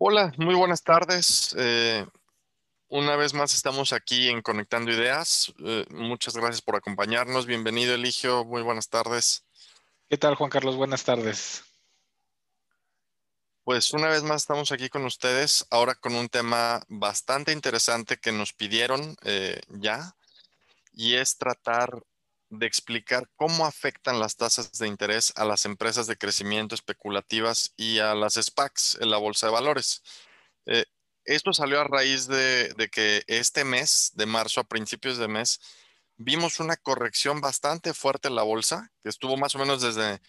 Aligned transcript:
Hola, 0.00 0.32
muy 0.36 0.54
buenas 0.54 0.84
tardes. 0.84 1.56
Eh, 1.58 2.06
una 2.86 3.16
vez 3.16 3.34
más 3.34 3.52
estamos 3.52 3.92
aquí 3.92 4.28
en 4.28 4.42
Conectando 4.42 4.92
Ideas. 4.92 5.52
Eh, 5.58 5.86
muchas 5.90 6.36
gracias 6.36 6.62
por 6.62 6.76
acompañarnos. 6.76 7.46
Bienvenido, 7.46 7.96
Eligio. 7.96 8.44
Muy 8.44 8.62
buenas 8.62 8.88
tardes. 8.88 9.44
¿Qué 10.08 10.16
tal, 10.16 10.36
Juan 10.36 10.50
Carlos? 10.50 10.76
Buenas 10.76 11.02
tardes. 11.02 11.64
Pues 13.64 13.92
una 13.92 14.06
vez 14.06 14.22
más 14.22 14.42
estamos 14.42 14.70
aquí 14.70 14.88
con 14.88 15.04
ustedes, 15.04 15.66
ahora 15.68 15.96
con 15.96 16.14
un 16.14 16.28
tema 16.28 16.80
bastante 16.86 17.50
interesante 17.50 18.18
que 18.18 18.30
nos 18.30 18.52
pidieron 18.52 19.16
eh, 19.24 19.60
ya, 19.68 20.14
y 20.92 21.16
es 21.16 21.38
tratar 21.38 22.04
de 22.50 22.66
explicar 22.66 23.28
cómo 23.36 23.66
afectan 23.66 24.20
las 24.20 24.36
tasas 24.36 24.72
de 24.72 24.88
interés 24.88 25.32
a 25.36 25.44
las 25.44 25.64
empresas 25.64 26.06
de 26.06 26.16
crecimiento 26.16 26.74
especulativas 26.74 27.74
y 27.76 27.98
a 27.98 28.14
las 28.14 28.34
SPACs 28.34 28.98
en 29.00 29.10
la 29.10 29.18
bolsa 29.18 29.46
de 29.46 29.52
valores. 29.52 30.02
Eh, 30.66 30.84
esto 31.24 31.52
salió 31.52 31.80
a 31.80 31.84
raíz 31.84 32.26
de, 32.26 32.88
que 32.90 33.22
este 33.26 33.64
mes, 33.64 34.12
de 34.14 34.26
marzo 34.26 34.60
a 34.60 34.64
principios 34.64 35.18
de 35.18 35.28
mes, 35.28 35.60
vimos 36.16 36.58
una 36.58 36.76
corrección 36.76 37.40
bastante 37.40 37.92
fuerte 37.92 38.28
en 38.28 38.34
la 38.34 38.42
bolsa, 38.42 38.90
que 39.02 39.10
estuvo 39.10 39.36
más 39.36 39.54
o 39.54 39.58
menos 39.58 39.82
desde 39.82 40.20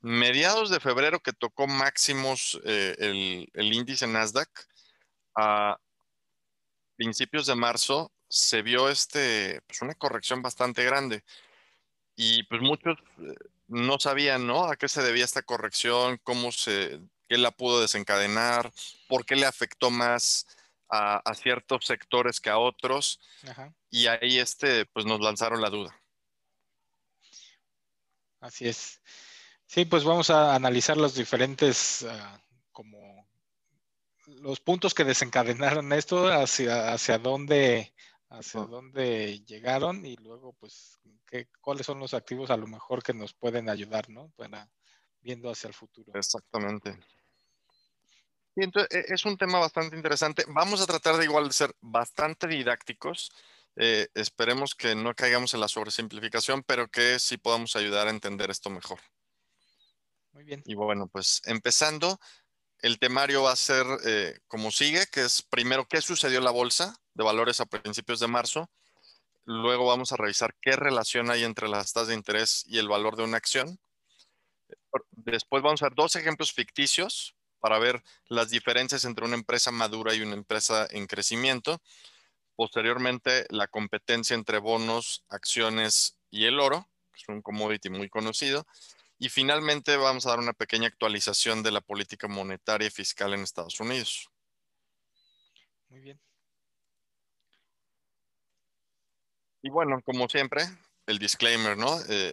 mediados 0.00 0.70
de 0.70 0.80
febrero 0.80 1.20
que 1.20 1.32
tocó 1.32 1.66
máximos 1.66 2.58
eh, 2.64 2.96
el, 2.98 3.50
el, 3.52 3.72
índice 3.72 4.06
Nasdaq. 4.06 4.48
A 5.36 5.78
principios 6.96 7.46
de 7.46 7.54
marzo 7.54 8.10
se 8.28 8.62
vio 8.62 8.88
este, 8.88 9.60
pues 9.66 9.82
una 9.82 9.94
corrección 9.94 10.40
bastante 10.40 10.82
grande. 10.84 11.24
Y 12.20 12.42
pues 12.42 12.60
muchos 12.60 12.98
eh, 13.20 13.34
no 13.68 14.00
sabían, 14.00 14.44
¿no? 14.44 14.64
A 14.64 14.74
qué 14.74 14.88
se 14.88 15.02
debía 15.02 15.24
esta 15.24 15.42
corrección, 15.42 16.18
cómo 16.24 16.50
se, 16.50 16.98
qué 17.28 17.38
la 17.38 17.52
pudo 17.52 17.80
desencadenar, 17.80 18.72
por 19.06 19.24
qué 19.24 19.36
le 19.36 19.46
afectó 19.46 19.92
más 19.92 20.44
a, 20.88 21.22
ciertos 21.36 21.86
sectores 21.86 22.40
que 22.40 22.50
a 22.50 22.58
otros. 22.58 23.20
Y 23.88 24.08
ahí 24.08 24.40
este, 24.40 24.84
pues 24.86 25.06
nos 25.06 25.20
lanzaron 25.20 25.62
la 25.62 25.70
duda. 25.70 25.96
Así 28.40 28.66
es. 28.66 29.00
Sí, 29.66 29.84
pues 29.84 30.02
vamos 30.02 30.28
a 30.30 30.56
analizar 30.56 30.96
los 30.96 31.14
diferentes, 31.14 32.02
ah, 32.02 32.42
como 32.72 33.28
los 34.26 34.58
puntos 34.58 34.92
que 34.92 35.04
desencadenaron 35.04 35.92
esto, 35.92 36.26
hacia, 36.26 36.92
hacia 36.92 37.18
dónde 37.18 37.92
hacia 38.30 38.60
dónde 38.62 39.40
llegaron 39.46 40.04
y 40.04 40.16
luego, 40.16 40.52
pues, 40.54 40.98
qué, 41.26 41.48
cuáles 41.60 41.86
son 41.86 41.98
los 41.98 42.14
activos 42.14 42.50
a 42.50 42.56
lo 42.56 42.66
mejor 42.66 43.02
que 43.02 43.14
nos 43.14 43.32
pueden 43.34 43.68
ayudar, 43.68 44.08
¿no? 44.10 44.30
Para 44.36 44.68
viendo 45.20 45.50
hacia 45.50 45.68
el 45.68 45.74
futuro. 45.74 46.12
Exactamente. 46.14 46.98
Y 48.54 48.64
entonces, 48.64 49.04
es 49.08 49.24
un 49.24 49.36
tema 49.36 49.58
bastante 49.58 49.96
interesante. 49.96 50.44
Vamos 50.48 50.80
a 50.80 50.86
tratar 50.86 51.16
de 51.16 51.24
igual 51.24 51.48
de 51.48 51.54
ser 51.54 51.74
bastante 51.80 52.46
didácticos. 52.46 53.30
Eh, 53.76 54.08
esperemos 54.14 54.74
que 54.74 54.94
no 54.94 55.14
caigamos 55.14 55.54
en 55.54 55.60
la 55.60 55.68
sobresimplificación, 55.68 56.64
pero 56.64 56.88
que 56.88 57.18
sí 57.18 57.36
podamos 57.36 57.76
ayudar 57.76 58.08
a 58.08 58.10
entender 58.10 58.50
esto 58.50 58.70
mejor. 58.70 58.98
Muy 60.32 60.44
bien. 60.44 60.62
Y 60.66 60.74
bueno, 60.74 61.06
pues 61.06 61.40
empezando, 61.44 62.18
el 62.80 62.98
temario 62.98 63.44
va 63.44 63.52
a 63.52 63.56
ser 63.56 63.86
eh, 64.04 64.38
como 64.48 64.70
sigue, 64.72 65.06
que 65.06 65.22
es 65.22 65.42
primero 65.42 65.86
qué 65.86 66.00
sucedió 66.00 66.38
en 66.38 66.44
la 66.44 66.50
bolsa 66.50 67.00
de 67.18 67.24
valores 67.24 67.60
a 67.60 67.66
principios 67.66 68.20
de 68.20 68.28
marzo. 68.28 68.70
Luego 69.44 69.86
vamos 69.86 70.12
a 70.12 70.16
revisar 70.16 70.54
qué 70.62 70.76
relación 70.76 71.30
hay 71.30 71.42
entre 71.42 71.68
las 71.68 71.92
tasas 71.92 72.08
de 72.08 72.14
interés 72.14 72.64
y 72.68 72.78
el 72.78 72.88
valor 72.88 73.16
de 73.16 73.24
una 73.24 73.36
acción. 73.36 73.78
Después 75.10 75.62
vamos 75.62 75.82
a 75.82 75.86
ver 75.86 75.96
dos 75.96 76.14
ejemplos 76.14 76.52
ficticios 76.52 77.34
para 77.58 77.80
ver 77.80 78.04
las 78.28 78.50
diferencias 78.50 79.04
entre 79.04 79.24
una 79.24 79.34
empresa 79.34 79.72
madura 79.72 80.14
y 80.14 80.22
una 80.22 80.34
empresa 80.34 80.86
en 80.90 81.08
crecimiento. 81.08 81.82
Posteriormente, 82.54 83.46
la 83.50 83.66
competencia 83.66 84.34
entre 84.34 84.58
bonos, 84.58 85.24
acciones 85.28 86.16
y 86.30 86.44
el 86.44 86.60
oro, 86.60 86.88
que 87.12 87.22
es 87.22 87.28
un 87.28 87.42
commodity 87.42 87.90
muy 87.90 88.08
conocido. 88.08 88.64
Y 89.18 89.28
finalmente 89.28 89.96
vamos 89.96 90.24
a 90.26 90.30
dar 90.30 90.38
una 90.38 90.52
pequeña 90.52 90.86
actualización 90.86 91.64
de 91.64 91.72
la 91.72 91.80
política 91.80 92.28
monetaria 92.28 92.86
y 92.86 92.90
fiscal 92.92 93.34
en 93.34 93.40
Estados 93.40 93.80
Unidos. 93.80 94.30
Muy 95.88 96.00
bien. 96.00 96.20
Y 99.68 99.70
bueno, 99.70 100.00
como 100.02 100.30
siempre, 100.30 100.62
el 101.06 101.18
disclaimer, 101.18 101.76
¿no? 101.76 102.00
Eh, 102.08 102.32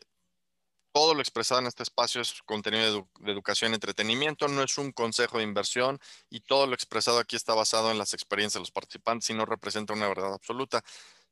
todo 0.93 1.13
lo 1.13 1.19
expresado 1.19 1.59
en 1.59 1.67
este 1.67 1.83
espacio 1.83 2.21
es 2.21 2.41
contenido 2.43 3.09
de, 3.19 3.31
educación 3.33 3.71
y 3.71 3.75
entretenimiento, 3.75 4.47
no 4.47 4.63
es 4.63 4.77
un 4.77 4.93
consejo 4.93 5.39
de 5.39 5.43
inversión 5.43 5.99
y 6.29 6.39
todo 6.39 6.65
lo 6.65 6.73
expresado 6.73 7.19
aquí 7.19 7.35
está 7.35 7.53
basado 7.53 7.91
en 7.91 7.97
las 7.97 8.13
experiencias 8.13 8.53
de 8.53 8.61
los 8.61 8.71
participantes 8.71 9.29
y 9.29 9.33
no 9.33 9.45
representa 9.45 9.91
una 9.91 10.07
verdad 10.07 10.33
absoluta. 10.33 10.81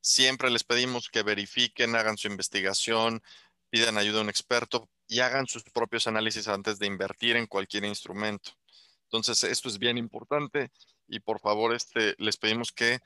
Siempre 0.02 0.50
les 0.50 0.66
pedimos 0.66 1.08
que 1.08 1.24
verifiquen, 1.24 1.96
hagan 1.96 2.18
su 2.18 2.28
investigación, 2.28 3.24
pidan 3.70 3.98
ayuda 3.98 4.20
a 4.20 4.24
un 4.24 4.30
experto 4.30 4.90
y 5.08 5.22
hagan 5.22 5.48
sus 5.48 5.64
propios 5.64 6.06
análisis 6.06 6.50
antes 6.50 6.80
de 6.80 6.88
invertir 6.88 7.38
en 7.38 7.48
cualquier 7.48 7.86
instrumento. 7.86 8.52
Entonces, 9.06 9.46
esto 9.46 9.70
es 9.70 9.80
bien 9.80 9.98
importante 9.98 10.70
y 11.08 11.22
por 11.22 11.40
favor, 11.40 11.74
este, 11.74 12.14
les 12.18 12.36
pedimos 12.36 12.74
que 12.74 13.00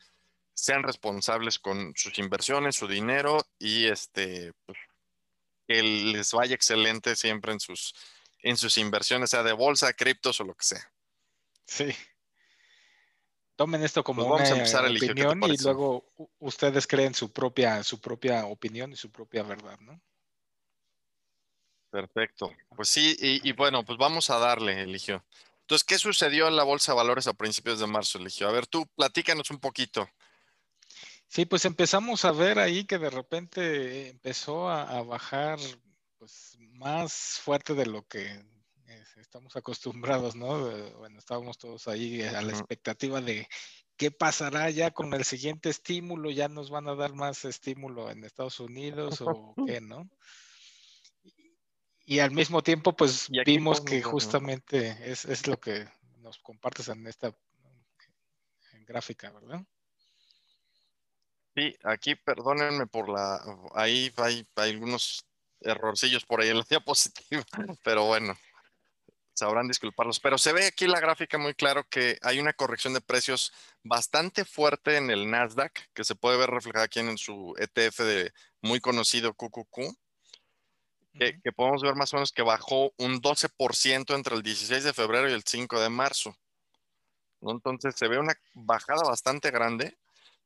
sean 0.57 0.81
responsables 0.81 1.59
con 1.59 1.94
sus 1.95 2.18
inversiones, 2.18 2.75
su 2.75 2.88
dinero 2.88 3.45
y 3.59 3.85
este, 3.85 4.53
pues, 4.66 4.78
que 5.68 5.84
les 5.84 6.34
vaya 6.34 6.56
excelente 6.56 7.16
siempre 7.16 7.51
en 7.51 7.59
sus, 7.59 7.94
en 8.40 8.57
sus 8.57 8.79
inversiones, 8.79 9.29
sea 9.29 9.44
de 9.44 9.53
bolsa, 9.53 9.94
criptos 9.94 10.41
o 10.41 10.45
lo 10.45 10.56
que 10.56 10.66
sea. 10.66 10.91
Sí. 11.68 11.95
Tomen 13.56 13.84
esto 13.84 14.03
como 14.03 14.28
pues 14.28 14.51
una 14.51 14.63
opinión 14.63 15.44
y 15.44 15.57
luego 15.57 16.12
ustedes 16.40 16.88
creen 16.88 17.13
su 17.13 17.31
propia, 17.31 17.84
su 17.84 18.01
propia 18.01 18.45
opinión 18.47 18.91
y 18.91 18.95
su 18.95 19.12
propia 19.12 19.44
verdad, 19.44 19.79
¿no? 19.81 20.01
Perfecto. 21.91 22.51
Pues 22.75 22.89
sí, 22.89 23.16
y, 23.19 23.51
bueno, 23.53 23.85
pues 23.85 23.97
vamos 23.97 24.29
a 24.29 24.39
darle, 24.39 24.81
Eligio. 24.81 25.24
Entonces, 25.62 25.85
¿qué 25.85 25.97
sucedió 25.97 26.47
en 26.47 26.56
la 26.56 26.63
Bolsa 26.63 26.91
de 26.91 26.97
Valores 26.97 27.28
a 27.28 27.34
principios 27.34 27.79
de 27.79 27.88
marzo, 27.88 28.18
Eligio? 28.18 28.47
A 28.47 28.51
ver, 28.51 28.68
tú 28.68 28.88
platícanos 28.95 29.50
un 29.51 29.59
poquito. 29.59 30.09
Sí, 31.28 31.46
pues 31.46 31.66
empezamos 31.66 32.26
a 32.26 32.32
ver 32.32 32.60
ahí 32.60 32.86
que 32.86 32.98
de 32.98 33.10
repente 33.10 34.10
empezó 34.10 34.70
a, 34.70 35.02
bajar 35.04 35.60
pues, 36.18 36.58
más 36.60 37.40
fuerte 37.44 37.74
de 37.74 37.86
lo 37.86 38.08
que 38.08 38.44
estamos 39.18 39.56
acostumbrados, 39.56 40.36
¿no? 40.36 40.70
Bueno, 40.98 41.20
estábamos 41.20 41.58
todos 41.58 41.88
ahí 41.88 42.22
a 42.22 42.42
la 42.42 42.52
expectativa 42.52 43.20
de 43.22 43.48
qué 43.98 44.12
pasará 44.12 44.70
ya 44.70 44.92
con 44.92 45.14
el 45.14 45.26
siguiente 45.26 45.70
estímulo, 45.70 46.30
ya 46.32 46.48
nos 46.48 46.70
van 46.70 46.88
a 46.88 46.96
dar 46.96 47.14
más 47.14 47.44
estímulo 47.46 48.10
en 48.10 48.24
Estados 48.24 48.60
Unidos 48.60 49.22
o 49.22 49.54
qué, 49.68 49.82
¿no? 49.82 50.10
Y 52.06 52.20
al 52.20 52.32
mismo 52.32 52.64
tiempo, 52.64 52.96
pues 52.96 53.28
vimos 53.46 53.82
que 53.82 54.02
justamente 54.02 55.12
es, 55.12 55.46
lo 55.46 55.60
que 55.60 55.90
nos 56.20 56.38
compartes 56.38 56.88
en 56.88 57.06
esta 57.06 57.36
gráfica, 58.86 59.30
¿verdad? 59.32 59.66
Sí, 61.57 61.75
aquí 61.84 62.13
perdónenme 62.13 62.85
por 62.85 63.09
la, 63.09 63.41
ahí 63.73 64.13
hay, 64.18 64.47
algunos 64.57 65.25
errorcillos 65.62 66.23
por 66.23 66.40
ahí 66.40 66.50
en 66.50 66.57
la 66.57 66.66
diapositiva, 66.69 67.44
pero 67.84 68.06
bueno, 68.06 68.38
sabrán 69.34 69.68
disculparlos. 69.68 70.19
Pero 70.19 70.38
se 70.38 70.53
ve 70.53 70.68
aquí 70.68 70.85
la 70.85 71.00
gráfica 71.00 71.40
muy 71.40 71.56
claro 71.56 71.84
que 71.90 72.19
hay 72.22 72.40
una 72.40 72.53
corrección 72.53 72.94
de 72.94 73.01
precios 73.01 73.51
bastante 73.81 74.45
fuerte 74.45 74.97
en 74.97 75.09
el 75.09 75.31
Nasdaq, 75.31 75.73
que 75.95 76.03
se 76.03 76.13
puede 76.13 76.38
ver 76.38 76.51
reflejada 76.51 76.85
aquí 76.85 77.00
en 77.00 77.18
su 77.18 77.56
ETF 77.57 78.01
de 78.01 78.31
muy 78.62 78.79
conocido 78.79 79.34
QQQ 79.34 79.97
que, 81.18 81.51
podemos 81.51 81.81
ver 81.81 81.95
más 81.95 82.13
o 82.13 82.18
menos 82.18 82.31
que 82.31 82.44
bajó 82.44 82.94
un 82.98 83.19
12% 83.19 84.15
entre 84.15 84.36
el 84.36 84.44
16 84.44 84.83
de 84.83 84.94
febrero 84.94 85.27
y 85.27 85.33
el 85.33 85.44
5 85.44 85.80
de 85.80 85.89
marzo. 85.89 86.38
Entonces 87.42 87.95
se 87.95 88.07
ve 88.07 88.19
una 88.19 88.36
bajada 88.53 89.03
bastante 89.03 89.51
grande, 89.51 89.98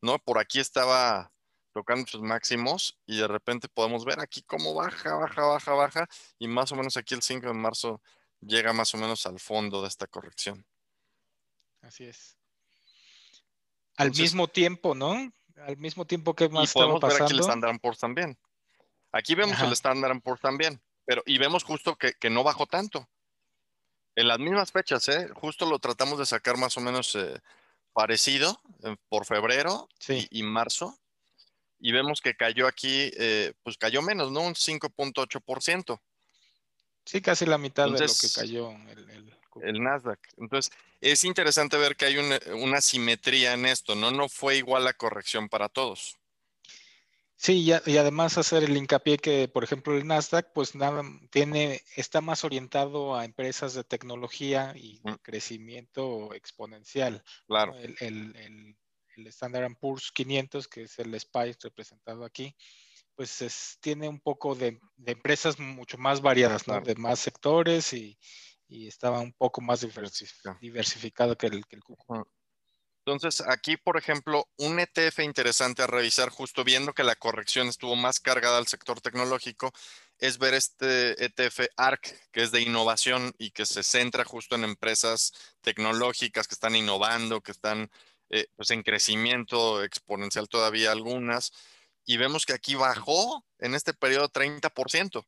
¿no? 0.02 0.20
Por 0.20 0.40
aquí 0.40 0.60
estaba 0.60 1.32
tocando 1.74 2.06
sus 2.08 2.22
máximos 2.22 3.00
y 3.06 3.18
de 3.18 3.28
repente 3.28 3.70
podemos 3.70 4.04
ver 4.04 4.20
aquí 4.20 4.42
cómo 4.44 4.74
baja, 4.74 5.16
baja, 5.16 5.44
baja, 5.44 5.74
baja 5.74 6.10
y 6.38 6.48
más 6.48 6.72
o 6.72 6.76
menos 6.76 6.98
aquí 6.98 7.16
el 7.16 7.22
5 7.22 7.48
de 7.48 7.54
marzo 7.54 8.02
llega 8.42 8.74
más 8.74 8.94
o 8.94 8.98
menos 8.98 9.26
al 9.26 9.40
fondo 9.40 9.82
de 9.82 9.88
esta 9.88 10.08
corrección. 10.08 10.66
Así 11.82 12.06
es. 12.06 12.38
Al 13.98 14.12
mismo 14.12 14.48
tiempo, 14.48 14.96
¿no? 14.96 15.32
Al 15.58 15.78
mismo 15.78 16.06
tiempo 16.06 16.36
que 16.36 16.50
más 16.50 16.64
y 16.64 16.66
estaba 16.66 17.00
pasando. 17.00 17.14
Ver 17.14 17.24
aquí 17.24 17.34
el 17.34 17.40
Standard 17.40 17.80
Poor's 17.80 18.00
también. 18.00 18.38
Aquí 19.12 19.36
vemos 19.36 19.60
el 19.60 19.72
Standard 19.74 20.22
Poor's 20.22 20.42
también, 20.42 20.82
pero 21.06 21.22
y 21.26 21.38
vemos 21.38 21.64
justo 21.64 21.98
que, 21.98 22.30
no 22.30 22.44
bajó 22.44 22.66
tanto. 22.66 23.08
En 24.16 24.28
las 24.28 24.40
mismas 24.40 24.72
fechas, 24.72 25.08
¿eh? 25.10 25.30
justo 25.36 25.66
lo 25.66 25.80
tratamos 25.80 26.20
de 26.20 26.26
sacar 26.26 26.58
más 26.58 26.76
o 26.78 26.82
menos 26.82 27.16
eh, 27.16 27.40
parecido 27.94 28.62
por 29.10 29.26
febrero 29.26 29.88
y, 30.08 30.44
marzo. 30.44 30.98
Y 31.80 31.92
vemos 31.92 32.22
que 32.22 32.36
cayó 32.36 32.68
aquí, 32.68 33.12
eh, 33.18 33.54
pues 33.64 33.78
cayó 33.78 34.02
menos, 34.02 34.32
¿no? 34.32 34.42
Un 34.42 34.54
5.8%. 34.54 36.00
Sí, 37.06 37.22
casi 37.22 37.46
la 37.46 37.58
mitad 37.58 37.86
de 37.86 37.92
lo 37.92 37.98
que 37.98 38.30
cayó 38.36 38.72
el, 38.72 39.34
El 39.64 39.82
Nasdaq. 39.82 40.20
Entonces, 40.38 40.72
es 41.02 41.24
interesante 41.24 41.78
ver 41.78 41.96
que 41.96 42.06
hay 42.06 42.18
una, 42.18 42.40
una 42.56 42.82
simetría 42.82 43.54
en 43.54 43.66
esto, 43.66 43.96
¿no? 43.96 44.12
No 44.12 44.30
fue 44.30 44.58
igual 44.58 44.84
la 44.84 44.94
corrección 44.94 45.50
para 45.50 45.68
todos. 45.68 46.18
Sí, 47.42 47.72
y, 47.88 47.98
además 47.98 48.38
hacer 48.38 48.64
el 48.64 48.78
hincapié 48.78 49.18
que, 49.18 49.48
por 49.48 49.64
ejemplo, 49.64 49.98
el 49.98 50.06
Nasdaq, 50.06 50.54
pues 50.54 50.76
nada, 50.76 51.02
tiene, 51.32 51.82
está 51.96 52.22
más 52.22 52.44
orientado 52.44 53.16
a 53.16 53.26
empresas 53.26 53.74
de 53.74 53.84
tecnología 53.84 54.74
y 54.76 55.02
crecimiento 55.24 56.36
exponencial. 56.36 57.24
Claro. 57.48 57.76
El, 57.80 57.96
el, 58.00 58.76
el, 59.16 59.28
Standard 59.30 59.76
Poor's 59.80 60.12
500, 60.12 60.68
que 60.68 60.84
es 60.84 61.00
el 61.00 61.20
SPY 61.20 61.56
representado 61.64 62.26
aquí, 62.26 62.56
pues 63.16 63.80
tiene 63.82 64.08
un 64.08 64.20
poco 64.20 64.54
de, 64.54 64.80
empresas 65.04 65.58
mucho 65.58 65.98
más 65.98 66.22
variadas, 66.22 66.68
¿no? 66.68 66.80
De 66.80 66.94
más 66.94 67.18
sectores 67.18 67.92
y, 67.94 68.20
estaba 68.70 69.20
un 69.20 69.34
poco 69.34 69.62
más 69.62 69.84
diversificado 70.62 71.36
que 71.36 71.48
el, 71.48 71.66
que 71.66 71.76
el 71.76 71.82
entonces, 73.06 73.42
aquí, 73.48 73.78
por 73.78 73.98
ejemplo, 73.98 74.48
un 74.58 74.80
ETF 74.80 75.20
interesante 75.22 75.82
a 75.82 75.88
revisar, 75.88 76.30
justo 76.30 76.64
viendo 76.64 76.94
que 76.94 77.04
la 77.04 77.16
corrección 77.16 77.68
estuvo 77.68 77.96
más 77.96 78.20
cargada 78.20 78.60
al 78.60 78.68
sector 78.68 79.02
tecnológico, 79.02 79.72
es 80.20 80.38
ver 80.38 80.54
este 80.54 81.26
ETF 81.26 81.62
ARC, 81.78 82.30
que 82.32 82.44
es 82.44 82.52
de 82.52 82.62
innovación 82.62 83.34
y 83.40 83.52
que 83.52 83.66
se 83.66 83.82
centra 83.82 84.24
justo 84.24 84.54
en 84.54 84.66
empresas 84.66 85.34
tecnológicas 85.62 86.48
que 86.48 86.54
están 86.54 86.76
innovando, 86.76 87.42
que 87.42 87.52
están 87.52 87.90
eh, 88.30 88.46
pues 88.56 88.70
en 88.70 88.84
crecimiento 88.84 89.84
exponencial 89.84 90.48
todavía 90.48 90.92
algunas. 90.92 91.54
Y 92.06 92.18
vemos 92.18 92.46
que 92.46 92.54
aquí 92.54 92.76
bajó 92.76 93.44
en 93.58 93.74
este 93.74 93.96
periodo 93.96 94.30
30%. 94.30 95.18
O 95.18 95.26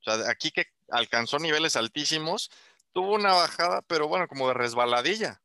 sea, 0.00 0.30
aquí 0.30 0.52
que 0.52 0.66
alcanzó 0.90 1.40
niveles 1.40 1.74
altísimos, 1.74 2.50
tuvo 2.92 3.14
una 3.14 3.34
bajada, 3.34 3.82
pero 3.82 4.06
bueno, 4.06 4.28
como 4.28 4.46
de 4.46 4.54
resbaladilla. 4.54 5.42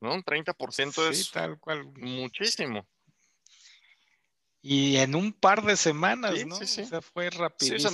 ¿No? 0.00 0.14
Un 0.14 0.22
30% 0.22 1.10
es 1.10 1.30
tal 1.30 1.58
cual. 1.58 1.86
muchísimo. 1.96 2.86
Y 4.66 4.96
en 4.96 5.14
un 5.14 5.34
par 5.34 5.62
de 5.62 5.76
semanas, 5.76 6.46
¿no? 6.46 6.56
Sí, 6.56 6.80
O 6.80 6.86
sea, 6.86 7.02
fue 7.02 7.28
rapidísimo. 7.28 7.90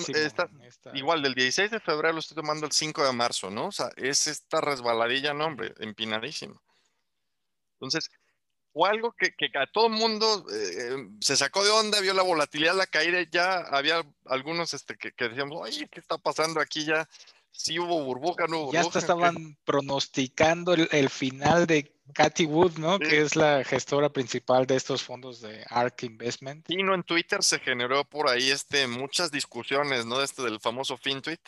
Igual, 0.94 1.20
del 1.20 1.35
16 1.35 1.69
de 1.69 1.81
febrero 1.81 2.12
lo 2.12 2.20
estoy 2.20 2.37
tomando 2.37 2.64
el 2.64 2.70
5 2.70 3.05
de 3.05 3.12
marzo, 3.12 3.50
¿no? 3.50 3.67
O 3.67 3.73
sea, 3.73 3.91
es 3.97 4.29
esta 4.29 4.61
resbaladilla, 4.61 5.35
no, 5.35 5.47
hombre, 5.47 5.75
empinadísimo. 5.81 6.62
Entonces, 7.75 8.08
fue 8.73 8.88
algo 8.88 9.12
que, 9.19 9.35
que 9.35 9.50
a 9.58 9.67
todo 9.67 9.88
el 9.88 9.94
mundo 9.94 10.46
eh, 10.53 11.08
se 11.20 11.37
sacó 11.37 11.64
de 11.64 11.70
onda, 11.70 12.00
vio 12.00 12.14
la 12.14 12.23
volatilidad, 12.23 12.76
la 12.76 12.87
caída, 12.87 13.20
ya 13.29 13.58
había 13.58 14.06
algunos 14.26 14.73
este, 14.73 14.96
que, 14.96 15.11
que 15.11 15.29
decíamos, 15.29 15.58
oye, 15.61 15.88
¿qué 15.91 15.99
está 15.99 16.19
pasando 16.19 16.61
aquí 16.61 16.85
ya? 16.85 17.08
Sí 17.62 17.78
hubo 17.78 18.02
burbuja, 18.02 18.46
no 18.46 18.60
hubo 18.60 18.72
Ya 18.72 18.80
hasta 18.80 19.00
estaban 19.00 19.54
pronosticando 19.64 20.72
el, 20.72 21.10
final 21.10 21.66
de 21.66 21.94
Cathy 22.14 22.46
Wood, 22.46 22.78
¿no? 22.78 22.98
Que 22.98 23.20
es 23.20 23.36
la 23.36 23.64
gestora 23.64 24.08
principal 24.08 24.66
de 24.66 24.76
estos 24.76 25.02
fondos 25.02 25.42
de 25.42 25.62
ARK 25.68 26.04
Investment. 26.04 26.70
Y 26.70 26.82
no 26.82 26.94
en 26.94 27.02
Twitter 27.02 27.42
se 27.42 27.58
generó 27.58 28.06
por 28.06 28.30
ahí 28.30 28.50
este, 28.50 28.86
muchas 28.86 29.30
discusiones, 29.30 30.06
¿no? 30.06 30.22
Este 30.22 30.42
del 30.42 30.58
famoso 30.58 30.96
FinTweet, 30.96 31.40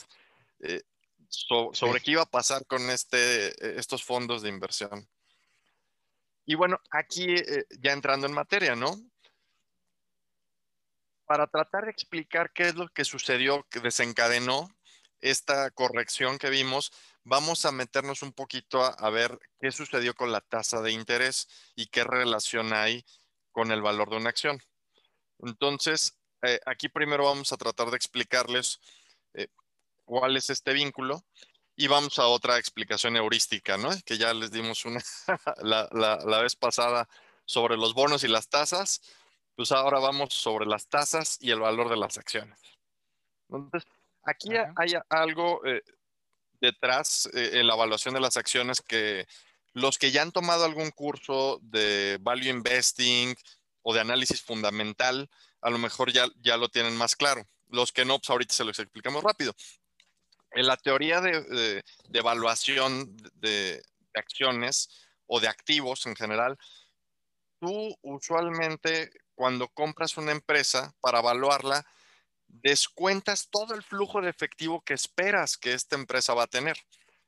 eh, 0.60 0.82
sobre 1.30 2.02
qué 2.02 2.10
iba 2.10 2.22
a 2.22 2.30
pasar 2.30 2.66
con 2.66 2.90
este, 2.90 3.46
eh, 3.46 3.78
estos 3.78 4.04
fondos 4.04 4.42
de 4.42 4.50
inversión. 4.50 5.08
Y 6.44 6.56
bueno, 6.56 6.78
aquí 6.90 7.24
eh, 7.24 7.64
ya 7.80 7.92
entrando 7.92 8.26
en 8.26 8.34
materia, 8.34 8.76
¿no? 8.76 9.00
Para 11.24 11.46
tratar 11.46 11.86
de 11.86 11.90
explicar 11.90 12.52
qué 12.52 12.64
es 12.64 12.74
lo 12.74 12.86
que 12.88 13.06
sucedió, 13.06 13.66
que 13.70 13.80
desencadenó 13.80 14.68
esta 15.22 15.70
corrección 15.70 16.36
que 16.38 16.50
vimos, 16.50 16.92
vamos 17.24 17.64
a 17.64 17.72
meternos 17.72 18.22
un 18.22 18.32
poquito 18.32 18.84
a, 18.84 19.10
ver 19.10 19.38
qué 19.60 19.70
sucedió 19.70 20.14
con 20.14 20.32
la 20.32 20.40
tasa 20.40 20.82
de 20.82 20.92
interés 20.92 21.48
y 21.74 21.86
qué 21.86 22.04
relación 22.04 22.74
hay 22.74 23.04
con 23.52 23.70
el 23.70 23.80
valor 23.80 24.10
de 24.10 24.16
una 24.16 24.30
acción. 24.30 24.60
Entonces, 25.38 26.18
eh, 26.42 26.60
aquí 26.66 26.88
primero 26.88 27.24
vamos 27.24 27.52
a 27.52 27.56
tratar 27.56 27.90
de 27.90 27.96
explicarles 27.96 28.80
eh, 29.34 29.48
cuál 30.04 30.36
es 30.36 30.50
este 30.50 30.72
vínculo 30.72 31.24
y 31.76 31.86
vamos 31.86 32.18
a 32.18 32.26
otra 32.26 32.58
explicación 32.58 33.16
heurística, 33.16 33.76
¿no? 33.76 33.90
Que 34.04 34.18
ya 34.18 34.34
les 34.34 34.50
dimos 34.50 34.84
una 34.84 35.00
la, 35.62 35.88
la 35.92 36.42
vez 36.42 36.56
pasada 36.56 37.08
sobre 37.46 37.76
los 37.76 37.94
bonos 37.94 38.24
y 38.24 38.28
las 38.28 38.48
tasas, 38.48 39.00
pues 39.54 39.70
ahora 39.70 40.00
vamos 40.00 40.34
sobre 40.34 40.66
las 40.66 40.88
tasas 40.88 41.38
y 41.40 41.50
el 41.50 41.60
valor 41.60 41.88
de 41.88 41.96
las 41.96 42.18
acciones. 42.18 42.58
Entonces, 43.48 43.84
Aquí 44.24 44.50
hay 44.76 44.94
algo 45.08 45.64
eh, 45.66 45.82
detrás 46.60 47.28
eh, 47.34 47.50
en 47.54 47.66
la 47.66 47.74
evaluación 47.74 48.14
de 48.14 48.20
las 48.20 48.36
acciones 48.36 48.80
que 48.80 49.26
los 49.74 49.98
que 49.98 50.10
ya 50.10 50.22
han 50.22 50.32
tomado 50.32 50.64
algún 50.64 50.90
curso 50.90 51.58
de 51.62 52.18
value 52.20 52.50
investing 52.50 53.34
o 53.82 53.94
de 53.94 54.00
análisis 54.00 54.42
fundamental, 54.42 55.28
a 55.60 55.70
lo 55.70 55.78
mejor 55.78 56.12
ya, 56.12 56.26
ya 56.40 56.56
lo 56.56 56.68
tienen 56.68 56.96
más 56.96 57.16
claro. 57.16 57.46
Los 57.68 57.90
que 57.90 58.04
no, 58.04 58.18
pues 58.18 58.30
ahorita 58.30 58.54
se 58.54 58.64
los 58.64 58.78
explicamos 58.78 59.24
rápido. 59.24 59.54
En 60.50 60.66
la 60.66 60.76
teoría 60.76 61.20
de, 61.20 61.82
evaluación 62.12 63.16
de, 63.16 63.82
de 63.82 64.20
acciones 64.20 64.90
o 65.26 65.40
de 65.40 65.48
activos 65.48 66.04
en 66.06 66.14
general, 66.14 66.58
tú 67.58 67.96
usualmente 68.02 69.10
cuando 69.34 69.68
compras 69.68 70.18
una 70.18 70.32
empresa 70.32 70.94
para 71.00 71.20
evaluarla, 71.20 71.86
descuentas 72.52 73.48
todo 73.50 73.74
el 73.74 73.82
flujo 73.82 74.20
de 74.20 74.28
efectivo 74.28 74.82
que 74.82 74.94
esperas 74.94 75.56
que 75.56 75.72
esta 75.72 75.96
empresa 75.96 76.34
va 76.34 76.44
a 76.44 76.48
tener. 76.48 76.76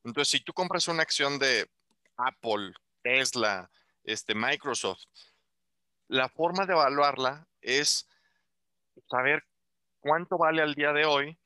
Entonces, 0.05 0.31
si 0.31 0.41
tú 0.41 0.53
compras 0.53 0.87
una 0.87 1.03
acción 1.03 1.39
de 1.39 1.69
Apple, 2.17 2.75
Tesla, 3.03 3.71
este, 4.05 4.35
Microsoft, 4.35 5.03
la 6.09 6.29
forma 6.29 6.67
de 6.67 6.75
evaluarla 6.75 7.49
es 7.63 8.07
saber 9.09 9.45
cuánto 10.01 10.37
vale 10.37 10.63
al 10.63 10.75
día 10.75 10.93
de 10.93 11.07
hoy 11.07 11.39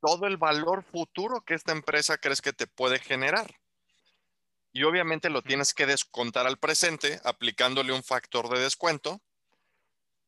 todo 0.00 0.26
el 0.26 0.36
valor 0.36 0.84
futuro 0.84 1.42
que 1.44 1.54
esta 1.54 1.72
empresa 1.72 2.18
crees 2.18 2.42
que 2.42 2.52
te 2.52 2.66
puede 2.66 2.98
generar. 2.98 3.58
Y 4.72 4.84
obviamente 4.84 5.30
lo 5.30 5.42
tienes 5.42 5.72
que 5.72 5.86
descontar 5.86 6.46
al 6.46 6.58
presente 6.58 7.20
aplicándole 7.24 7.92
un 7.92 8.02
factor 8.02 8.48
de 8.48 8.60
descuento 8.60 9.22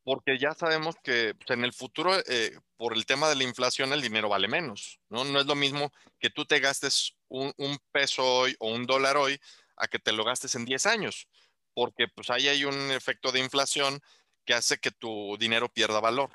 porque 0.04 0.38
ya 0.38 0.54
sabemos 0.54 0.96
que 1.02 1.34
pues, 1.34 1.50
en 1.50 1.64
el 1.64 1.72
futuro, 1.72 2.14
eh, 2.28 2.56
por 2.76 2.92
el 2.92 3.06
tema 3.06 3.28
de 3.28 3.36
la 3.36 3.44
inflación, 3.44 3.92
el 3.92 4.02
dinero 4.02 4.28
vale 4.28 4.48
menos, 4.48 5.00
¿no? 5.08 5.24
No 5.24 5.40
es 5.40 5.46
lo 5.46 5.54
mismo 5.54 5.90
que 6.20 6.30
tú 6.30 6.44
te 6.44 6.60
gastes 6.60 7.16
un, 7.28 7.52
peso 7.90 8.22
hoy 8.22 8.54
o 8.60 8.70
un 8.70 8.86
dólar 8.86 9.16
hoy 9.16 9.40
a 9.76 9.88
que 9.88 9.98
te 9.98 10.12
lo 10.12 10.24
gastes 10.24 10.54
en 10.54 10.66
10 10.66 10.86
años, 10.86 11.26
porque 11.72 12.06
pues 12.14 12.30
ahí 12.30 12.48
hay 12.48 12.64
un 12.64 12.90
efecto 12.92 13.32
de 13.32 13.40
inflación 13.40 14.00
que 14.44 14.54
hace 14.54 14.78
que 14.78 14.90
tu 14.90 15.36
dinero 15.38 15.70
pierda 15.70 16.00
valor. 16.00 16.30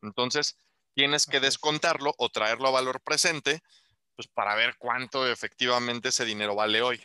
Entonces, 0.00 0.56
tienes 0.94 1.26
que 1.26 1.40
descontarlo 1.40 2.14
o 2.16 2.28
traerlo 2.28 2.68
a 2.68 2.72
valor 2.72 3.00
presente, 3.02 3.60
pues 4.14 4.28
para 4.28 4.54
ver 4.54 4.76
cuánto 4.78 5.28
efectivamente 5.28 6.10
ese 6.10 6.24
dinero 6.24 6.54
vale 6.54 6.80
hoy. 6.80 7.04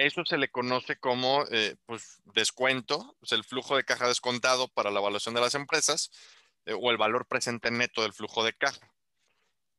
Eso 0.00 0.24
se 0.24 0.38
le 0.38 0.50
conoce 0.50 0.96
como 0.96 1.44
eh, 1.50 1.76
pues, 1.84 2.22
descuento, 2.32 3.16
pues, 3.20 3.32
el 3.32 3.44
flujo 3.44 3.76
de 3.76 3.84
caja 3.84 4.08
descontado 4.08 4.68
para 4.68 4.90
la 4.90 4.98
evaluación 4.98 5.34
de 5.34 5.42
las 5.42 5.54
empresas 5.54 6.10
eh, 6.64 6.72
o 6.72 6.90
el 6.90 6.96
valor 6.96 7.26
presente 7.26 7.70
neto 7.70 8.00
del 8.00 8.14
flujo 8.14 8.42
de 8.42 8.54
caja. 8.54 8.80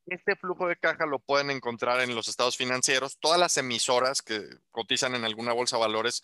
Este 0.05 0.35
flujo 0.35 0.67
de 0.67 0.75
caja 0.75 1.07
lo 1.07 1.17
pueden 1.17 1.49
encontrar 1.49 2.01
en 2.01 2.13
los 2.13 2.27
estados 2.27 2.55
financieros. 2.55 3.17
Todas 3.17 3.39
las 3.39 3.57
emisoras 3.57 4.21
que 4.21 4.47
cotizan 4.69 5.15
en 5.15 5.25
alguna 5.25 5.53
bolsa 5.53 5.77
de 5.77 5.81
valores, 5.81 6.21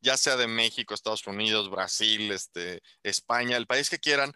ya 0.00 0.16
sea 0.16 0.34
de 0.36 0.48
México, 0.48 0.92
Estados 0.92 1.24
Unidos, 1.28 1.70
Brasil, 1.70 2.32
este, 2.32 2.82
España, 3.04 3.56
el 3.56 3.68
país 3.68 3.90
que 3.90 4.00
quieran, 4.00 4.34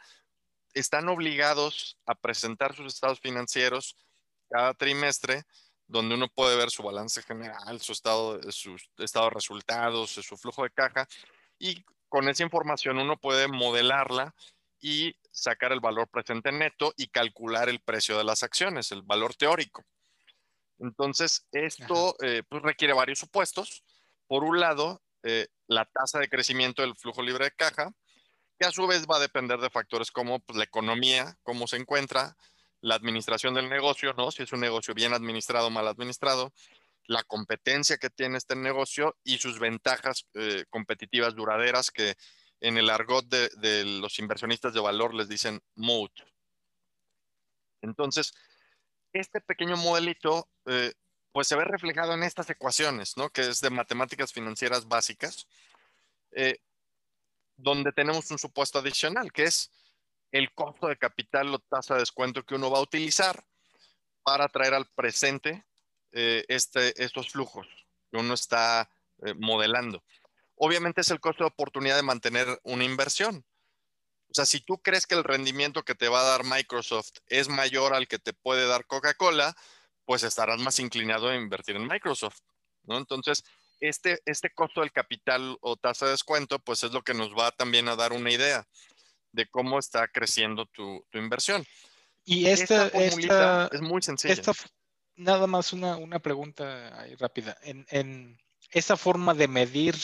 están 0.73 1.09
obligados 1.09 1.99
a 2.07 2.15
presentar 2.15 2.77
sus 2.77 2.95
estados 2.95 3.19
financieros 3.19 3.97
cada 4.49 4.73
trimestre 4.75 5.43
donde 5.91 6.15
uno 6.15 6.29
puede 6.29 6.57
ver 6.57 6.71
su 6.71 6.83
balance 6.83 7.23
general, 7.23 7.81
su 7.81 7.93
estado, 7.93 8.41
su 8.53 8.77
estado 8.99 9.27
de 9.27 9.35
resultados, 9.35 10.11
su 10.11 10.37
flujo 10.37 10.63
de 10.63 10.71
caja, 10.71 11.07
y 11.59 11.85
con 12.09 12.29
esa 12.29 12.43
información 12.43 12.99
uno 12.99 13.17
puede 13.17 13.49
modelarla 13.49 14.35
y 14.81 15.15
sacar 15.31 15.73
el 15.73 15.81
valor 15.81 16.09
presente 16.09 16.53
neto 16.53 16.95
y 16.97 17.09
calcular 17.09 17.69
el 17.69 17.81
precio 17.81 18.17
de 18.17 18.25
las 18.25 18.43
acciones, 18.43 18.93
el 18.93 19.03
valor 19.03 19.35
teórico. 19.35 19.85
Entonces, 20.79 21.47
esto 21.53 22.17
eh, 22.23 22.43
pues 22.49 22.63
requiere 22.63 22.95
varios 22.95 23.19
supuestos. 23.19 23.85
Por 24.27 24.45
un 24.45 24.61
lado, 24.61 25.03
eh, 25.25 25.49
la 25.67 25.85
tasa 25.85 26.19
de 26.19 26.29
crecimiento 26.29 26.83
del 26.83 26.97
flujo 26.97 27.21
libre 27.21 27.45
de 27.47 27.53
caja, 27.53 27.93
que 28.59 28.67
a 28.67 28.71
su 28.71 28.87
vez 28.87 29.07
va 29.07 29.17
a 29.17 29.21
depender 29.21 29.59
de 29.59 29.71
factores 29.71 30.11
como 30.11 30.39
pues, 30.41 30.57
la 30.57 30.65
economía, 30.65 31.37
cómo 31.43 31.67
se 31.67 31.77
encuentra, 31.77 32.37
la 32.81 32.95
administración 32.95 33.55
del 33.55 33.69
negocio, 33.69 34.15
¿no? 34.15 34.31
Si 34.31 34.43
es 34.43 34.53
un 34.53 34.61
negocio 34.61 34.95
bien 34.95 35.13
administrado 35.13 35.67
o 35.67 35.71
mal 35.71 35.89
administrado, 35.89 36.53
la 37.07 37.23
competencia 37.25 37.99
que 37.99 38.11
tiene 38.11 38.39
este 38.39 38.57
negocio 38.57 39.17
y 39.25 39.39
sus 39.39 39.59
ventajas 39.59 40.27
eh, 40.35 40.65
competitivas 40.71 41.35
duraderas 41.35 41.91
que 41.91 42.15
en 42.61 42.79
el 42.79 42.91
argot 42.91 43.27
de, 43.27 43.85
los 43.85 44.19
inversionistas 44.19 44.75
de 44.75 44.81
valor 44.81 45.15
les 45.15 45.29
dicen 45.29 45.61
moat. 45.75 46.13
Entonces, 47.83 48.33
este 49.13 49.41
pequeño 49.41 49.77
modelito 49.77 50.49
eh, 50.67 50.93
pues 51.33 51.49
se 51.49 51.57
ve 51.57 51.65
reflejado 51.65 52.15
en 52.15 52.23
estas 52.23 52.51
ecuaciones, 52.51 53.17
¿no? 53.17 53.31
Que 53.31 53.43
es 53.43 53.61
de 53.61 53.71
matemáticas 53.71 54.33
financieras 54.33 54.87
básicas, 54.87 55.47
eh, 56.33 56.59
donde 57.57 57.93
tenemos 57.93 58.31
un 58.31 58.39
supuesto 58.39 58.79
adicional, 58.79 59.33
que 59.33 59.45
es 59.45 59.71
el 60.33 60.53
costo 60.55 60.89
de 60.89 60.97
capital 60.97 61.55
o 61.55 61.59
tasa 61.59 61.95
de 61.95 62.01
descuento 62.01 62.45
que 62.45 62.55
uno 62.55 62.71
va 62.71 62.79
a 62.79 62.83
utilizar 62.83 63.45
para 64.23 64.49
traer 64.49 64.75
al 64.75 64.87
presente 64.87 65.65
eh, 66.13 66.45
este, 66.49 67.03
estos 67.03 67.31
flujos 67.31 67.67
que 68.11 68.19
uno 68.19 68.35
está 68.35 68.91
eh, 69.23 69.35
modelando. 69.35 70.03
Obviamente 70.57 71.01
es 71.01 71.11
el 71.11 71.21
costo 71.21 71.45
de 71.45 71.49
oportunidad 71.49 71.97
de 71.97 72.03
mantener 72.03 72.61
una 72.65 72.85
inversión. 72.85 73.45
O 74.29 74.35
sea, 74.35 74.45
si 74.45 74.61
tú 74.61 74.81
crees 74.81 75.07
que 75.07 75.15
el 75.15 75.25
rendimiento 75.25 75.83
que 75.83 75.95
te 75.95 76.09
va 76.09 76.21
a 76.21 76.31
dar 76.31 76.45
Microsoft 76.45 77.19
es 77.27 77.49
mayor 77.49 77.95
al 77.95 78.07
que 78.07 78.19
te 78.19 78.33
puede 78.33 78.67
dar 78.67 78.87
Coca-Cola, 78.87 79.57
pues 80.05 80.23
estarás 80.23 80.61
más 80.61 80.79
inclinado 80.79 81.29
a 81.29 81.35
invertir 81.35 81.77
en 81.77 81.89
Microsoft, 81.89 82.41
¿no? 82.85 82.99
Entonces, 82.99 83.45
este, 83.81 84.21
este 84.27 84.51
costo 84.51 84.81
del 84.81 84.93
capital 84.93 85.57
o 85.61 85.77
tasa 85.77 86.05
de 86.05 86.13
descuento, 86.13 86.59
pues 86.59 86.85
es 86.85 86.93
lo 86.93 87.03
que 87.03 87.15
nos 87.15 87.31
va 87.31 87.51
también 87.51 87.89
a 87.89 87.97
dar 87.97 88.13
una 88.13 88.31
idea 88.31 88.67
de 89.33 89.47
cómo 89.47 89.79
está 89.79 90.09
creciendo 90.09 90.67
tu, 90.67 91.05
inversión. 91.13 91.65
Y 92.25 92.47
esta, 92.47 92.89
esta, 92.89 93.69
es 93.73 93.81
muy 93.81 94.03
sencilla. 94.03 94.35
nada 95.17 95.47
más 95.47 95.73
una, 95.73 95.97
una 95.97 96.19
pregunta 96.19 97.01
ahí 97.01 97.15
rápida. 97.17 97.57
En, 97.63 97.87
en 97.91 98.39
esa 98.71 98.97
forma 98.97 99.35
de 99.35 99.49
medir 99.49 99.97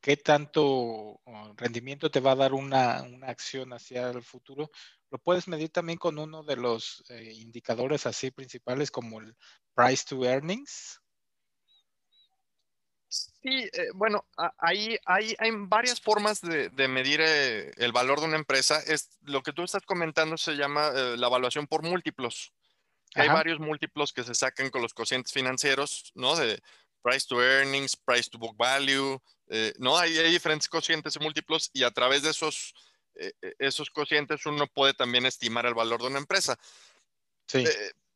qué 0.00 0.16
tanto 0.16 1.20
rendimiento 1.56 2.10
te 2.10 2.20
va 2.20 2.32
a 2.32 2.36
dar 2.36 2.54
una, 2.54 3.02
una, 3.02 3.28
acción 3.28 3.72
hacia 3.72 4.10
el 4.10 4.22
futuro, 4.22 4.70
lo 5.10 5.18
puedes 5.18 5.48
medir 5.48 5.70
también 5.70 5.98
con 5.98 6.18
uno 6.18 6.42
de 6.42 6.56
los 6.56 7.04
eh, 7.10 7.32
indicadores 7.34 8.06
así 8.06 8.30
principales 8.30 8.90
como 8.90 9.20
el 9.20 9.36
price 9.74 10.04
to 10.08 10.24
earnings. 10.24 11.01
Sí, 13.12 13.68
eh, 13.74 13.88
bueno, 13.94 14.24
ahí 14.56 14.96
hay, 15.04 15.34
hay, 15.38 15.50
varias 15.52 16.00
formas 16.00 16.40
de, 16.40 16.70
medir 16.88 17.20
eh, 17.22 17.70
el 17.76 17.92
valor 17.92 18.20
de 18.20 18.26
una 18.26 18.36
empresa. 18.36 18.80
Es, 18.86 19.10
lo 19.20 19.42
que 19.42 19.52
tú 19.52 19.62
estás 19.62 19.82
comentando 19.82 20.38
se 20.38 20.52
llama 20.52 20.90
eh, 20.94 21.16
la 21.18 21.26
evaluación 21.26 21.66
por 21.66 21.82
múltiplos. 21.82 22.54
Hay 23.14 23.28
varios 23.28 23.60
múltiplos 23.60 24.14
que 24.14 24.24
se 24.24 24.34
sacan 24.34 24.70
con 24.70 24.80
los 24.80 24.94
cocientes 24.94 25.34
financieros, 25.34 26.12
¿no? 26.14 26.34
De 26.34 26.58
price 27.02 27.26
to 27.28 27.42
earnings, 27.42 27.94
price 27.94 28.30
to 28.30 28.38
book 28.38 28.56
value, 28.56 29.20
¿no? 29.78 29.98
Hay, 29.98 30.16
hay, 30.16 30.30
diferentes 30.30 30.66
cocientes 30.66 31.16
y 31.16 31.18
múltiplos 31.18 31.68
y 31.74 31.82
a 31.82 31.90
través 31.90 32.22
de 32.22 32.30
esos, 32.30 32.72
esos 33.58 33.90
cocientes 33.90 34.46
uno 34.46 34.66
puede 34.66 34.94
también 34.94 35.26
estimar 35.26 35.66
el 35.66 35.74
valor 35.74 36.00
de 36.00 36.06
una 36.06 36.20
empresa. 36.20 36.58
Sí. 37.46 37.64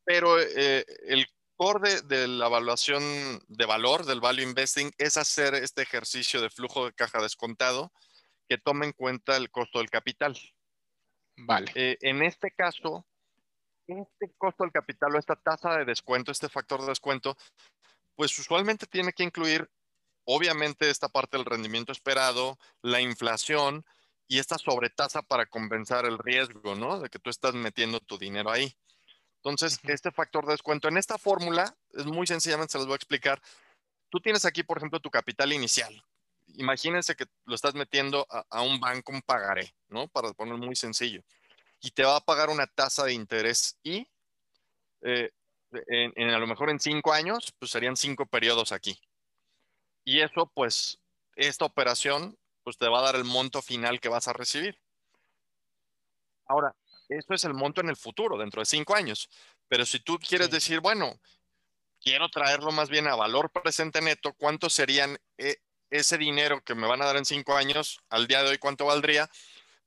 pero 0.07 0.39
el 0.41 1.27
core 1.57 2.03
de, 2.03 2.29
la 2.29 2.47
evaluación 2.47 3.03
de 3.49 3.67
valor 3.67 4.05
del 4.05 4.21
value 4.21 4.43
investing 4.43 4.93
es 4.99 5.17
hacer 5.17 5.55
este 5.55 5.83
ejercicio 5.83 6.41
de 6.41 6.51
flujo 6.51 6.87
de 6.87 6.93
caja 6.93 7.21
descontado 7.21 7.93
que 8.49 8.59
tome 8.59 8.87
en 8.87 8.93
cuenta 8.93 9.37
el 9.37 9.51
costo 9.51 9.79
del 9.79 9.91
capital. 9.91 10.39
Vale. 11.37 11.71
Eh, 11.75 11.99
en 12.01 12.23
este 12.23 12.51
caso, 12.53 13.07
este 13.87 14.33
costo 14.39 14.65
del 14.65 14.73
capital 14.73 15.15
o 15.15 15.19
esta 15.19 15.37
tasa 15.37 15.79
de 15.79 15.85
descuento, 15.85 16.31
este 16.31 16.49
factor 16.49 16.81
de 16.81 16.89
descuento, 16.89 17.37
pues 18.15 18.39
usualmente 18.39 18.87
tiene 18.87 19.13
que 19.13 19.25
incluir, 19.25 19.69
obviamente, 20.25 20.89
esta 20.91 21.09
parte 21.09 21.37
del 21.37 21.47
rendimiento 21.47 21.93
esperado, 21.93 22.59
la 22.83 23.01
inflación 23.01 23.85
y 24.29 24.39
esta 24.39 24.59
sobretasa 24.59 25.23
para 25.23 25.47
compensar 25.47 26.05
el 26.05 26.19
riesgo, 26.19 26.75
¿no? 26.75 27.01
De 27.01 27.09
que 27.09 27.19
tú 27.19 27.31
estás 27.31 27.55
metiendo 27.55 28.01
tu 28.01 28.19
dinero 28.19 28.51
ahí. 28.51 28.77
Entonces, 29.37 29.79
este 29.85 30.11
factor 30.11 30.45
de 30.45 30.53
descuento 30.53 30.89
en 30.89 30.97
esta 30.97 31.19
fórmula 31.19 31.77
es 31.93 32.07
muy 32.07 32.27
sencillamente, 32.27 32.73
se 32.73 32.79
los 32.79 32.87
voy 32.87 32.95
a 32.95 32.97
explicar. 32.97 33.41
Tú 34.09 34.21
tienes 34.21 34.45
aquí, 34.45 34.63
por 34.63 34.79
ejemplo, 34.79 35.01
tu 35.01 35.11
capital 35.11 35.53
inicial. 35.53 36.05
Imagínense 36.55 37.15
que 37.15 37.27
lo 37.45 37.55
estás 37.55 37.75
metiendo 37.75 38.27
a, 38.31 38.63
un 38.63 38.81
banco, 38.81 39.13
un 39.13 39.23
pagaré, 39.23 39.75
¿no? 39.89 40.09
Para 40.09 40.33
poner 40.33 40.57
muy 40.57 40.77
sencillo. 40.77 41.23
Y 41.81 41.91
te 41.91 42.05
va 42.05 42.17
a 42.17 42.21
pagar 42.21 42.49
una 42.49 42.67
tasa 42.67 43.05
de 43.05 43.13
interés 43.13 43.79
y 43.83 44.09
eh, 45.03 45.31
en, 45.89 46.31
a 46.31 46.39
lo 46.39 46.47
mejor 46.47 46.71
en 46.71 46.81
cinco 46.81 47.13
años, 47.13 47.53
pues 47.59 47.71
serían 47.71 47.97
cinco 47.97 48.27
periodos 48.27 48.73
aquí. 48.73 48.99
Y 50.05 50.21
eso, 50.21 50.51
pues, 50.55 50.99
esta 51.35 51.65
operación, 51.65 52.39
pues 52.63 52.79
te 52.79 52.89
va 52.89 53.01
a 53.01 53.03
dar 53.03 53.17
el 53.17 53.25
monto 53.25 53.61
final 53.61 54.01
que 54.01 54.09
vas 54.09 54.29
a 54.29 54.33
recibir. 54.33 54.79
Ahora, 56.47 56.75
esto 57.09 57.35
es 57.35 57.45
el 57.45 57.55
monto 57.55 57.81
en 57.81 57.89
el 57.89 57.97
futuro, 57.97 58.39
dentro 58.39 58.61
de 58.61 58.67
cinco 58.67 58.95
años. 58.95 59.29
Pero 59.69 59.87
si 59.87 60.01
tú 60.01 60.19
quieres 60.19 60.51
decir, 60.51 60.81
bueno, 60.81 61.21
quiero 62.01 62.29
traerlo 62.29 62.73
más 62.73 62.89
bien 62.89 63.07
a 63.09 63.15
valor 63.15 63.51
presente 63.51 64.01
neto, 64.01 64.35
¿cuánto 64.35 64.71
serían 64.71 65.19
eh, 65.39 65.57
ese 65.91 66.19
dinero 66.19 66.63
que 66.63 66.75
me 66.75 66.87
van 66.87 67.03
a 67.03 67.07
dar 67.07 67.17
en 67.17 67.25
cinco 67.25 67.57
años? 67.57 68.01
Al 68.09 68.27
día 68.27 68.43
de 68.43 68.51
hoy, 68.51 68.59
¿cuánto 68.59 68.87
valdría? 68.87 69.31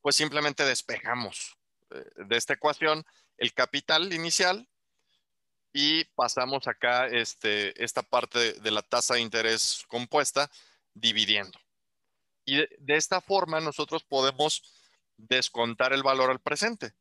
Pues 0.02 0.16
simplemente 0.16 0.66
despejamos 0.66 1.58
eh, 1.92 2.04
de 2.16 2.38
esta 2.38 2.54
ecuación 2.54 3.06
el 3.38 3.54
capital 3.54 4.12
inicial 4.14 4.68
y 5.72 6.04
pasamos 6.16 6.68
acá 6.68 7.08
este, 7.08 7.82
esta 7.84 8.04
parte 8.04 8.54
de, 8.54 8.72
la 8.72 8.82
tasa 8.82 9.16
de 9.16 9.22
interés 9.22 9.86
compuesta 9.88 10.50
dividiendo. 10.94 11.58
Y 12.46 12.58
de 12.58 12.96
esta 12.96 13.22
forma 13.22 13.60
nosotros 13.60 14.04
podemos 14.04 14.64
descontar 15.16 15.94
el 15.94 16.04
valor 16.04 16.32
al 16.32 16.40
presente 16.40 16.94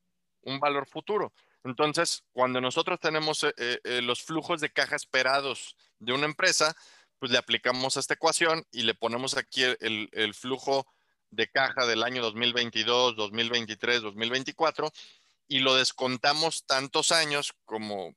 un 0.48 0.60
valor 0.60 0.86
futuro. 0.86 1.32
Entonces, 1.64 2.24
cuando 2.32 2.60
nosotros 2.60 2.98
tenemos 3.00 3.44
eh, 3.44 3.52
eh, 3.56 3.80
eh, 3.84 4.02
los 4.02 4.22
flujos 4.22 4.60
de 4.60 4.70
caja 4.70 4.96
esperados 4.96 5.76
de 5.98 6.12
una 6.12 6.26
empresa, 6.26 6.74
pues 7.18 7.32
le 7.32 7.38
aplicamos 7.38 7.96
esta 7.96 8.14
ecuación 8.14 8.64
y 8.70 8.82
le 8.82 8.94
ponemos 8.94 9.36
aquí 9.36 9.62
el, 9.62 10.34
flujo 10.34 10.86
de 11.30 11.48
caja 11.48 11.84
del 11.86 12.04
año 12.04 12.22
2022, 12.22 13.16
2023, 13.16 14.02
2024 14.02 14.90
y 15.48 15.58
lo 15.58 15.74
descontamos 15.74 16.64
tantos 16.64 17.10
años 17.10 17.52
como 17.64 18.14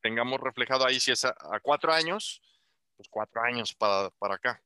tengamos 0.00 0.40
reflejado 0.40 0.86
ahí, 0.86 1.00
si 1.00 1.12
es 1.12 1.24
a, 1.24 1.34
cuatro 1.62 1.92
años, 1.92 2.40
pues 2.96 3.08
cuatro 3.10 3.42
años 3.42 3.74
para, 3.74 4.10
acá. 4.20 4.62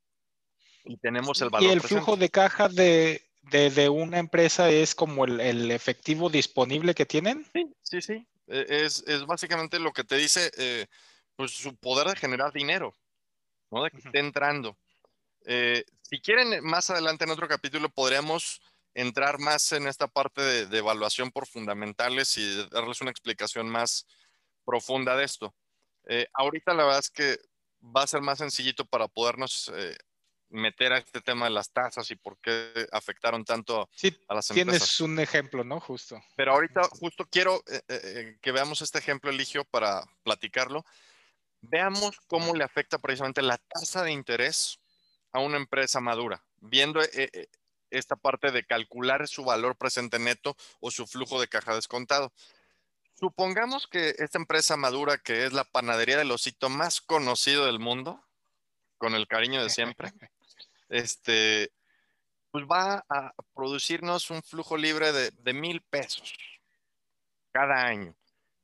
Y 0.85 0.97
tenemos 0.99 1.41
el 1.43 1.51
valor. 1.51 1.69
Y 1.69 1.73
el 1.73 1.81
flujo 1.81 2.17
de 2.17 2.29
caja 2.29 2.69
de, 2.69 3.28
de, 3.51 3.89
una 3.89 4.19
empresa 4.19 4.71
es 4.71 4.95
como 4.95 5.25
el, 5.25 5.71
efectivo 5.71 6.31
disponible 6.31 6.95
que 6.95 7.07
tienen. 7.07 7.47
Sí, 7.53 7.75
sí, 7.83 8.01
sí. 8.01 8.27
E, 8.47 8.85
es, 8.85 9.05
básicamente 9.27 9.79
lo 9.79 9.93
que 9.93 10.05
te 10.05 10.17
dice, 10.17 10.51
eh, 10.57 10.87
pues 11.37 11.53
su 11.53 11.77
poder 11.77 12.09
de 12.09 12.17
generar 12.17 12.53
dinero, 12.53 12.95
¿no? 13.71 13.85
De 13.85 13.91
que 13.91 13.99
esté 13.99 14.19
entrando. 14.19 14.79
Eh, 15.45 15.85
si 16.03 16.21
quieren, 16.21 16.63
más 16.65 16.91
adelante 16.91 17.25
en 17.25 17.31
otro 17.31 17.49
capítulo 17.49 17.89
podríamos 17.89 18.61
entrar 18.95 19.39
más 19.39 19.73
en 19.73 19.87
esta 19.87 20.09
parte 20.09 20.41
de, 20.67 20.79
evaluación 20.79 21.31
por 21.31 21.47
fundamentales 21.47 22.37
y 22.37 22.69
darles 22.71 23.01
una 23.01 23.11
explicación 23.11 23.69
más 23.69 24.07
profunda 24.65 25.17
de 25.17 25.25
esto. 25.25 25.55
Eh, 26.09 26.27
ahorita 26.35 26.75
la 26.75 26.85
verdad 26.85 27.01
es 27.01 27.11
que 27.11 27.39
va 27.81 28.03
a 28.03 28.07
ser 28.07 28.21
más 28.23 28.39
sencillito 28.39 28.85
para 28.85 29.09
podernos 29.09 29.71
meter 30.51 30.93
a 30.93 30.99
este 30.99 31.21
tema 31.21 31.47
de 31.47 31.51
las 31.51 31.71
tasas 31.71 32.11
y 32.11 32.17
por 32.17 32.39
qué 32.39 32.87
afectaron 32.93 33.45
tanto 33.45 33.89
a 34.29 34.35
las 34.35 34.51
empresas. 34.51 34.55
Tienes 34.55 35.01
un 35.01 35.19
ejemplo, 35.19 35.65
¿no? 35.65 35.81
Justo. 35.81 36.21
Pero 36.37 36.53
ahorita 36.53 36.83
justo 36.99 37.27
quiero 37.31 37.57
eh, 37.67 37.81
eh, 37.89 38.01
eh, 38.03 38.39
que 38.41 38.53
veamos 38.53 38.83
este 38.83 38.99
ejemplo, 38.99 39.31
Eligio, 39.31 39.65
para 39.65 40.05
platicarlo. 40.23 40.85
Veamos 41.61 42.19
cómo 42.27 42.55
le 42.55 42.65
afecta 42.65 42.99
precisamente 42.99 43.43
la 43.43 43.59
tasa 43.59 44.03
de 44.03 44.13
interés 44.13 44.79
a 45.33 45.41
una 45.41 45.57
empresa 45.57 46.01
madura, 46.01 46.43
viendo 46.61 47.01
esta 47.91 48.17
parte 48.17 48.51
de 48.51 48.65
calcular 48.65 49.27
su 49.29 49.45
valor 49.45 49.77
presente 49.77 50.19
neto 50.19 50.57
o 50.81 50.91
su 50.91 51.07
flujo 51.07 51.41
de 51.41 51.49
caja 51.49 51.75
descontado. 51.75 52.33
Supongamos 53.19 53.89
que 53.89 54.15
esta 54.19 54.39
empresa 54.39 54.77
madura, 54.77 55.19
que 55.19 55.45
es 55.45 55.53
la 55.53 55.65
panadería 55.65 56.17
del 56.17 56.31
osito 56.31 56.69
más 56.69 57.01
conocido 57.01 57.67
del 57.67 57.81
mundo, 57.81 58.25
con 58.97 59.15
el 59.15 59.27
cariño 59.27 59.63
de 59.63 59.71
siempre, 59.71 60.13
este, 60.89 61.73
pues 62.51 62.65
va 62.65 63.05
a 63.09 63.33
producirnos 63.55 64.31
un 64.31 64.43
flujo 64.43 64.77
libre 64.77 65.13
de, 65.13 65.53
mil 65.53 65.83
pesos 65.83 66.35
cada 67.53 67.87
año, 67.87 68.15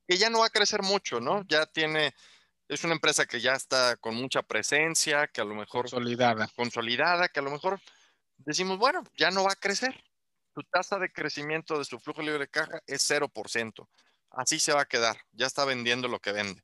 que 0.07 0.16
ya 0.16 0.31
no 0.31 0.40
va 0.40 0.47
a 0.47 0.50
crecer 0.50 0.83
mucho, 0.83 1.21
¿no? 1.21 1.45
Ya 1.47 1.66
tiene, 1.66 2.14
es 2.69 2.85
una 2.85 2.95
empresa 2.95 3.26
que 3.26 3.40
ya 3.40 3.54
está 3.54 3.97
con 3.97 4.14
mucha 4.14 4.43
presencia, 4.43 5.26
que 5.28 5.40
a 5.40 5.45
lo 5.45 5.54
mejor... 5.54 5.83
Consolidada. 5.83 6.49
Consolidada, 6.54 7.28
que 7.28 7.40
a 7.40 7.43
lo 7.43 7.50
mejor 7.50 7.81
decimos, 8.38 8.78
bueno, 8.78 9.02
ya 9.16 9.31
no 9.31 9.45
va 9.45 9.52
a 9.52 9.57
crecer. 9.57 9.95
Su 10.54 10.62
tasa 10.62 10.99
de 10.99 11.12
crecimiento 11.12 11.78
de 11.78 11.85
su 11.85 11.99
flujo 11.99 12.23
libre 12.23 12.40
de 12.40 12.49
caja 12.49 12.81
es 12.87 13.11
0%. 13.11 13.88
Así 14.31 14.59
se 14.59 14.73
va 14.73 14.83
a 14.83 14.87
quedar. 14.87 15.16
Ya 15.33 15.47
está 15.47 15.64
vendiendo 15.64 16.07
lo 16.09 16.21
que 16.21 16.33
vende. 16.33 16.62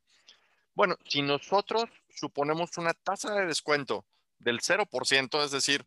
Bueno, 0.74 0.96
si 1.08 1.22
nosotros 1.22 1.84
suponemos 2.08 2.78
una 2.78 2.94
tasa 2.94 3.34
de 3.34 3.46
descuento 3.46 4.06
del 4.40 4.60
0%, 4.60 5.44
es 5.44 5.50
decir, 5.52 5.86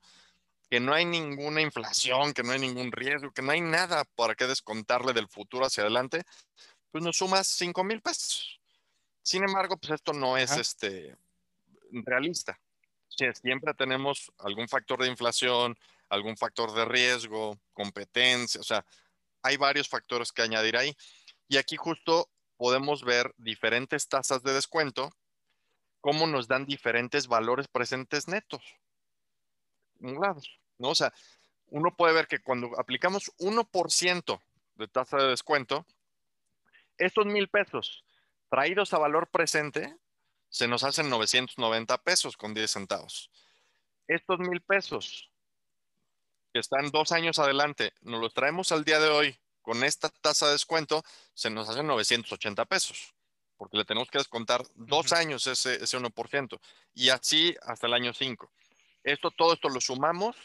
que 0.69 0.79
no 0.79 0.93
hay 0.93 1.05
ninguna 1.05 1.61
inflación, 1.61 2.33
que 2.33 2.43
no 2.43 2.51
hay 2.51 2.59
ningún 2.59 2.91
riesgo, 2.91 3.31
que 3.31 3.41
no 3.41 3.51
hay 3.51 3.61
nada 3.61 4.05
para 4.15 4.35
qué 4.35 4.47
descontarle 4.47 5.13
del 5.13 5.27
futuro 5.27 5.65
hacia 5.65 5.83
adelante, 5.83 6.23
pues 6.91 7.03
nos 7.03 7.17
sumas 7.17 7.47
5 7.47 7.83
mil 7.83 8.01
pesos. 8.01 8.59
Sin 9.21 9.43
embargo, 9.43 9.77
pues 9.77 9.93
esto 9.93 10.13
no 10.13 10.37
es 10.37 10.51
este, 10.51 11.15
realista. 11.91 12.59
Siempre 13.07 13.73
tenemos 13.73 14.31
algún 14.39 14.67
factor 14.67 15.01
de 15.01 15.09
inflación, 15.09 15.77
algún 16.09 16.37
factor 16.37 16.73
de 16.73 16.85
riesgo, 16.85 17.59
competencia, 17.73 18.59
o 18.59 18.63
sea, 18.63 18.85
hay 19.43 19.57
varios 19.57 19.87
factores 19.87 20.31
que 20.31 20.41
añadir 20.41 20.77
ahí. 20.77 20.95
Y 21.47 21.57
aquí 21.57 21.75
justo 21.75 22.29
podemos 22.57 23.03
ver 23.03 23.33
diferentes 23.37 24.07
tasas 24.07 24.41
de 24.41 24.53
descuento, 24.53 25.11
cómo 26.03 26.27
nos 26.27 26.49
dan 26.49 26.65
diferentes 26.65 27.27
valores 27.27 27.69
presentes 27.69 28.27
netos. 28.27 28.61
¿no? 30.77 30.89
O 30.89 30.95
sea, 30.95 31.13
uno 31.67 31.95
puede 31.95 32.13
ver 32.13 32.27
que 32.27 32.39
cuando 32.39 32.77
aplicamos 32.77 33.31
1% 33.37 34.41
de 34.75 34.87
tasa 34.89 35.15
de 35.15 35.29
descuento, 35.29 35.85
estos 36.97 37.25
mil 37.25 37.47
pesos 37.47 38.03
traídos 38.49 38.93
a 38.93 38.97
valor 38.97 39.29
presente 39.29 39.95
se 40.49 40.67
nos 40.67 40.83
hacen 40.83 41.09
990 41.09 41.97
pesos 41.99 42.35
con 42.35 42.53
10 42.53 42.69
centavos. 42.69 43.31
Estos 44.05 44.39
mil 44.39 44.59
pesos 44.59 45.31
que 46.51 46.59
están 46.59 46.91
dos 46.91 47.13
años 47.13 47.39
adelante, 47.39 47.93
nos 48.01 48.19
los 48.19 48.33
traemos 48.33 48.73
al 48.73 48.83
día 48.83 48.99
de 48.99 49.07
hoy 49.07 49.39
con 49.61 49.85
esta 49.85 50.09
tasa 50.09 50.47
de 50.47 50.51
descuento, 50.51 51.01
se 51.33 51.49
nos 51.49 51.69
hacen 51.69 51.87
980 51.87 52.65
pesos, 52.65 53.15
porque 53.57 53.77
le 53.77 53.85
tenemos 53.85 54.09
que 54.09 54.17
descontar 54.17 54.63
dos 54.75 55.13
años 55.13 55.47
ese, 55.47 55.83
ese 55.83 55.97
1%, 55.97 56.59
y 56.93 57.09
así 57.09 57.55
hasta 57.63 57.87
el 57.87 57.93
año 57.93 58.13
5. 58.13 58.51
Esto, 59.03 59.31
todo 59.31 59.53
esto 59.53 59.69
lo 59.69 59.81
sumamos 59.81 60.35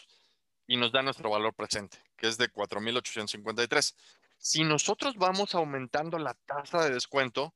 y 0.67 0.77
nos 0.77 0.93
da 0.93 1.03
nuestro 1.03 1.31
valor 1.31 1.55
presente, 1.55 1.99
que 2.17 2.29
es 2.29 2.39
de 2.39 2.53
4.853. 2.53 3.95
Si 4.39 4.65
nosotros 4.65 5.17
vamos 5.17 5.55
aumentando 5.55 6.19
la 6.19 6.35
tasa 6.35 6.85
de 6.85 6.91
descuento, 6.91 7.55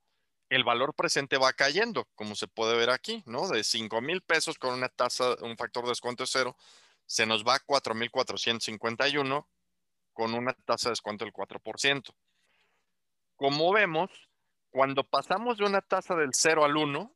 el 0.49 0.65
valor 0.65 0.95
presente 0.95 1.39
va 1.39 1.53
cayendo, 1.53 2.09
como 2.15 2.35
se 2.35 2.47
puede 2.47 2.77
ver 2.77 2.91
aquí, 2.91 3.23
¿no? 3.27 3.49
De 3.49 3.65
5 3.65 4.01
mil 4.01 4.21
pesos 4.21 4.59
con 4.59 4.75
una 4.75 4.89
tasa, 4.89 5.37
un 5.41 5.57
factor 5.57 5.85
de 5.85 5.91
descuento 5.91 6.25
de 6.25 6.27
cero, 6.27 6.57
se 7.07 7.27
nos 7.27 7.45
va 7.45 7.55
a 7.55 7.61
4.451 7.65 9.47
con 10.13 10.35
una 10.35 10.53
tasa 10.53 10.89
de 10.89 10.93
descuento 10.93 11.25
del 11.25 11.33
4%. 11.33 12.15
Como 13.37 13.73
vemos, 13.73 14.11
cuando 14.73 15.05
pasamos 15.05 15.59
de 15.59 15.65
una 15.65 15.83
tasa 15.83 16.17
del 16.17 16.31
0 16.33 16.65
al 16.65 16.77
1, 16.77 17.15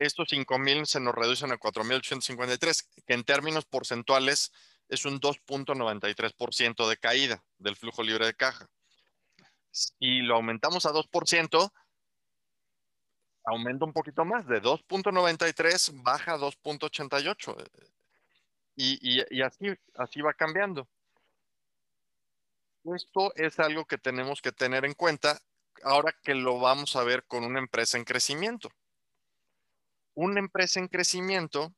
estos 0.00 0.28
5.000 0.28 0.84
se 0.84 0.98
nos 0.98 1.14
reducen 1.14 1.52
a 1.52 1.58
4.853, 1.58 3.04
que 3.06 3.14
en 3.14 3.24
términos 3.24 3.64
porcentuales 3.64 4.52
es 4.88 5.04
un 5.04 5.20
2.93% 5.20 6.88
de 6.88 6.96
caída 6.96 7.44
del 7.58 7.76
flujo 7.76 8.02
libre 8.02 8.26
de 8.26 8.34
caja. 8.34 8.68
Si 9.70 10.22
lo 10.22 10.34
aumentamos 10.34 10.86
a 10.86 10.90
2%, 10.90 11.72
aumenta 13.44 13.84
un 13.84 13.92
poquito 13.92 14.24
más, 14.24 14.46
de 14.48 14.60
2.93 14.60 16.02
baja 16.02 16.32
a 16.32 16.38
2.88. 16.38 17.64
Y, 18.74 19.22
y, 19.30 19.42
así, 19.42 19.66
así 19.94 20.20
va 20.20 20.34
cambiando. 20.34 20.88
Esto 22.96 23.32
es 23.36 23.60
algo 23.60 23.84
que 23.84 23.98
tenemos 23.98 24.40
que 24.40 24.50
tener 24.50 24.84
en 24.84 24.94
cuenta 24.94 25.38
ahora 25.82 26.14
que 26.22 26.34
lo 26.34 26.58
vamos 26.58 26.96
a 26.96 27.04
ver 27.04 27.24
con 27.26 27.44
una 27.44 27.58
empresa 27.58 27.98
en 27.98 28.04
crecimiento. 28.04 28.70
Una 30.14 30.40
empresa 30.40 30.80
en 30.80 30.88
crecimiento, 30.88 31.74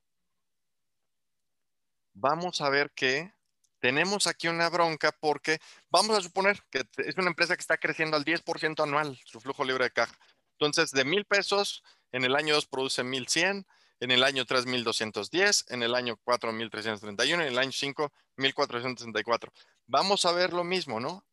vamos 2.14 2.60
a 2.60 2.70
ver 2.70 2.90
que 2.92 3.32
tenemos 3.78 4.26
aquí 4.26 4.48
una 4.48 4.68
bronca 4.68 5.12
porque 5.20 5.58
vamos 5.90 6.16
a 6.16 6.20
suponer 6.20 6.62
que 6.70 6.84
es 6.98 7.16
una 7.16 7.28
empresa 7.28 7.56
que 7.56 7.62
está 7.62 7.76
creciendo 7.76 8.16
al 8.16 8.24
10% 8.24 8.82
anual 8.82 9.18
su 9.24 9.40
flujo 9.40 9.64
libre 9.64 9.84
de 9.84 9.90
caja. 9.90 10.16
Entonces, 10.52 10.92
de 10.92 11.04
mil 11.04 11.24
pesos, 11.24 11.82
en 12.12 12.24
el 12.24 12.36
año 12.36 12.54
2 12.54 12.66
produce 12.66 13.02
1100, 13.02 13.66
en 13.98 14.10
el 14.10 14.22
año 14.22 14.44
3 14.44 14.66
1210, 14.66 15.64
en 15.70 15.82
el 15.82 15.94
año 15.94 16.16
4 16.22 16.52
1331, 16.52 17.42
en 17.42 17.48
el 17.48 17.58
año 17.58 17.72
5 17.72 18.12
1464. 18.36 19.52
Vamos 19.86 20.24
a 20.24 20.32
ver 20.32 20.52
lo 20.52 20.62
mismo, 20.62 21.00
¿no? 21.00 21.24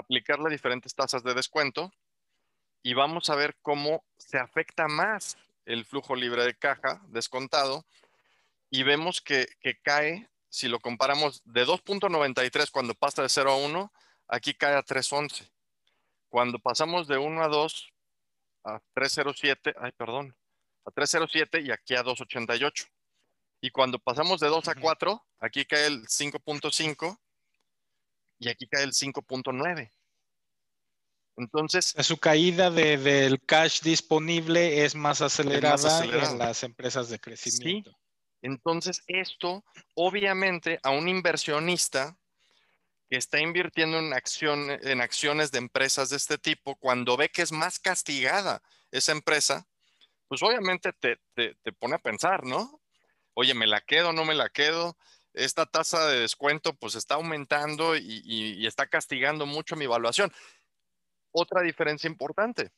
Aplicarle 0.00 0.48
diferentes 0.48 0.94
tasas 0.94 1.22
de 1.22 1.34
descuento 1.34 1.92
y 2.82 2.94
vamos 2.94 3.28
a 3.28 3.34
ver 3.34 3.54
cómo 3.60 4.02
se 4.16 4.38
afecta 4.38 4.88
más 4.88 5.36
el 5.66 5.84
flujo 5.84 6.16
libre 6.16 6.42
de 6.42 6.54
caja 6.54 7.02
descontado 7.08 7.84
y 8.70 8.82
vemos 8.82 9.20
que, 9.20 9.46
cae, 9.82 10.30
si 10.48 10.68
lo 10.68 10.80
comparamos 10.80 11.42
de 11.44 11.66
2.93 11.66 12.70
cuando 12.70 12.94
pasa 12.94 13.20
de 13.20 13.28
0 13.28 13.50
a 13.50 13.56
1, 13.56 13.92
aquí 14.28 14.54
cae 14.54 14.74
a 14.74 14.82
3.11. 14.82 15.50
Cuando 16.30 16.58
pasamos 16.58 17.06
de 17.06 17.18
1 17.18 17.42
a 17.42 17.48
2 17.48 17.92
a 18.64 18.80
3.07, 18.94 19.74
ay, 19.78 19.92
perdón, 19.92 20.34
a 20.86 20.90
3.07 20.92 21.62
y 21.62 21.72
aquí 21.72 21.94
a 21.94 22.02
2.88. 22.02 22.88
Y 23.60 23.70
cuando 23.70 23.98
pasamos 23.98 24.40
de 24.40 24.48
2 24.48 24.68
a 24.68 24.74
4, 24.76 25.26
aquí 25.40 25.66
cae 25.66 25.86
el 25.88 26.06
5.5 26.06 27.18
y 28.40 28.48
aquí 28.48 28.66
cae 28.66 28.82
el 28.82 28.92
5.9. 28.92 29.92
Entonces. 31.36 31.94
Su 32.00 32.18
caída 32.18 32.70
del 32.70 33.40
cash 33.44 33.82
disponible 33.82 34.84
es 34.84 34.94
más 34.94 35.20
acelerada, 35.20 36.04
en 36.04 36.38
las 36.38 36.64
empresas 36.64 37.08
de 37.10 37.20
crecimiento. 37.20 37.96
Entonces, 38.42 39.02
esto, 39.06 39.62
obviamente, 39.94 40.80
a 40.82 40.90
un 40.90 41.08
inversionista 41.08 42.16
que 43.10 43.16
está 43.16 43.38
invirtiendo 43.40 43.98
en, 43.98 44.14
acción, 44.14 44.70
en 44.70 45.00
acciones 45.00 45.52
de 45.52 45.58
empresas 45.58 46.08
de 46.08 46.16
este 46.16 46.38
tipo, 46.38 46.76
cuando 46.76 47.16
ve 47.16 47.28
que 47.28 47.42
es 47.42 47.52
más 47.52 47.78
castigada 47.78 48.62
esa 48.90 49.12
empresa, 49.12 49.66
pues 50.28 50.42
obviamente 50.42 50.92
te, 50.92 51.18
te 51.34 51.72
pone 51.72 51.96
a 51.96 51.98
pensar, 51.98 52.44
¿no? 52.44 52.80
Oye, 53.34 53.52
¿me 53.52 53.66
la 53.66 53.80
quedo 53.80 54.10
o 54.10 54.12
no 54.12 54.24
me 54.24 54.34
la 54.34 54.48
quedo? 54.48 54.96
Esta 55.34 55.66
tasa 55.66 56.08
de 56.08 56.20
descuento 56.20 56.74
pues 56.74 56.94
está 56.94 57.14
aumentando 57.14 57.96
y, 57.96 58.66
está 58.66 58.86
castigando 58.86 59.46
mucho 59.46 59.76
mi 59.76 59.84
evaluación. 59.84 60.32
Otra 61.32 61.62
diferencia 61.62 62.08
importante. 62.08 62.70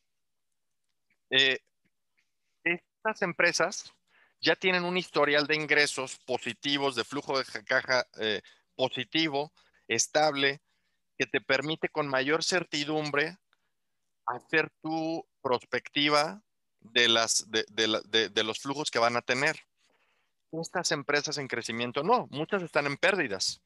Eh, 1.30 1.58
estas 2.64 3.22
empresas 3.22 3.92
ya 4.40 4.54
tienen 4.56 4.84
un 4.84 4.96
historial 4.96 5.46
de 5.46 5.56
ingresos 5.56 6.18
positivos, 6.26 6.94
de 6.94 7.04
flujo 7.04 7.38
de 7.38 7.44
caja 7.64 8.06
eh, 8.18 8.42
positivo, 8.74 9.52
estable, 9.88 10.60
que 11.16 11.26
te 11.26 11.40
permite 11.40 11.88
con 11.88 12.08
mayor 12.08 12.44
certidumbre 12.44 13.36
hacer 14.26 14.70
tu 14.82 15.26
prospectiva 15.40 16.42
de, 16.80 17.08
las, 17.08 17.46
de 17.50 18.42
los 18.44 18.58
flujos 18.58 18.90
que 18.90 18.98
van 18.98 19.16
a 19.16 19.22
tener 19.22 19.56
estas 20.60 20.92
empresas 20.92 21.38
en 21.38 21.48
crecimiento 21.48 22.02
no, 22.02 22.28
muchas 22.30 22.62
están 22.62 22.86
en 22.86 22.96
pérdidas. 22.96 23.62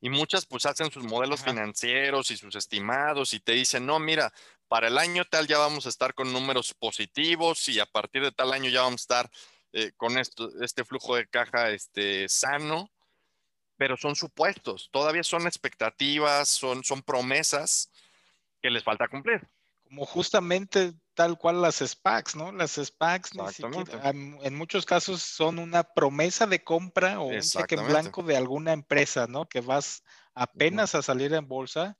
Y 0.00 0.10
muchas 0.10 0.46
pues 0.46 0.66
hacen 0.66 0.90
sus 0.90 1.04
modelos 1.04 1.42
financieros 1.42 2.30
y 2.30 2.36
sus 2.36 2.56
estimados 2.56 3.34
y 3.34 3.40
te 3.40 3.52
dicen, 3.52 3.86
no, 3.86 4.00
mira, 4.00 4.32
para 4.66 4.88
el 4.88 4.98
año 4.98 5.24
tal 5.24 5.46
ya 5.46 5.58
vamos 5.58 5.86
a 5.86 5.90
estar 5.90 6.14
con 6.14 6.32
números 6.32 6.74
positivos 6.74 7.68
y 7.68 7.78
a 7.78 7.86
partir 7.86 8.22
de 8.22 8.32
tal 8.32 8.52
año 8.52 8.68
ya 8.68 8.82
vamos 8.82 9.02
a 9.02 9.04
estar 9.04 9.30
eh, 9.72 9.92
con 9.96 10.18
esto, 10.18 10.50
este 10.60 10.84
flujo 10.84 11.14
de 11.14 11.28
caja 11.28 11.70
este, 11.70 12.28
sano, 12.28 12.90
pero 13.76 13.96
son 13.96 14.16
supuestos, 14.16 14.88
todavía 14.92 15.22
son 15.22 15.46
expectativas, 15.46 16.48
son, 16.48 16.82
son 16.84 17.02
promesas 17.02 17.90
que 18.60 18.70
les 18.70 18.82
falta 18.82 19.08
cumplir. 19.08 19.48
Como 19.84 20.04
justamente 20.04 20.94
tal 21.14 21.38
cual 21.38 21.60
las 21.60 21.76
SPACs, 21.76 22.36
¿no? 22.36 22.52
Las 22.52 22.72
SPACs 22.72 23.32
en 23.32 24.54
muchos 24.54 24.86
casos 24.86 25.22
son 25.22 25.58
una 25.58 25.82
promesa 25.82 26.46
de 26.46 26.64
compra 26.64 27.20
o 27.20 27.26
un 27.26 27.40
cheque 27.40 27.74
en 27.74 27.86
blanco 27.86 28.22
de 28.22 28.36
alguna 28.36 28.72
empresa, 28.72 29.26
¿no? 29.26 29.48
Que 29.48 29.60
vas 29.60 30.02
apenas 30.34 30.94
a 30.94 31.02
salir 31.02 31.32
en 31.34 31.46
bolsa 31.46 31.96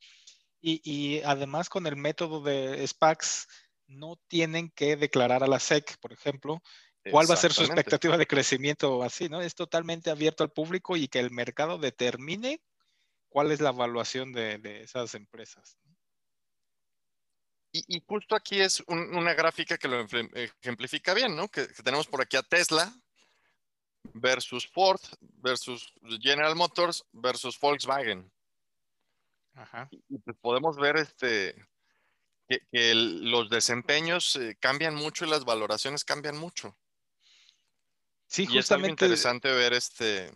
y, 0.60 1.20
además 1.24 1.68
con 1.68 1.86
el 1.86 1.96
método 1.96 2.40
de 2.40 2.86
SPACs 2.86 3.48
no 3.88 4.16
tienen 4.28 4.70
que 4.70 4.96
declarar 4.96 5.42
a 5.42 5.48
la 5.48 5.58
SEC, 5.58 5.98
por 5.98 6.12
ejemplo, 6.12 6.62
cuál 7.10 7.28
va 7.28 7.34
a 7.34 7.38
ser 7.38 7.52
su 7.52 7.64
expectativa 7.64 8.16
de 8.16 8.26
crecimiento 8.26 8.96
o 8.96 9.02
así, 9.02 9.28
¿no? 9.28 9.42
Es 9.42 9.54
totalmente 9.54 10.10
abierto 10.10 10.44
al 10.44 10.52
público 10.52 10.96
y 10.96 11.08
que 11.08 11.18
el 11.18 11.30
mercado 11.30 11.78
determine 11.78 12.62
cuál 13.28 13.50
es 13.50 13.60
la 13.60 13.70
evaluación 13.70 14.32
de, 14.32 14.58
de 14.58 14.82
esas 14.82 15.14
empresas. 15.14 15.76
Y, 17.74 18.02
justo 18.06 18.36
aquí 18.36 18.60
es 18.60 18.82
una 18.86 19.32
gráfica 19.32 19.78
que 19.78 19.88
lo 19.88 20.04
ejemplifica 20.34 21.14
bien, 21.14 21.34
¿no? 21.34 21.48
Que, 21.48 21.66
tenemos 21.82 22.06
por 22.06 22.20
aquí 22.20 22.36
a 22.36 22.42
Tesla 22.42 22.92
versus 24.12 24.66
Ford 24.66 25.00
versus 25.20 25.90
General 26.20 26.54
Motors 26.54 27.02
versus 27.12 27.58
Volkswagen. 27.58 28.30
Ajá. 29.54 29.88
Y, 29.90 30.18
pues 30.18 30.36
podemos 30.38 30.76
ver 30.76 30.98
este, 30.98 31.54
que, 32.46 32.60
los 32.94 33.48
desempeños 33.48 34.36
eh, 34.36 34.54
cambian 34.60 34.94
mucho 34.94 35.24
y 35.24 35.30
las 35.30 35.46
valoraciones 35.46 36.04
cambian 36.04 36.36
mucho. 36.36 36.76
Sí, 38.26 38.42
y 38.42 38.46
justamente. 38.58 39.06
Es 39.06 39.10
interesante 39.10 39.50
ver 39.50 39.72
este 39.72 40.30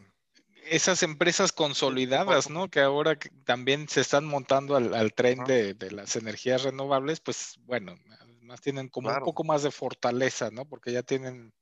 esas 0.68 1.02
empresas 1.02 1.52
consolidadas, 1.52 2.50
¿no? 2.50 2.68
Que 2.68 2.80
ahora 2.80 3.18
también 3.44 3.88
se 3.88 4.00
están 4.00 4.24
montando 4.24 4.76
al, 4.76 5.12
tren 5.14 5.44
de, 5.44 5.76
las 5.90 6.16
energías 6.16 6.62
renovables, 6.62 7.20
pues 7.20 7.54
bueno, 7.60 7.96
más 8.42 8.60
tienen 8.60 8.88
como 8.88 9.08
un 9.08 9.20
poco 9.20 9.44
más 9.44 9.62
de 9.62 9.70
fortaleza, 9.70 10.50
¿no? 10.50 10.64
Porque 10.64 10.92
ya 10.92 11.02
tienen 11.02 11.52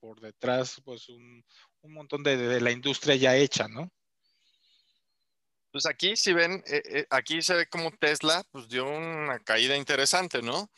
por 0.00 0.20
detrás, 0.20 0.80
pues, 0.84 1.08
un, 1.08 1.44
montón 1.82 2.22
de, 2.22 2.60
la 2.60 2.70
industria 2.70 3.14
ya 3.14 3.36
hecha, 3.36 3.68
¿no? 3.68 3.90
Pues 5.70 5.86
aquí, 5.86 6.16
si 6.16 6.32
ven, 6.32 6.64
eh, 6.66 6.82
eh, 6.86 7.06
aquí 7.10 7.42
se 7.42 7.54
ve 7.54 7.66
como 7.66 7.90
Tesla, 7.92 8.42
pues 8.50 8.68
dio 8.68 8.88
una 8.88 9.38
caída 9.40 9.76
interesante, 9.76 10.42
¿no? 10.42 10.70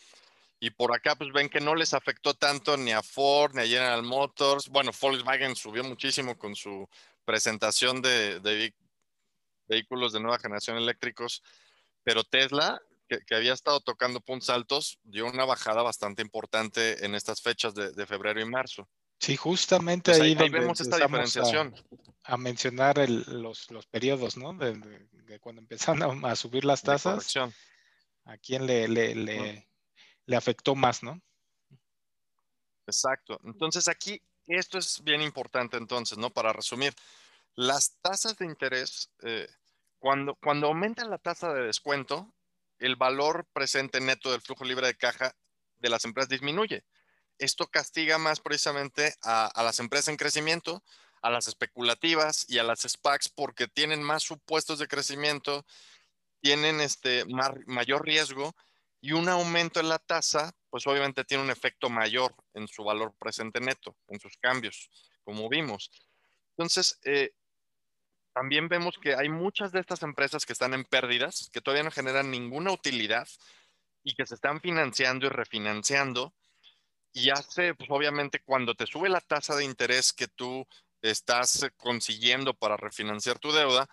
Y 0.61 0.71
por 0.71 0.93
acá, 0.93 1.15
pues 1.15 1.33
ven 1.33 1.49
que 1.49 1.61
no 1.61 1.75
les 1.75 1.95
afectó 1.95 2.35
tanto 2.35 2.77
ni 2.77 2.91
a 2.91 3.03
Ford 3.03 3.55
ni 3.55 3.63
a 3.63 3.67
General 3.67 4.03
Motors. 4.03 4.69
Bueno, 4.69 4.91
Volkswagen 5.01 5.55
subió 5.55 5.85
muchísimo 5.85 6.37
con 6.37 6.57
su 6.57 6.89
presentación 7.29 8.01
de, 8.01 8.73
vehículos 9.67 10.15
de 10.15 10.21
nueva 10.21 10.39
generación 10.39 10.79
eléctricos, 10.79 11.43
pero 12.03 12.25
Tesla, 12.25 12.81
que, 13.07 13.35
había 13.35 13.53
estado 13.53 13.81
tocando 13.81 14.23
puntos 14.23 14.49
altos, 14.49 14.99
dio 15.03 15.27
una 15.27 15.45
bajada 15.45 15.83
bastante 15.83 16.23
importante 16.23 17.05
en 17.05 17.15
estas 17.15 17.43
fechas 17.43 17.75
de, 17.75 18.07
febrero 18.07 18.41
y 18.41 18.47
marzo. 18.47 18.89
Sí, 19.21 19.37
justamente 19.37 20.13
ahí, 20.13 20.35
donde 20.35 20.59
vemos 20.59 20.81
esta 20.81 20.97
diferenciación. 20.97 21.75
A, 22.25 22.39
mencionar 22.39 22.97
los, 23.11 23.71
los, 23.71 23.87
periodos, 23.87 24.39
¿no? 24.39 24.55
De, 24.55 25.39
cuando 25.41 25.61
empezaron 25.61 26.25
a, 26.25 26.35
subir 26.35 26.65
las 26.65 26.81
tasas. 26.81 27.37
¿A 28.25 28.39
quién 28.39 28.67
le, 28.67 28.89
le, 28.89 29.69
le 30.25 30.37
afectó 30.37 30.75
más, 30.75 31.03
¿no? 31.03 31.21
Exacto. 32.87 33.39
Entonces 33.45 33.87
aquí, 33.87 34.23
esto 34.57 34.79
es 34.79 35.03
bien 35.03 35.21
importante 35.21 35.77
entonces, 35.77 36.19
¿no? 36.19 36.31
Para 36.31 36.53
resumir, 36.53 36.95
las 37.55 37.99
tasas 38.01 38.37
de 38.39 38.47
interés, 38.47 39.11
eh, 39.23 39.49
cuando, 39.99 40.37
cuando 40.37 40.69
aumenta 40.69 41.05
la 41.05 41.19
tasa 41.19 41.53
de 41.53 41.67
descuento, 41.67 42.33
el 42.79 42.97
valor 42.97 43.47
presente 43.53 44.01
neto 44.01 44.31
del 44.31 44.41
flujo 44.41 44.65
libre 44.65 44.87
de 44.87 44.97
caja 44.97 45.35
de 45.79 45.89
las 45.89 46.05
empresas 46.05 46.29
disminuye. 46.29 46.85
Esto 47.39 47.69
castiga 47.69 48.19
más 48.19 48.41
precisamente 48.41 49.15
a, 49.23 49.51
las 49.63 49.79
empresas 49.79 50.09
en 50.09 50.17
crecimiento, 50.17 50.83
a 51.23 51.31
las 51.31 51.49
especulativas 51.49 52.45
y 52.49 52.59
a 52.59 52.65
las 52.65 52.81
SPACs 52.81 53.29
porque 53.29 53.69
tienen 53.69 54.03
más 54.03 54.23
supuestos 54.23 54.79
de 54.79 54.89
crecimiento, 54.89 55.65
tienen 56.41 56.81
este 56.81 57.25
mayor 57.67 58.05
riesgo 58.05 58.55
y 59.01 59.13
un 59.13 59.29
aumento 59.29 59.81
en 59.81 59.89
la 59.89 59.99
tasa, 59.99 60.53
pues 60.71 60.87
obviamente 60.87 61.25
tiene 61.25 61.45
un 61.45 61.51
efecto 61.51 61.89
mayor 61.89 62.35
en 62.55 62.67
su 62.67 62.85
valor 62.85 63.15
presente 63.19 63.61
neto, 63.61 63.97
en 64.09 64.19
sus 64.19 64.37
cambios, 64.39 64.91
como 65.25 65.49
vimos. 65.49 65.91
Entonces, 66.57 66.99
eh, 67.05 67.31
también 68.35 68.69
vemos 68.69 68.99
que 69.01 69.15
hay 69.15 69.29
muchas 69.29 69.73
de 69.73 69.81
estas 69.81 70.03
empresas 70.03 70.47
que 70.47 70.53
están 70.53 70.75
en 70.75 70.85
pérdidas, 70.85 71.51
que 71.53 71.61
todavía 71.61 71.85
no 71.85 71.91
generan 71.91 72.31
ninguna 72.31 72.73
utilidad 72.73 73.27
y 74.03 74.15
que 74.15 74.27
se 74.27 74.35
están 74.35 74.61
financiando 74.61 75.27
y 75.27 75.29
refinanciando. 75.29 76.35
Y 77.13 77.31
hace, 77.31 77.75
pues 77.75 77.91
obviamente, 77.91 78.41
cuando 78.45 78.75
te 78.75 78.87
sube 78.87 79.09
la 79.09 79.21
tasa 79.21 79.57
de 79.57 79.65
interés 79.65 80.13
que 80.13 80.29
tú 80.29 80.67
estás 81.03 81.67
consiguiendo 81.77 82.55
para 82.55 82.77
refinanciar 82.77 83.39
tu 83.39 83.53
deuda, 83.53 83.89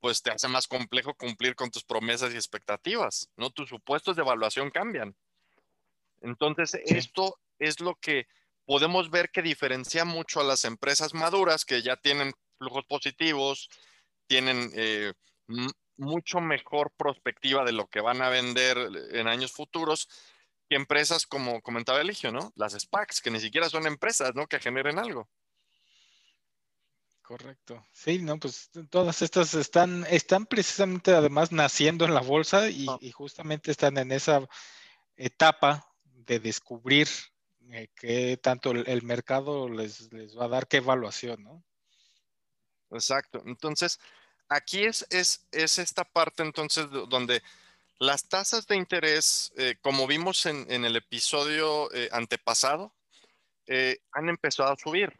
pues 0.00 0.22
te 0.22 0.30
hace 0.30 0.48
más 0.48 0.66
complejo 0.66 1.14
cumplir 1.14 1.54
con 1.54 1.70
tus 1.70 1.84
promesas 1.84 2.32
y 2.32 2.36
expectativas, 2.36 3.30
¿no? 3.36 3.50
Tus 3.50 3.68
supuestos 3.68 4.16
de 4.16 4.22
evaluación 4.22 4.70
cambian. 4.70 5.16
Entonces, 6.20 6.74
esto 6.84 7.38
es 7.58 7.80
lo 7.80 7.96
que 7.96 8.26
podemos 8.64 9.10
ver 9.10 9.30
que 9.30 9.42
diferencia 9.42 10.04
mucho 10.04 10.40
a 10.40 10.44
las 10.44 10.64
empresas 10.64 11.14
maduras 11.14 11.64
que 11.64 11.82
ya 11.82 11.96
tienen 11.96 12.32
flujos 12.58 12.84
positivos, 12.86 13.68
tienen 14.26 14.70
eh, 14.74 15.12
mucho 15.96 16.40
mejor 16.40 16.92
perspectiva 16.96 17.64
de 17.64 17.72
lo 17.72 17.88
que 17.88 18.00
van 18.00 18.22
a 18.22 18.28
vender 18.28 18.76
en 19.12 19.26
años 19.26 19.52
futuros 19.52 20.08
que 20.68 20.76
empresas 20.76 21.26
como 21.26 21.62
comentaba 21.62 22.00
Eligio, 22.00 22.30
¿no? 22.30 22.52
Las 22.54 22.74
SPACs, 22.74 23.22
que 23.22 23.30
ni 23.30 23.40
siquiera 23.40 23.68
son 23.70 23.86
empresas, 23.86 24.34
¿no? 24.34 24.46
Que 24.46 24.60
generen 24.60 24.98
algo. 24.98 25.28
Correcto. 27.28 27.86
Sí, 27.92 28.20
no, 28.20 28.38
pues 28.38 28.70
todas 28.88 29.20
estas 29.20 29.52
están, 29.52 30.06
están 30.08 30.46
precisamente 30.46 31.12
además 31.12 31.52
naciendo 31.52 32.06
en 32.06 32.14
la 32.14 32.22
bolsa 32.22 32.70
y, 32.70 32.86
ah. 32.88 32.98
justamente 33.12 33.70
están 33.70 33.98
en 33.98 34.12
esa 34.12 34.48
etapa 35.14 35.86
de 36.04 36.40
descubrir 36.40 37.06
eh, 37.70 37.88
qué 37.94 38.38
tanto 38.42 38.70
el, 38.70 39.02
mercado 39.02 39.68
les, 39.68 40.08
va 40.38 40.46
a 40.46 40.48
dar, 40.48 40.68
qué 40.68 40.78
evaluación, 40.78 41.44
¿no? 41.44 41.62
Exacto. 42.92 43.42
Entonces, 43.44 44.00
aquí 44.48 44.84
es, 44.84 45.06
es, 45.10 45.46
esta 45.52 46.04
parte 46.04 46.42
entonces 46.42 46.86
donde 47.10 47.42
las 47.98 48.26
tasas 48.26 48.66
de 48.66 48.76
interés, 48.76 49.52
eh, 49.58 49.76
como 49.82 50.06
vimos 50.06 50.46
en, 50.46 50.66
el 50.82 50.96
episodio 50.96 51.92
eh, 51.92 52.08
antepasado, 52.10 52.94
han 54.12 54.30
empezado 54.30 54.72
a 54.72 54.76
subir 54.76 55.12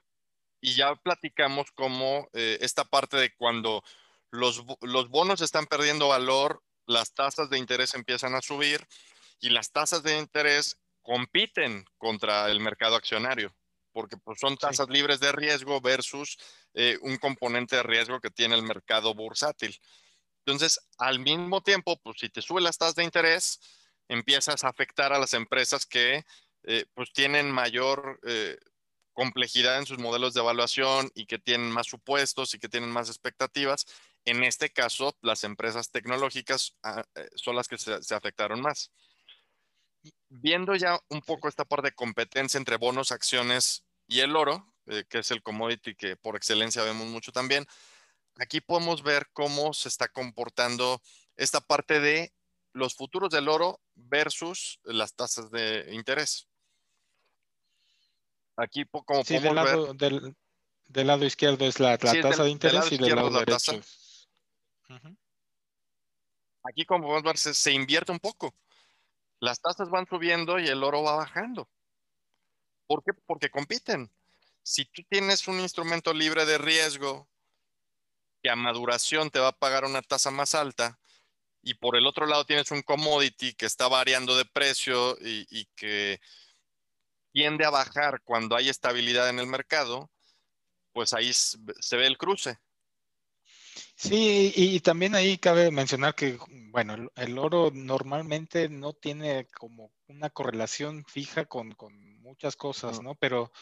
y 0.60 0.74
ya 0.74 0.94
platicamos 0.96 1.70
cómo 1.72 2.28
eh, 2.32 2.58
esta 2.60 2.84
parte 2.84 3.16
de 3.16 3.34
cuando 3.34 3.82
los, 4.30 4.64
los 4.80 5.08
bonos 5.08 5.40
están 5.40 5.66
perdiendo 5.66 6.08
valor, 6.08 6.62
las 6.86 7.14
tasas 7.14 7.50
de 7.50 7.58
interés 7.58 7.94
empiezan 7.94 8.34
a 8.34 8.42
subir 8.42 8.86
y 9.40 9.50
las 9.50 9.70
tasas 9.70 10.02
de 10.02 10.18
interés 10.18 10.80
compiten 11.02 11.84
contra 11.96 12.50
el 12.50 12.60
mercado 12.60 12.96
accionario, 12.96 13.54
porque 13.92 14.16
pues, 14.16 14.40
son 14.40 14.56
tasas 14.56 14.88
libres 14.88 15.20
de 15.20 15.32
riesgo 15.32 15.80
versus 15.80 16.38
eh, 16.74 16.98
un 17.02 17.16
componente 17.16 17.76
de 17.76 17.82
riesgo 17.82 18.20
que 18.20 18.30
tiene 18.30 18.54
el 18.54 18.62
mercado 18.62 19.14
bursátil. 19.14 19.78
Entonces, 20.44 20.80
al 20.98 21.18
mismo 21.18 21.62
tiempo, 21.62 21.98
pues 22.02 22.16
si 22.20 22.28
te 22.30 22.42
suben 22.42 22.64
las 22.64 22.78
tasas 22.78 22.94
de 22.94 23.04
interés, 23.04 23.60
empiezas 24.08 24.64
a 24.64 24.68
afectar 24.68 25.12
a 25.12 25.18
las 25.18 25.34
empresas 25.34 25.86
que 25.86 26.24
eh, 26.64 26.86
pues 26.94 27.12
tienen 27.12 27.50
mayor 27.50 28.18
complejidad 29.18 29.78
en 29.78 29.84
sus 29.84 29.98
modelos 29.98 30.32
de 30.32 30.40
evaluación 30.42 31.10
y 31.12 31.26
que 31.26 31.40
tienen 31.40 31.72
más 31.72 31.88
supuestos 31.88 32.54
y 32.54 32.60
que 32.60 32.68
tienen 32.68 32.90
más 32.90 33.08
expectativas. 33.08 33.84
En 34.24 34.44
este 34.44 34.70
caso, 34.70 35.16
las 35.22 35.42
empresas 35.42 35.90
tecnológicas 35.90 36.76
ah, 36.84 37.04
eh, 37.16 37.28
son 37.34 37.56
las 37.56 37.66
que 37.66 37.78
se, 37.78 38.14
afectaron 38.14 38.60
más. 38.60 38.92
Viendo 40.28 40.76
ya 40.76 41.00
un 41.08 41.20
poco 41.20 41.48
esta 41.48 41.64
parte 41.64 41.88
de 41.88 41.96
competencia 41.96 42.58
entre 42.58 42.76
bonos, 42.76 43.10
acciones 43.10 43.84
y 44.06 44.20
el 44.20 44.36
oro, 44.36 44.72
eh, 44.86 45.04
que 45.08 45.18
es 45.18 45.32
el 45.32 45.42
commodity 45.42 45.96
que 45.96 46.14
por 46.14 46.36
excelencia 46.36 46.84
vemos 46.84 47.08
mucho 47.08 47.32
también, 47.32 47.66
aquí 48.36 48.60
podemos 48.60 49.02
ver 49.02 49.26
cómo 49.32 49.74
se 49.74 49.88
está 49.88 50.06
comportando 50.06 51.02
esta 51.34 51.60
parte 51.60 51.98
de 51.98 52.32
los 52.72 52.94
futuros 52.94 53.30
del 53.30 53.48
oro 53.48 53.80
versus 53.96 54.78
las 54.84 55.12
tasas 55.14 55.50
de 55.50 55.88
interés. 55.90 56.47
Aquí, 58.58 58.84
como 58.86 59.22
sí, 59.24 59.38
del 59.38 59.54
lado, 59.54 59.94
Del, 59.94 61.06
lado 61.06 61.24
izquierdo 61.24 61.64
es 61.64 61.78
la, 61.78 61.96
tasa 61.96 62.42
de 62.42 62.50
interés 62.50 62.90
y 62.90 62.98
del 62.98 63.14
lado 63.14 63.30
derecho. 63.30 63.80
Aquí, 66.64 66.84
como 66.84 67.04
podemos 67.04 67.22
ver, 67.22 67.38
se, 67.38 67.72
invierte 67.72 68.10
un 68.10 68.18
poco. 68.18 68.52
Las 69.38 69.60
tasas 69.60 69.88
van 69.90 70.08
subiendo 70.08 70.58
y 70.58 70.66
el 70.66 70.82
oro 70.82 71.04
va 71.04 71.14
bajando. 71.14 71.68
¿Por 72.88 73.04
qué? 73.04 73.12
Porque 73.26 73.48
compiten. 73.48 74.10
Si 74.64 74.84
tú 74.86 75.02
tienes 75.08 75.46
un 75.46 75.60
instrumento 75.60 76.12
libre 76.12 76.44
de 76.44 76.58
riesgo 76.58 77.28
que 78.42 78.50
a 78.50 78.56
maduración 78.56 79.30
te 79.30 79.38
va 79.38 79.48
a 79.48 79.56
pagar 79.56 79.84
una 79.84 80.02
tasa 80.02 80.32
más 80.32 80.56
alta, 80.56 80.98
y 81.62 81.74
por 81.74 81.96
el 81.96 82.06
otro 82.06 82.26
lado 82.26 82.44
tienes 82.44 82.72
un 82.72 82.82
commodity 82.82 83.54
que 83.54 83.66
está 83.66 83.86
variando 83.86 84.36
de 84.36 84.44
precio 84.46 85.16
y 85.20 85.64
que 85.76 86.20
tiende 87.38 87.64
a 87.64 87.70
bajar 87.70 88.20
cuando 88.24 88.56
hay 88.56 88.68
estabilidad 88.68 89.28
en 89.28 89.38
el 89.38 89.46
mercado, 89.46 90.10
pues 90.92 91.12
ahí 91.12 91.32
se 91.32 91.96
ve 91.96 92.08
el 92.08 92.18
cruce. 92.18 92.58
Sí, 93.94 94.52
y, 94.56 94.80
también 94.80 95.14
ahí 95.14 95.38
cabe 95.38 95.70
mencionar 95.70 96.16
que, 96.16 96.36
bueno, 96.72 96.96
el, 97.14 97.38
oro 97.38 97.70
normalmente 97.72 98.68
no 98.68 98.92
tiene 98.92 99.46
como 99.56 99.92
una 100.08 100.30
correlación 100.30 101.04
fija 101.04 101.44
con, 101.44 101.76
muchas 102.18 102.56
cosas, 102.56 103.00
¿no? 103.00 103.14
Pero 103.14 103.52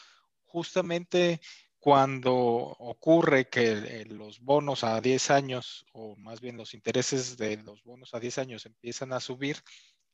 justamente 0.46 1.42
cuando 1.78 2.34
ocurre 2.34 3.50
que 3.50 4.06
los 4.08 4.40
bonos 4.40 4.84
a 4.84 5.02
10 5.02 5.30
años, 5.30 5.84
o 5.92 6.16
más 6.16 6.40
bien 6.40 6.56
los 6.56 6.72
intereses 6.72 7.36
de 7.36 7.58
los 7.58 7.84
bonos 7.84 8.14
a 8.14 8.20
10 8.20 8.38
años 8.38 8.64
empiezan 8.64 9.12
a 9.12 9.20
subir, 9.20 9.62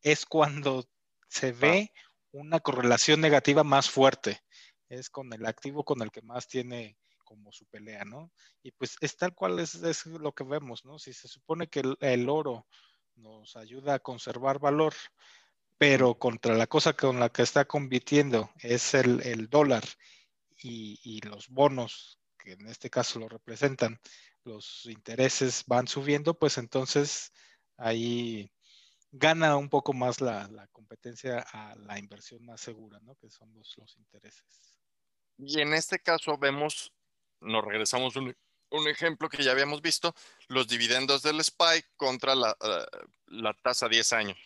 es 0.00 0.26
cuando 0.26 0.84
se 1.28 1.52
ve 1.52 1.92
una 2.32 2.60
correlación 2.60 3.20
negativa 3.20 3.62
más 3.62 3.88
fuerte. 3.88 4.40
Es 4.88 5.10
con 5.10 5.32
el 5.32 5.46
activo 5.46 5.84
con 5.84 6.02
el 6.02 6.10
que 6.10 6.22
más 6.22 6.48
tiene 6.48 6.96
como 7.24 7.52
su 7.52 7.64
pelea, 7.66 8.04
¿no? 8.04 8.30
Y 8.62 8.72
pues 8.72 8.96
es 9.00 9.16
tal 9.16 9.34
cual 9.34 9.58
es, 9.58 10.06
lo 10.06 10.32
que 10.32 10.44
vemos, 10.44 10.84
¿no? 10.84 10.98
Si 10.98 11.12
se 11.12 11.28
supone 11.28 11.68
que 11.68 11.82
el, 12.00 12.28
oro 12.28 12.66
nos 13.16 13.56
ayuda 13.56 13.94
a 13.94 13.98
conservar 14.00 14.58
valor, 14.58 14.92
pero 15.78 16.18
contra 16.18 16.54
la 16.54 16.66
cosa 16.66 16.92
con 16.92 17.20
la 17.20 17.30
que 17.30 17.42
está 17.42 17.64
compitiendo 17.64 18.50
es 18.60 18.92
el, 18.94 19.48
dólar 19.48 19.84
y, 20.58 21.00
y, 21.02 21.20
los 21.22 21.48
bonos, 21.48 22.18
que 22.38 22.52
en 22.52 22.66
este 22.66 22.90
caso 22.90 23.18
lo 23.18 23.28
representan, 23.28 23.98
los 24.44 24.84
intereses 24.86 25.64
van 25.66 25.88
subiendo, 25.88 26.38
pues 26.38 26.58
entonces 26.58 27.32
ahí 27.78 28.52
gana 29.12 29.56
un 29.56 29.68
poco 29.68 29.92
más 29.92 30.20
la, 30.20 30.48
competencia 30.72 31.44
a 31.52 31.76
la 31.76 31.98
inversión 31.98 32.44
más 32.44 32.60
segura, 32.60 32.98
¿no? 33.00 33.14
Que 33.16 33.30
son 33.30 33.52
los, 33.54 33.76
los 33.76 33.96
intereses. 33.96 34.74
Y 35.38 35.60
en 35.60 35.74
este 35.74 35.98
caso 35.98 36.36
vemos, 36.38 36.92
nos 37.40 37.64
regresamos 37.64 38.16
un, 38.16 38.34
un 38.72 38.88
ejemplo 38.88 39.28
que 39.28 39.42
ya 39.42 39.52
habíamos 39.52 39.82
visto, 39.82 40.14
los 40.48 40.66
dividendos 40.66 41.22
del 41.22 41.42
SPY 41.42 41.84
contra 41.96 42.34
la, 42.34 42.56
uh, 42.60 43.06
la 43.26 43.54
tasa 43.54 43.88
10 43.88 44.12
años 44.14 44.38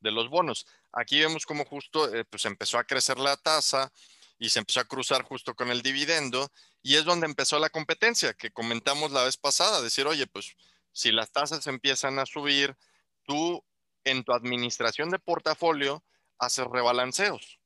de 0.00 0.10
los 0.10 0.28
bonos. 0.28 0.66
Aquí 0.92 1.20
vemos 1.20 1.46
cómo 1.46 1.64
justo 1.64 2.14
eh, 2.14 2.24
pues 2.24 2.44
empezó 2.44 2.78
a 2.78 2.84
crecer 2.84 3.18
la 3.18 3.36
tasa 3.36 3.92
y 4.38 4.50
se 4.50 4.58
empezó 4.58 4.80
a 4.80 4.84
cruzar 4.84 5.22
justo 5.22 5.54
con 5.54 5.70
el 5.70 5.82
dividendo 5.82 6.50
y 6.82 6.96
es 6.96 7.04
donde 7.04 7.26
empezó 7.26 7.58
la 7.58 7.70
competencia 7.70 8.34
que 8.34 8.50
comentamos 8.50 9.12
la 9.12 9.24
vez 9.24 9.36
pasada, 9.36 9.80
decir, 9.80 10.06
oye, 10.06 10.26
pues 10.26 10.56
si 10.92 11.12
las 11.12 11.30
tasas 11.30 11.66
empiezan 11.68 12.18
a 12.18 12.26
subir, 12.26 12.76
tú 13.24 13.64
en 14.04 14.24
tu 14.24 14.32
administración 14.32 15.10
de 15.10 15.18
portafolio 15.18 16.02
haces 16.38 16.66
rebalanceos. 16.66 17.58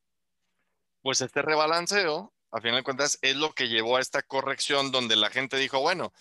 Pues 1.01 1.21
este 1.21 1.41
rebalanceo, 1.41 2.33
a 2.51 2.61
final 2.61 2.77
de 2.77 2.83
cuentas, 2.83 3.17
es 3.21 3.35
lo 3.35 3.53
que 3.53 3.69
llevó 3.69 3.97
a 3.97 4.01
esta 4.01 4.21
corrección 4.21 4.91
donde 4.91 5.15
la 5.15 5.29
gente 5.29 5.57
dijo, 5.57 5.79
bueno, 5.79 6.13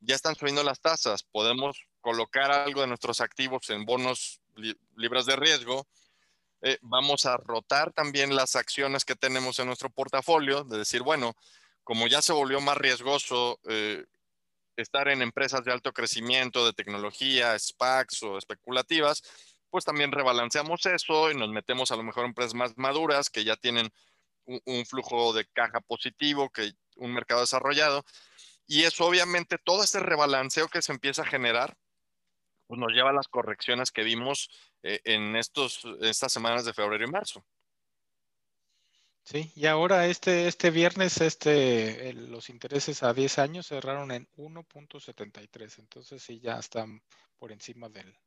ya 0.00 0.14
están 0.14 0.36
subiendo 0.36 0.62
las 0.62 0.80
tasas, 0.80 1.24
podemos 1.24 1.86
colocar 2.00 2.50
algo 2.50 2.82
de 2.82 2.86
nuestros 2.86 3.20
activos 3.20 3.68
en 3.70 3.84
bonos 3.84 4.40
libres 4.96 5.26
de 5.26 5.36
riesgo, 5.36 5.86
eh, 6.62 6.78
vamos 6.82 7.26
a 7.26 7.36
rotar 7.36 7.92
también 7.92 8.34
las 8.34 8.56
acciones 8.56 9.04
que 9.04 9.14
tenemos 9.14 9.58
en 9.58 9.66
nuestro 9.66 9.90
portafolio, 9.90 10.64
de 10.64 10.78
decir, 10.78 11.02
bueno, 11.02 11.34
como 11.84 12.06
ya 12.06 12.20
se 12.20 12.32
volvió 12.32 12.60
más 12.60 12.76
riesgoso 12.76 13.60
eh, 13.68 14.04
estar 14.82 15.08
en 15.08 15.22
empresas 15.22 15.64
de 15.64 15.72
alto 15.72 15.92
crecimiento, 15.92 16.64
de 16.64 16.72
tecnología, 16.72 17.58
SPACs 17.58 18.22
o 18.22 18.38
especulativas, 18.38 19.22
pues 19.70 19.84
también 19.84 20.12
rebalanceamos 20.12 20.86
eso 20.86 21.30
y 21.30 21.34
nos 21.34 21.50
metemos 21.50 21.90
a 21.90 21.96
lo 21.96 22.02
mejor 22.02 22.24
en 22.24 22.30
empresas 22.30 22.54
más 22.54 22.76
maduras 22.76 23.28
que 23.28 23.44
ya 23.44 23.56
tienen 23.56 23.90
un, 24.46 24.86
flujo 24.86 25.32
de 25.34 25.46
caja 25.46 25.80
positivo, 25.80 26.50
que 26.50 26.72
un 26.96 27.12
mercado 27.12 27.40
desarrollado. 27.40 28.04
Y 28.66 28.84
eso 28.84 29.04
obviamente, 29.06 29.58
todo 29.58 29.82
este 29.82 30.00
rebalanceo 30.00 30.68
que 30.68 30.80
se 30.80 30.92
empieza 30.92 31.22
a 31.22 31.26
generar, 31.26 31.76
pues 32.66 32.80
nos 32.80 32.92
lleva 32.92 33.10
a 33.10 33.14
las 33.14 33.28
correcciones 33.28 33.90
que 33.90 34.04
vimos 34.04 34.50
eh, 34.82 35.00
en 35.04 35.36
estos, 35.36 35.82
estas 36.00 36.32
semanas 36.32 36.64
de 36.64 36.72
febrero 36.72 37.04
y 37.04 37.10
marzo. 37.10 37.44
Sí, 39.30 39.52
y 39.54 39.66
ahora 39.66 40.06
este, 40.06 40.48
este 40.48 40.70
viernes 40.70 41.20
este, 41.20 42.08
el, 42.08 42.30
los 42.30 42.48
intereses 42.48 43.02
a 43.02 43.12
10 43.12 43.38
años 43.38 43.66
cerraron 43.66 44.10
en 44.10 44.26
1.73, 44.38 45.80
entonces 45.80 46.22
sí 46.22 46.40
ya 46.40 46.58
están 46.58 47.02
por 47.38 47.52
encima 47.52 47.90
del, 47.90 48.18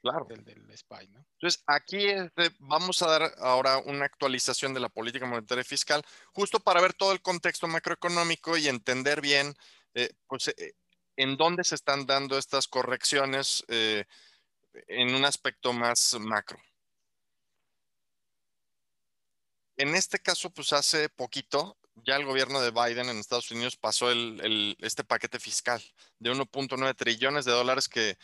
claro. 0.00 0.24
del, 0.24 0.46
del 0.46 0.66
SPY, 0.74 1.08
¿no? 1.08 1.26
Entonces, 1.32 1.62
aquí 1.66 2.06
este, 2.06 2.52
vamos 2.58 3.02
a 3.02 3.06
dar 3.06 3.34
ahora 3.36 3.76
una 3.84 4.06
actualización 4.06 4.72
de 4.72 4.80
la 4.80 4.88
política 4.88 5.26
monetaria 5.26 5.60
y 5.60 5.64
fiscal, 5.64 6.02
justo 6.32 6.58
para 6.58 6.80
ver 6.80 6.94
todo 6.94 7.12
el 7.12 7.20
contexto 7.20 7.66
macroeconómico 7.66 8.56
y 8.56 8.68
entender 8.68 9.20
bien, 9.20 9.54
eh, 9.92 10.08
pues, 10.26 10.48
eh, 10.48 10.72
en 11.16 11.36
dónde 11.36 11.64
se 11.64 11.74
están 11.74 12.06
dando 12.06 12.38
estas 12.38 12.66
correcciones 12.66 13.62
eh, 13.68 14.06
en 14.88 15.14
un 15.14 15.26
aspecto 15.26 15.74
más 15.74 16.16
macro. 16.18 16.58
En 19.76 19.94
este 19.94 20.18
caso, 20.18 20.50
pues 20.50 20.72
hace 20.72 21.08
poquito, 21.10 21.76
ya 21.96 22.16
el 22.16 22.24
gobierno 22.24 22.60
de 22.60 22.70
Biden 22.70 23.08
en 23.08 23.18
Estados 23.18 23.50
Unidos 23.50 23.76
pasó 23.76 24.10
este 24.10 25.04
paquete 25.04 25.38
fiscal 25.38 25.82
de 26.18 26.30
1.9 26.32 26.94
trillones 26.96 27.44
de 27.44 27.52
dólares 27.52 27.88
que 27.88 28.16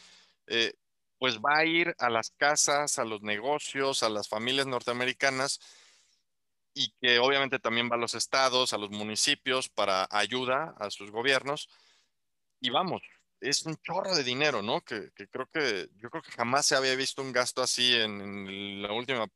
eh, 0.47 0.75
pues 1.19 1.39
va 1.39 1.59
a 1.59 1.65
ir 1.65 1.95
a 1.99 2.11
las 2.11 2.31
casas, 2.31 2.99
a 2.99 3.05
los 3.05 3.23
negocios, 3.23 4.03
a 4.03 4.09
las 4.09 4.29
familias 4.29 4.67
norteamericanas 4.67 5.61
y 6.75 6.93
que 7.01 7.19
obviamente 7.19 7.59
también 7.59 7.91
va 7.91 7.97
a 7.97 7.99
los 7.99 8.15
estados, 8.15 8.73
a 8.73 8.79
los 8.79 8.91
municipios 8.91 9.69
para 9.69 10.09
ayuda 10.11 10.75
a 10.79 10.91
sus 10.91 11.11
gobiernos 11.11 11.69
y 12.61 12.71
vamos, 12.71 13.03
es 13.41 13.63
un 13.67 13.77
chorro 13.77 14.15
de 14.15 14.25
dinero, 14.25 14.63
¿no? 14.63 14.81
Que, 14.83 15.11
creo 15.31 15.49
que 15.53 15.89
yo 15.97 16.11
creo 16.11 16.23
que 16.23 16.33
jamás 16.33 16.67
se 16.67 16.77
había 16.77 16.95
visto 16.95 17.23
un 17.23 17.33
gasto 17.33 17.63
así 17.63 17.95
en 17.95 18.83
la 18.83 18.93
última 18.93 19.29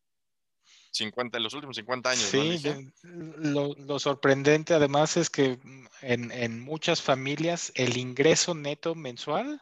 50, 0.96 1.36
en 1.36 1.42
los 1.42 1.54
últimos 1.54 1.76
50 1.76 2.10
años. 2.10 2.22
Sí, 2.22 2.62
¿no, 3.02 3.36
lo, 3.36 3.74
lo, 3.74 3.98
sorprendente 3.98 4.74
además 4.74 5.16
es 5.16 5.30
que 5.30 5.58
en, 6.02 6.30
en, 6.32 6.60
muchas 6.60 7.02
familias 7.02 7.72
el 7.74 7.96
ingreso 7.96 8.54
neto 8.54 8.94
mensual 8.94 9.60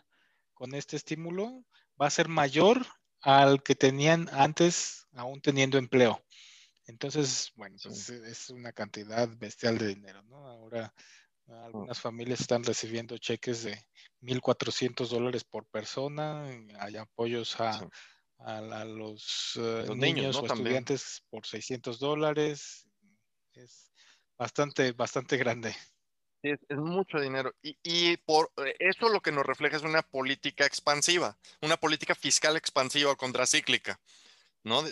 con 0.54 0.74
este 0.74 0.96
estímulo 0.96 1.64
va 2.00 2.06
a 2.06 2.10
ser 2.10 2.28
mayor 2.28 2.86
al 3.20 3.62
que 3.62 3.74
tenían 3.74 4.28
antes, 4.32 5.06
aún 5.14 5.40
teniendo 5.40 5.78
empleo. 5.78 6.22
Entonces, 6.86 7.52
bueno, 7.56 7.76
pues 7.82 8.10
es 8.10 8.50
una 8.50 8.72
cantidad 8.72 9.28
bestial 9.36 9.78
de 9.78 9.88
dinero, 9.88 10.22
¿no? 10.24 10.46
Ahora 10.46 10.92
algunas 11.46 12.00
familias 12.00 12.40
están 12.40 12.64
recibiendo 12.64 13.18
cheques 13.18 13.64
de 13.64 13.78
1.400 14.22 15.08
dólares 15.08 15.44
por 15.44 15.66
persona. 15.66 16.46
Hay 16.78 16.96
apoyos 16.96 17.58
a, 17.60 17.78
sí. 17.78 17.84
A, 18.38 18.58
a 18.58 18.84
los, 18.84 19.56
uh, 19.56 19.60
los, 19.60 19.96
niños, 19.96 20.16
niños 20.16 20.36
¿no? 20.36 20.42
o 20.42 20.46
También. 20.46 20.76
estudiantes 20.78 21.22
por 21.30 21.46
600 21.46 21.98
dólares. 21.98 22.86
Es 23.54 23.92
bastante, 24.36 24.92
bastante 24.92 25.36
grande. 25.36 25.74
Es, 26.42 26.60
es, 26.68 26.76
mucho 26.76 27.18
dinero. 27.20 27.54
Y, 27.62 27.78
y, 27.82 28.16
por 28.18 28.52
eh, 28.58 28.74
eso 28.78 29.08
lo 29.08 29.20
que 29.20 29.32
nos 29.32 29.46
refleja 29.46 29.76
es 29.76 29.82
una 29.82 30.02
política 30.02 30.66
expansiva, 30.66 31.38
una 31.62 31.76
política 31.76 32.14
fiscal 32.14 32.56
expansiva 32.56 33.12
o 33.12 33.16
contracíclica. 33.16 33.98
¿no? 34.62 34.82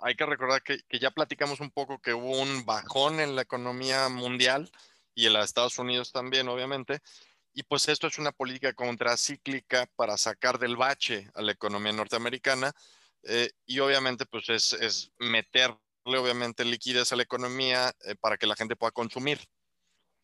Hay 0.00 0.14
que 0.16 0.26
recordar 0.26 0.62
que, 0.62 0.80
que 0.88 0.98
ya 0.98 1.10
platicamos 1.10 1.60
un 1.60 1.70
poco 1.70 2.00
que 2.00 2.14
hubo 2.14 2.40
un 2.40 2.64
bajón 2.64 3.20
en 3.20 3.36
la 3.36 3.42
economía 3.42 4.08
mundial 4.08 4.70
y 5.14 5.26
en 5.26 5.34
los 5.34 5.44
Estados 5.44 5.78
Unidos 5.78 6.12
también, 6.12 6.48
obviamente. 6.48 7.00
Y 7.52 7.62
pues 7.64 7.88
esto 7.88 8.06
es 8.06 8.18
una 8.18 8.32
política 8.32 8.72
contracíclica 8.72 9.86
para 9.96 10.16
sacar 10.16 10.58
del 10.58 10.76
bache 10.76 11.30
a 11.34 11.42
la 11.42 11.52
economía 11.52 11.92
norteamericana 11.92 12.72
eh, 13.24 13.50
y 13.66 13.80
obviamente 13.80 14.26
pues 14.26 14.48
es, 14.48 14.72
es, 14.74 15.10
meterle 15.18 15.78
obviamente 16.04 16.64
liquidez 16.64 17.12
a 17.12 17.16
la 17.16 17.24
economía 17.24 17.92
eh, 18.04 18.14
para 18.20 18.36
que 18.36 18.46
la 18.46 18.54
gente 18.54 18.76
pueda 18.76 18.92
consumir 18.92 19.40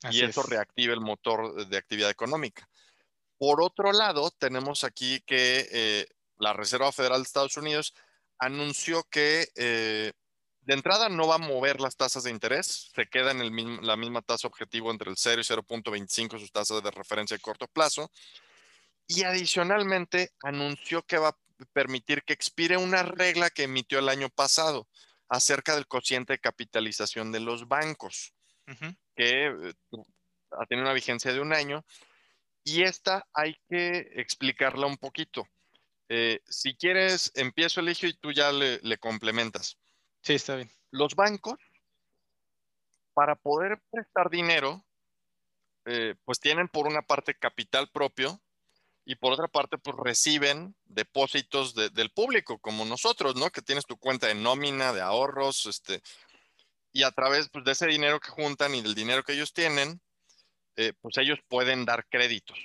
Así 0.03 0.19
y 0.19 0.25
eso 0.25 0.43
es. 0.43 0.49
reactive 0.49 0.95
el 0.95 1.01
motor 1.01 1.67
de 1.67 1.77
actividad 1.77 2.11
económica. 2.11 2.69
Por 3.37 3.61
otro 3.61 3.93
lado, 3.93 4.31
tenemos 4.31 4.85
aquí 4.85 5.21
que 5.27 5.69
eh, 5.73 6.07
la 6.39 6.53
Reserva 6.53 6.93
Federal 6.93 7.19
de 7.19 7.27
Estados 7.27 7.57
Unidos 7.57 7.95
anunció 8.39 9.03
que 9.11 9.49
de 10.67 10.75
entrada 10.75 11.09
no 11.09 11.29
va 11.29 11.35
a 11.37 11.39
mover 11.39 11.81
las 11.81 11.97
tasas 11.97 12.25
de 12.25 12.31
interés, 12.31 12.91
se 12.95 13.07
queda 13.07 13.31
en 13.31 13.41
el 13.41 13.51
mismo, 13.51 13.81
la 13.83 13.97
misma 13.97 14.23
tasa 14.23 14.49
objetivo 14.49 14.91
entre 14.91 15.11
el 15.11 15.17
0 15.17 15.41
y 15.41 15.45
0.25 15.45 16.39
sus 16.39 16.53
tasas 16.53 16.83
de 16.83 16.91
referencia 16.91 17.37
de 17.37 17.43
corto 17.43 17.67
plazo. 17.69 18.11
Y 19.07 19.25
adicionalmente 19.25 20.33
anunció 20.43 21.03
que 21.03 21.19
va 21.19 21.29
a 21.29 21.39
permitir 21.73 22.23
que 22.23 22.33
expire 22.33 22.79
una 22.79 23.03
regla 23.03 23.51
que 23.51 23.65
emitió 23.65 23.99
el 23.99 24.09
año 24.09 24.31
pasado 24.31 24.89
acerca 25.29 25.75
del 25.75 25.87
cociente 25.87 26.35
de 26.35 26.39
capitalización 26.39 27.31
de 27.31 27.41
los 27.41 27.69
bancos, 27.69 28.33
uh 28.67 28.73
-huh. 28.73 28.97
que 29.15 29.47
eh, 29.47 29.75
ha 30.53 30.67
tenido 30.67 30.87
una 30.87 30.95
vigencia 30.95 31.33
de 31.33 31.41
un 31.41 31.53
año. 31.53 31.85
Y 32.65 32.83
esta 32.83 33.27
hay 33.35 33.57
que 33.69 34.13
explicarla 34.15 34.87
un 34.87 34.97
poquito. 34.97 35.47
Eh, 36.09 36.41
si 36.47 36.75
quieres, 36.75 37.31
empiezo 37.35 37.81
el 37.81 37.91
y 37.91 38.15
tú 38.15 38.33
ya 38.33 38.51
le, 38.53 38.79
le 38.83 38.97
complementas. 38.97 39.77
Sí, 40.25 40.33
está 40.35 40.57
bien. 40.57 40.71
Los 40.91 41.15
bancos, 41.15 41.59
para 43.13 43.37
poder 43.37 43.79
prestar 43.91 44.31
dinero, 44.31 44.83
eh, 45.85 46.15
pues 46.25 46.41
tienen 46.41 46.69
por 46.69 46.87
una 46.87 47.03
parte 47.03 47.35
capital 47.35 47.91
propio 47.91 48.41
y 49.05 49.17
por 49.17 49.35
otra 49.35 49.49
parte, 49.49 49.77
pues 49.77 49.95
reciben 49.99 50.75
depósitos 50.87 51.75
de, 51.75 51.91
del 51.91 52.11
público, 52.11 52.59
como 52.59 52.87
nosotros, 52.87 53.37
¿no? 53.37 53.51
Que 53.51 53.61
tienes 53.61 53.85
tu 53.85 53.99
cuenta 53.99 54.27
de 54.27 54.35
nómina, 54.35 54.95
de 54.95 55.03
ahorros, 55.03 55.67
este, 55.67 56.01
y 56.91 57.03
a 57.03 57.11
través 57.11 57.51
pues, 57.51 57.67
de 57.67 57.73
ese 57.73 57.87
dinero 57.87 58.19
que 58.19 58.31
juntan 58.31 58.75
y 58.75 58.81
del 58.81 58.95
dinero 58.95 59.23
que 59.25 59.35
ellos 59.35 59.53
tienen, 59.53 60.01
eh, 60.77 60.95
pues 61.03 61.19
ellos 61.19 61.39
pueden 61.49 61.85
dar 61.85 62.07
créditos 62.09 62.59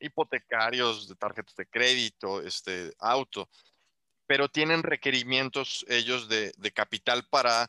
hipotecarios, 0.00 1.08
de 1.08 1.14
tarjetas 1.14 1.56
de 1.56 1.66
crédito, 1.66 2.42
este, 2.42 2.92
auto 2.98 3.48
pero 4.26 4.48
tienen 4.48 4.82
requerimientos 4.82 5.84
ellos 5.88 6.28
de, 6.28 6.52
de 6.56 6.72
capital 6.72 7.26
para 7.28 7.68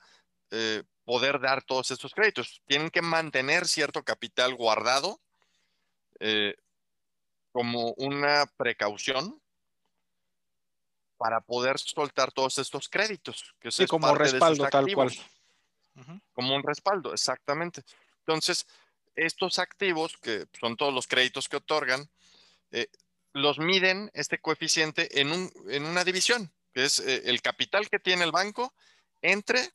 eh, 0.52 0.84
poder 1.06 1.40
dar 1.40 1.64
todos 1.64 1.92
estos 1.92 2.14
créditos. 2.14 2.62
Tienen 2.66 2.90
que 2.90 3.02
mantener 3.02 3.66
cierto 3.66 4.04
capital 4.04 4.56
guardado 4.56 5.22
eh, 6.20 6.56
como 7.52 7.94
una 7.98 8.46
precaución 8.58 9.42
para 11.18 11.42
poder 11.42 11.80
soltar 11.80 12.32
todos 12.32 12.58
estos 12.58 12.90
créditos. 12.90 13.56
Que 13.60 13.72
sí, 13.72 13.88
como 13.88 14.14
respaldo 14.14 14.68
tal 14.70 14.94
cual. 14.94 15.12
Uh 15.96 16.02
-huh. 16.02 16.22
Como 16.34 16.56
un 16.56 16.64
respaldo, 16.64 17.14
exactamente. 17.14 17.84
Entonces, 18.20 18.68
estos 19.16 19.60
activos, 19.60 20.18
que 20.18 20.46
son 20.60 20.78
todos 20.78 20.94
los 20.94 21.08
créditos 21.08 21.50
que 21.50 21.58
otorgan, 21.58 22.08
eh, 22.72 22.88
los 23.38 23.60
miden 23.60 24.10
este 24.14 24.40
coeficiente 24.40 25.22
en, 25.22 25.32
un, 25.32 25.52
en 25.70 25.86
una 25.86 26.04
división, 26.04 26.52
que 26.74 26.86
es 26.86 27.00
eh, 27.00 27.24
el 27.26 27.42
capital 27.42 27.90
que 27.90 28.00
tiene 28.00 28.24
el 28.24 28.32
banco 28.32 28.74
entre 29.22 29.72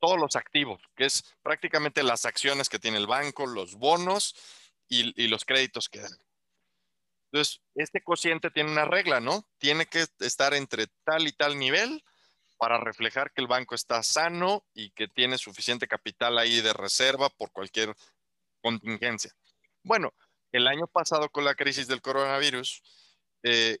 todos 0.00 0.18
los 0.18 0.34
activos, 0.34 0.82
que 0.96 1.04
es 1.04 1.22
prácticamente 1.42 2.02
las 2.02 2.24
acciones 2.26 2.68
que 2.68 2.78
tiene 2.78 2.98
el 2.98 3.06
banco, 3.06 3.46
los 3.46 3.76
bonos 3.76 4.34
y, 4.88 5.28
los 5.28 5.44
créditos 5.44 5.88
que 5.88 6.00
dan. 6.00 6.12
Entonces, 7.30 7.60
este 7.74 8.02
cociente 8.02 8.50
tiene 8.50 8.70
una 8.70 8.84
regla, 8.84 9.20
¿no? 9.20 9.46
Tiene 9.58 9.86
que 9.86 10.06
estar 10.20 10.54
entre 10.54 10.88
tal 11.04 11.26
y 11.26 11.32
tal 11.32 11.58
nivel 11.58 12.04
para 12.58 12.78
reflejar 12.78 13.32
que 13.32 13.40
el 13.40 13.46
banco 13.46 13.74
está 13.74 14.02
sano 14.02 14.64
y 14.74 14.90
que 14.90 15.08
tiene 15.08 15.38
suficiente 15.38 15.88
capital 15.88 16.38
ahí 16.38 16.60
de 16.60 16.72
reserva 16.72 17.30
por 17.30 17.52
cualquier 17.52 17.94
contingencia. 18.60 19.32
Bueno, 19.82 20.12
el 20.52 20.66
año 20.66 20.86
pasado 20.86 21.30
con 21.30 21.44
la 21.44 21.54
crisis 21.54 21.88
del 21.88 22.02
coronavirus, 22.02 22.82
eh, 23.42 23.78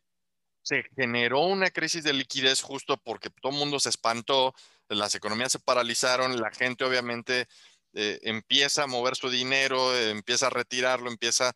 se 0.62 0.84
generó 0.94 1.40
una 1.40 1.70
crisis 1.70 2.04
de 2.04 2.12
liquidez 2.12 2.62
justo 2.62 2.96
porque 2.96 3.30
todo 3.30 3.52
el 3.52 3.58
mundo 3.58 3.80
se 3.80 3.88
espantó, 3.88 4.54
las 4.88 5.14
economías 5.14 5.52
se 5.52 5.58
paralizaron, 5.58 6.40
la 6.40 6.50
gente 6.50 6.84
obviamente 6.84 7.48
eh, 7.94 8.20
empieza 8.22 8.84
a 8.84 8.86
mover 8.86 9.16
su 9.16 9.28
dinero, 9.28 9.96
empieza 9.96 10.46
a 10.46 10.50
retirarlo, 10.50 11.10
empieza 11.10 11.52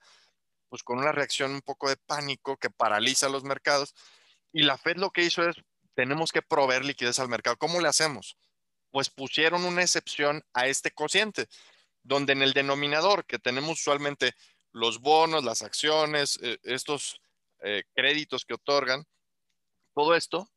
pues 0.69 0.83
con 0.83 0.99
una 0.99 1.13
reacción 1.13 1.53
un 1.53 1.63
poco 1.63 1.89
de 1.89 1.97
pánico 1.97 2.57
que 2.57 2.71
paraliza 2.71 3.29
los 3.29 3.45
mercados. 3.45 3.95
Y 4.53 4.63
la 4.63 4.77
Fed 4.77 4.97
lo 4.97 5.11
que 5.11 5.23
hizo 5.23 5.49
es, 5.49 5.57
tenemos 5.95 6.33
que 6.33 6.43
proveer 6.43 6.85
liquidez 6.85 7.19
al 7.19 7.29
mercado. 7.29 7.57
¿Cómo 7.57 7.81
le 7.81 7.89
hacemos? 7.89 8.37
Pues 8.91 9.11
pusieron 9.11 9.65
una 9.65 9.83
excepción 9.83 10.43
a 10.53 10.67
este 10.67 10.91
cociente, 10.91 11.47
donde 12.03 12.33
en 12.33 12.43
el 12.43 12.53
denominador 12.53 13.25
que 13.27 13.39
tenemos 13.39 13.81
usualmente 13.81 14.35
los 14.73 15.01
bonos, 15.01 15.45
las 15.45 15.63
acciones, 15.63 16.39
eh, 16.43 16.59
estos 16.65 17.21
eh, 17.63 17.85
créditos 17.95 18.45
que 18.45 18.55
otorgan, 18.55 19.05
todo 19.95 20.15
esto, 20.15 20.49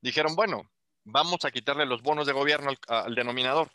dijeron, 0.00 0.36
bueno, 0.36 0.70
vamos 1.04 1.44
a 1.44 1.50
quitarle 1.50 1.86
los 1.86 2.02
bonos 2.02 2.26
de 2.26 2.32
gobierno 2.32 2.72
al, 2.88 3.14
denominador, 3.14 3.72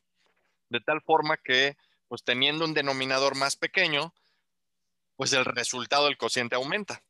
de 0.69 0.79
tal 0.79 1.01
forma 1.01 1.37
que, 1.37 1.77
pues 2.07 2.23
teniendo 2.23 2.65
un 2.65 2.73
denominador 2.73 3.35
más 3.35 3.55
pequeño, 3.55 4.13
pues 5.15 5.33
el 5.33 5.45
resultado 5.45 6.05
del 6.05 6.17
cociente 6.17 6.55
aumenta. 6.55 7.03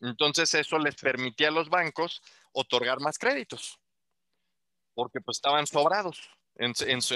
Entonces 0.00 0.54
eso 0.54 0.78
les 0.78 0.96
permitía 0.96 1.48
a 1.48 1.52
los 1.52 1.68
bancos 1.68 2.22
otorgar 2.52 3.00
más 3.00 3.18
créditos, 3.18 3.78
porque 4.94 5.20
pues 5.20 5.36
estaban 5.36 5.66
sobrados 5.66 6.18
en, 6.56 6.74
su, 6.74 7.14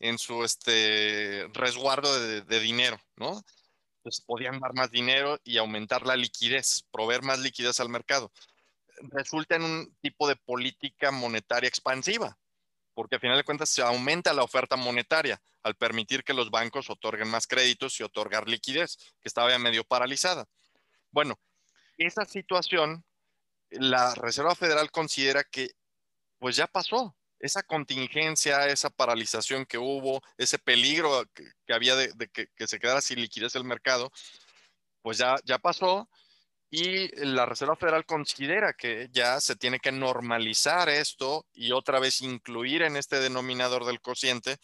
en 0.00 0.18
su, 0.18 0.44
este, 0.44 1.48
resguardo 1.52 2.20
de, 2.20 2.42
de 2.42 2.60
dinero, 2.60 3.00
¿no? 3.14 3.42
Pues 4.06 4.20
podían 4.20 4.60
dar 4.60 4.72
más 4.72 4.92
dinero 4.92 5.40
y 5.42 5.56
aumentar 5.56 6.06
la 6.06 6.14
liquidez, 6.14 6.84
proveer 6.92 7.22
más 7.22 7.40
liquidez 7.40 7.80
al 7.80 7.88
mercado. 7.88 8.30
Resulta 9.10 9.56
en 9.56 9.64
un 9.64 9.96
tipo 10.00 10.28
de 10.28 10.36
política 10.36 11.10
monetaria 11.10 11.66
expansiva, 11.66 12.38
porque 12.94 13.16
a 13.16 13.18
final 13.18 13.36
de 13.36 13.42
cuentas 13.42 13.68
se 13.68 13.82
aumenta 13.82 14.32
la 14.32 14.44
oferta 14.44 14.76
monetaria 14.76 15.42
al 15.64 15.74
permitir 15.74 16.22
que 16.22 16.34
los 16.34 16.52
bancos 16.52 16.88
otorguen 16.88 17.26
más 17.26 17.48
créditos 17.48 17.98
y 17.98 18.04
otorgar 18.04 18.48
liquidez, 18.48 18.96
que 19.20 19.26
estaba 19.26 19.50
ya 19.50 19.58
medio 19.58 19.82
paralizada. 19.82 20.46
Bueno, 21.10 21.36
esa 21.98 22.24
situación, 22.26 23.04
la 23.70 24.14
Reserva 24.14 24.54
Federal 24.54 24.92
considera 24.92 25.42
que 25.42 25.72
pues 26.38 26.54
ya 26.54 26.68
pasó, 26.68 27.15
esa 27.38 27.62
contingencia, 27.62 28.66
esa 28.66 28.90
paralización 28.90 29.66
que 29.66 29.78
hubo, 29.78 30.22
ese 30.38 30.58
peligro 30.58 31.24
que, 31.34 31.72
había 31.72 31.96
de, 31.96 32.28
que, 32.28 32.66
se 32.66 32.78
quedara 32.78 33.00
sin 33.00 33.20
liquidez 33.20 33.54
el 33.54 33.64
mercado, 33.64 34.10
pues 35.02 35.18
ya, 35.18 35.36
ya 35.44 35.58
pasó 35.58 36.08
y 36.70 37.08
la 37.24 37.46
Reserva 37.46 37.76
Federal 37.76 38.04
considera 38.04 38.72
que 38.72 39.08
ya 39.12 39.40
se 39.40 39.56
tiene 39.56 39.78
que 39.78 39.92
normalizar 39.92 40.88
esto 40.88 41.46
y 41.52 41.72
otra 41.72 42.00
vez 42.00 42.20
incluir 42.22 42.82
en 42.82 42.96
este 42.96 43.20
denominador 43.20 43.84
del 43.84 44.00
cociente 44.00 44.56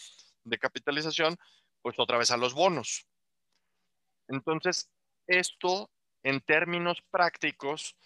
de 0.44 0.58
capitalización, 0.58 1.36
pues 1.80 1.98
otra 1.98 2.18
vez 2.18 2.30
a 2.30 2.36
los 2.36 2.54
bonos. 2.54 3.06
Entonces, 4.28 4.90
esto 5.26 5.90
en 6.24 6.40
términos 6.40 7.02
prácticos 7.10 7.96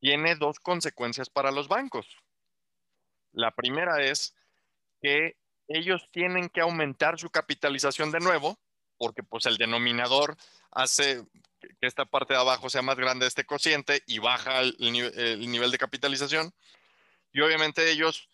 tiene 0.00 0.36
dos 0.36 0.58
consecuencias 0.60 1.28
para 1.28 1.50
los 1.50 1.68
bancos. 1.68 2.06
La 3.32 3.50
primera 3.52 4.02
es 4.02 4.34
que 5.00 5.36
ellos 5.68 6.08
tienen 6.10 6.48
que 6.48 6.60
aumentar 6.60 7.18
su 7.18 7.30
capitalización 7.30 8.10
de 8.10 8.20
nuevo, 8.20 8.58
porque 8.98 9.22
pues 9.22 9.46
el 9.46 9.56
denominador 9.56 10.36
hace 10.72 11.24
que 11.60 11.86
esta 11.86 12.04
parte 12.04 12.34
de 12.34 12.40
abajo 12.40 12.70
sea 12.70 12.82
más 12.82 12.96
grande 12.96 13.24
de 13.24 13.28
este 13.28 13.44
cociente 13.44 14.02
y 14.06 14.18
baja 14.18 14.60
el, 14.60 14.76
nivel 14.80 15.70
de 15.70 15.78
capitalización. 15.78 16.52
Y 17.32 17.40
obviamente 17.40 17.90
ellos, 17.90 18.28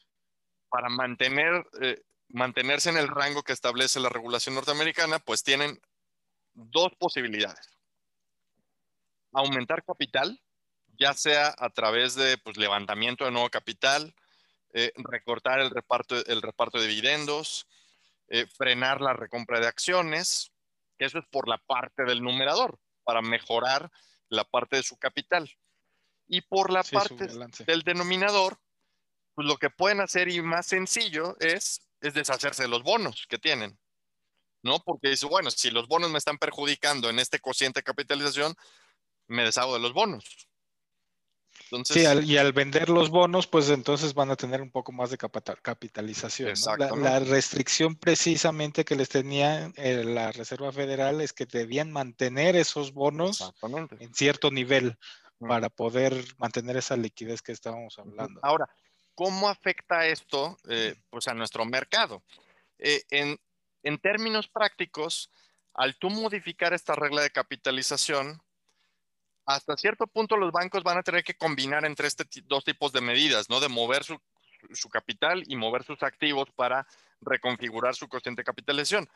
para 0.69 0.89
mantener, 0.89 1.67
eh, 1.81 2.03
mantenerse 2.29 2.91
en 2.91 2.97
el 2.97 3.09
rango 3.09 3.43
que 3.43 3.53
establece 3.53 4.01
la 4.01 4.09
regulación 4.09 4.55
norteamericana, 4.55 5.19
pues 5.19 5.43
tienen 5.43 5.81
dos 6.55 6.93
posibilidades. 6.99 7.69
Aumentar 9.33 9.85
capital, 9.85 10.41
ya 10.99 11.13
sea 11.13 11.55
a 11.59 11.69
través 11.71 12.15
de 12.15 12.39
pues, 12.39 12.57
levantamiento 12.57 13.25
de 13.25 13.31
nuevo 13.31 13.51
capital, 13.51 14.15
eh, 14.79 14.93
recortar 14.97 15.59
el 15.61 15.71
reparto, 15.71 16.23
el 16.27 16.43
reparto 16.43 16.79
de 16.79 16.87
dividendos, 16.87 17.67
eh, 18.29 18.47
frenar 18.59 19.01
la 19.01 19.15
recompra 19.15 19.59
de 19.59 19.67
acciones, 19.67 20.53
que 20.99 21.07
eso 21.07 21.19
es 21.19 21.25
por 21.31 21.49
la 21.49 21.57
parte 21.57 22.05
del 22.05 22.23
numerador, 22.23 22.79
para 23.03 23.23
mejorar 23.23 23.91
la 24.29 24.45
parte 24.45 24.77
de 24.77 24.83
su 24.83 24.99
capital. 24.99 25.51
Y 26.29 26.43
por 26.43 26.71
la 26.71 26.83
parte 26.83 27.27
del 27.65 27.85
denominador, 27.85 28.61
pues 29.35 29.49
lo 29.49 29.57
que 29.57 29.71
pueden 29.71 30.03
hacer 30.03 30.29
y 30.29 30.43
más 30.43 30.67
sencillo 30.67 31.39
es, 31.41 31.81
es 32.03 32.13
deshacerse 32.13 32.65
de 32.65 32.69
los 32.69 32.83
bonos 32.83 33.27
que 33.31 33.39
tienen. 33.39 33.79
¿No? 34.63 34.81
Porque 34.81 35.09
dice, 35.09 35.25
bueno, 35.25 35.51
si 35.51 35.71
los 35.71 35.89
bonos 35.89 36.11
me 36.11 36.19
están 36.19 36.37
perjudicando 36.37 37.09
en 37.09 37.19
este 37.19 37.41
cociente 37.41 37.81
de 37.81 37.85
capitalización, 37.85 38.55
me 39.27 39.43
deshago 39.43 39.73
de 39.73 39.81
los 39.81 39.95
bonos 39.95 40.46
sí, 41.85 42.05
y 42.25 42.37
al 42.37 42.53
vender 42.53 42.89
los 42.89 43.11
bonos, 43.11 43.47
pues 43.47 43.71
entonces 43.71 44.15
van 44.15 44.31
a 44.31 44.37
tener 44.37 44.63
un 44.63 44.71
poco 44.71 44.93
más 44.93 45.11
de 45.11 45.19
capitalización. 45.19 46.55
La, 46.97 47.19
restricción 47.21 47.97
precisamente 47.97 48.85
que 48.85 48.97
les 48.97 49.09
tenía 49.09 49.73
eh, 49.77 50.05
la 50.05 50.33
Reserva 50.33 50.73
Federal 50.73 51.21
es 51.21 51.33
que 51.33 51.47
debían 51.47 51.91
mantener 51.93 52.57
esos 52.57 52.93
bonos 52.93 53.53
en 53.99 54.15
cierto 54.15 54.51
nivel 54.51 54.97
para 55.39 55.69
poder 55.69 56.25
mantener 56.39 56.77
esa 56.77 56.97
liquidez 56.97 57.43
que 57.43 57.53
estábamos 57.53 57.99
hablando. 57.99 58.41
Ahora, 58.43 58.69
¿cómo 59.15 59.49
afecta 59.49 60.07
esto 60.07 60.57
eh, 60.69 60.95
pues 61.11 61.29
a 61.29 61.35
nuestro 61.35 61.65
mercado? 61.65 62.23
Eh, 62.79 63.03
en, 63.11 63.39
en 63.83 63.99
términos 63.99 64.49
prácticos, 64.49 65.31
al 65.75 65.97
tú 65.97 66.11
modificar 66.11 66.73
esta 66.73 66.95
regla 66.95 67.23
de 67.23 67.31
capitalización, 67.31 68.41
hasta 69.47 69.77
cierto 69.77 70.09
punto 70.09 70.37
los 70.37 70.51
bancos 70.53 70.83
van 70.83 70.99
a 70.99 71.03
tener 71.03 71.23
que 71.23 71.37
combinar 71.37 71.85
entre 71.85 72.09
estos 72.09 72.27
dos 72.45 72.65
tipos 72.65 72.93
de 72.93 73.01
medidas, 73.01 73.49
¿no? 73.49 73.61
De 73.61 73.69
mover 73.69 74.03
su, 74.05 74.21
capital 74.91 75.45
y 75.47 75.55
mover 75.55 75.85
sus 75.85 76.03
activos 76.03 76.51
para 76.57 76.87
reconfigurar 77.21 77.95
su 77.95 78.09
cociente 78.09 78.41
de 78.41 78.45
capitalización. 78.45 79.09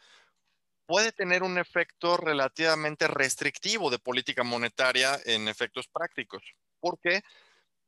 Puede 0.86 1.10
tener 1.12 1.42
un 1.42 1.58
efecto 1.58 2.16
relativamente 2.16 3.08
restrictivo 3.08 3.90
de 3.90 3.98
política 3.98 4.44
monetaria 4.44 5.18
en 5.24 5.48
efectos 5.48 5.88
prácticos. 5.88 6.42
¿Por 6.78 7.00
qué? 7.00 7.22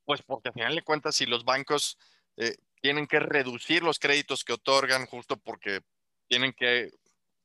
Pues 0.04 0.22
porque 0.22 0.48
al 0.48 0.54
final 0.54 0.74
de 0.74 0.82
cuentas, 0.82 1.14
si 1.14 1.26
los 1.26 1.44
bancos 1.44 1.96
eh, 2.36 2.56
tienen 2.80 3.06
que 3.06 3.20
reducir 3.20 3.84
los 3.84 4.00
créditos 4.00 4.44
que 4.44 4.54
otorgan 4.54 5.06
justo 5.06 5.36
porque 5.36 5.80
tienen 6.28 6.52
que 6.52 6.90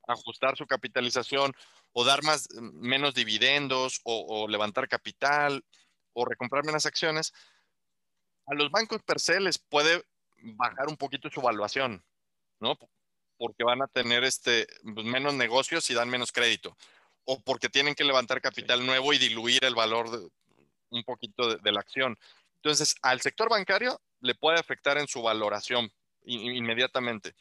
ajustar 0.08 0.58
su 0.58 0.66
capitalización 0.66 1.54
o 2.00 2.04
dar 2.04 2.22
más, 2.22 2.48
menos 2.52 3.16
dividendos 3.16 4.02
o, 4.04 4.48
levantar 4.48 4.88
capital 4.88 5.66
o 6.14 6.26
recomprar 6.26 6.64
menos 6.64 6.86
acciones, 6.86 7.34
a 8.46 8.54
los 8.54 8.70
bancos 8.70 9.02
per 9.02 9.20
se 9.20 9.40
les 9.40 9.58
puede 9.58 10.04
bajar 10.38 10.90
un 10.90 10.96
poquito 10.96 11.28
su 11.32 11.42
valuación, 11.42 12.06
¿no? 12.60 12.78
Porque 13.40 13.64
van 13.64 13.82
a 13.82 13.88
tener 13.88 14.24
este, 14.24 14.68
pues, 14.94 15.08
menos 15.08 15.34
negocios 15.34 15.90
y 15.90 15.96
dan 15.96 16.08
menos 16.08 16.32
crédito. 16.32 16.78
O 17.24 17.40
porque 17.42 17.68
tienen 17.68 17.96
que 17.96 18.04
levantar 18.04 18.42
capital 18.42 18.86
nuevo 18.86 19.12
y 19.12 19.18
diluir 19.18 19.66
el 19.66 19.74
valor 19.74 20.12
de, 20.12 20.30
un 20.92 21.04
poquito 21.04 21.56
de, 21.56 21.72
la 21.72 21.80
acción. 21.80 22.16
Entonces, 22.58 22.96
al 23.02 23.22
sector 23.22 23.50
bancario 23.50 24.00
le 24.20 24.36
puede 24.36 24.60
afectar 24.60 25.00
en 25.00 25.08
su 25.08 25.24
valoración 25.24 25.92
inmediatamente. 26.26 27.34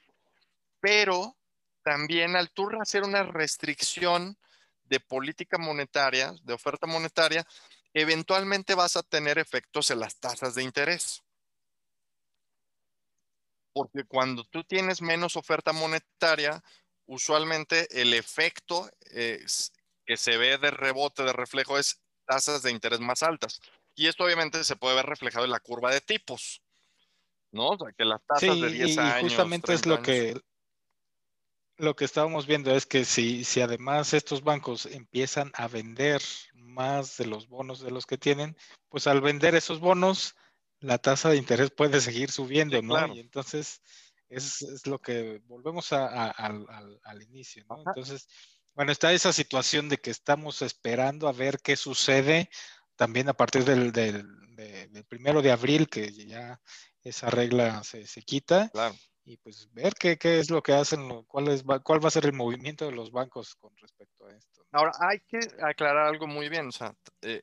Pero 0.80 1.37
también 1.83 2.37
al 2.37 2.51
tú 2.51 2.70
hacer 2.80 3.03
una 3.03 3.22
restricción 3.22 4.39
de 4.89 5.01
política 5.01 5.59
monetaria, 5.59 6.34
de 6.43 6.53
oferta 6.53 6.87
monetaria, 6.87 7.47
eventualmente 7.93 8.74
vas 8.74 8.97
a 8.97 9.03
tener 9.03 9.39
efectos 9.39 9.91
en 9.91 10.01
las 10.01 10.16
tasas 10.16 10.55
de 10.55 10.62
interés. 10.62 11.22
Porque 13.72 14.05
cuando 14.05 14.45
tú 14.45 14.64
tienes 14.64 15.03
menos 15.03 15.37
oferta 15.37 15.72
monetaria, 15.72 16.62
usualmente 17.07 17.89
el 18.01 18.14
efecto 18.14 18.91
que 19.11 20.16
se 20.16 20.37
ve 20.37 20.59
de 20.59 20.70
rebote, 20.70 21.22
de 21.24 21.32
reflejo, 21.32 21.78
es 21.78 22.01
tasas 22.24 22.62
de 22.62 22.70
interés 22.70 23.01
más 23.01 23.22
altas. 23.22 23.61
Y 23.95 24.09
esto 24.09 24.24
obviamente 24.24 24.62
se 24.64 24.76
puede 24.76 24.97
ver 24.97 25.07
reflejado 25.07 25.45
en 25.45 25.51
la 25.51 25.61
curva 25.61 25.93
de 25.93 26.01
tipos, 26.01 26.62
¿no? 27.51 27.68
O 27.70 27.78
sea, 27.78 27.93
que 27.93 28.05
las 28.05 28.20
tasas 28.26 28.61
de 28.61 28.70
10 28.70 28.99
años. 28.99 29.18
Y 29.18 29.22
justamente 29.22 29.72
es 29.72 29.87
lo 29.87 30.03
que 30.03 30.41
lo 31.79 31.95
que 31.95 32.05
estábamos 32.05 32.47
viendo 32.47 32.74
es 32.74 32.87
que 32.87 33.05
si, 33.05 33.45
si 33.45 33.61
además 33.61 34.14
estos 34.14 34.43
bancos 34.43 34.87
empiezan 34.87 35.53
a 35.55 35.68
vender 35.68 36.22
más 36.55 37.16
de 37.18 37.27
los 37.27 37.49
bonos 37.49 37.81
de 37.81 37.91
los 37.91 38.07
que 38.07 38.18
tienen, 38.18 38.57
pues 38.89 39.07
al 39.07 39.20
vender 39.20 39.55
esos 39.55 39.81
bonos, 39.81 40.35
la 40.81 40.99
tasa 40.99 41.31
de 41.31 41.37
interés 41.37 41.70
puede 41.70 42.01
seguir 42.01 42.31
subiendo, 42.31 42.81
¿no? 42.83 43.14
Y 43.14 43.20
entonces 43.20 43.83
es, 44.29 44.87
lo 44.87 44.99
que 44.99 45.43
volvemos 45.47 45.93
al, 45.93 47.22
inicio, 47.22 47.64
¿no? 47.68 47.79
Entonces, 47.87 48.29
bueno, 48.74 48.93
está 48.93 49.12
esa 49.12 49.33
situación 49.33 49.89
de 49.89 49.99
que 49.99 50.11
estamos 50.11 50.62
esperando 50.62 51.29
a 51.29 51.33
ver 51.33 51.61
qué 51.62 51.77
sucede 51.77 52.51
también 52.97 53.29
a 53.29 53.35
partir 53.35 53.64
del, 53.64 53.93
primero 55.09 55.43
de 55.43 55.53
abril, 55.53 55.89
que 55.89 56.11
ya 56.12 56.61
esa 57.03 57.31
regla 57.31 57.85
se, 57.85 58.07
se 58.07 58.22
quita. 58.22 58.70
Claro 58.70 58.97
y 59.27 59.37
pues 59.39 59.68
ver 59.72 59.93
qué, 59.95 60.16
qué, 60.16 60.39
es 60.39 60.51
lo 60.51 60.62
que 60.62 60.72
hacen, 60.72 61.24
cuál, 61.24 61.49
es, 61.49 61.64
cuál 61.83 62.03
va 62.03 62.09
a 62.09 62.12
ser 62.12 62.27
el 62.27 62.33
movimiento 62.33 62.87
de 62.87 62.93
los 62.93 63.11
bancos 63.11 63.57
con 63.57 63.77
respecto 63.77 64.24
a 64.24 64.33
esto. 64.33 64.64
Ahora, 64.70 64.93
hay 65.01 65.18
que 65.20 65.41
aclarar 65.62 66.07
algo 66.07 66.29
muy 66.29 66.49
bien. 66.49 66.68
O 66.68 66.72
sea, 66.72 66.95
eh, 67.22 67.43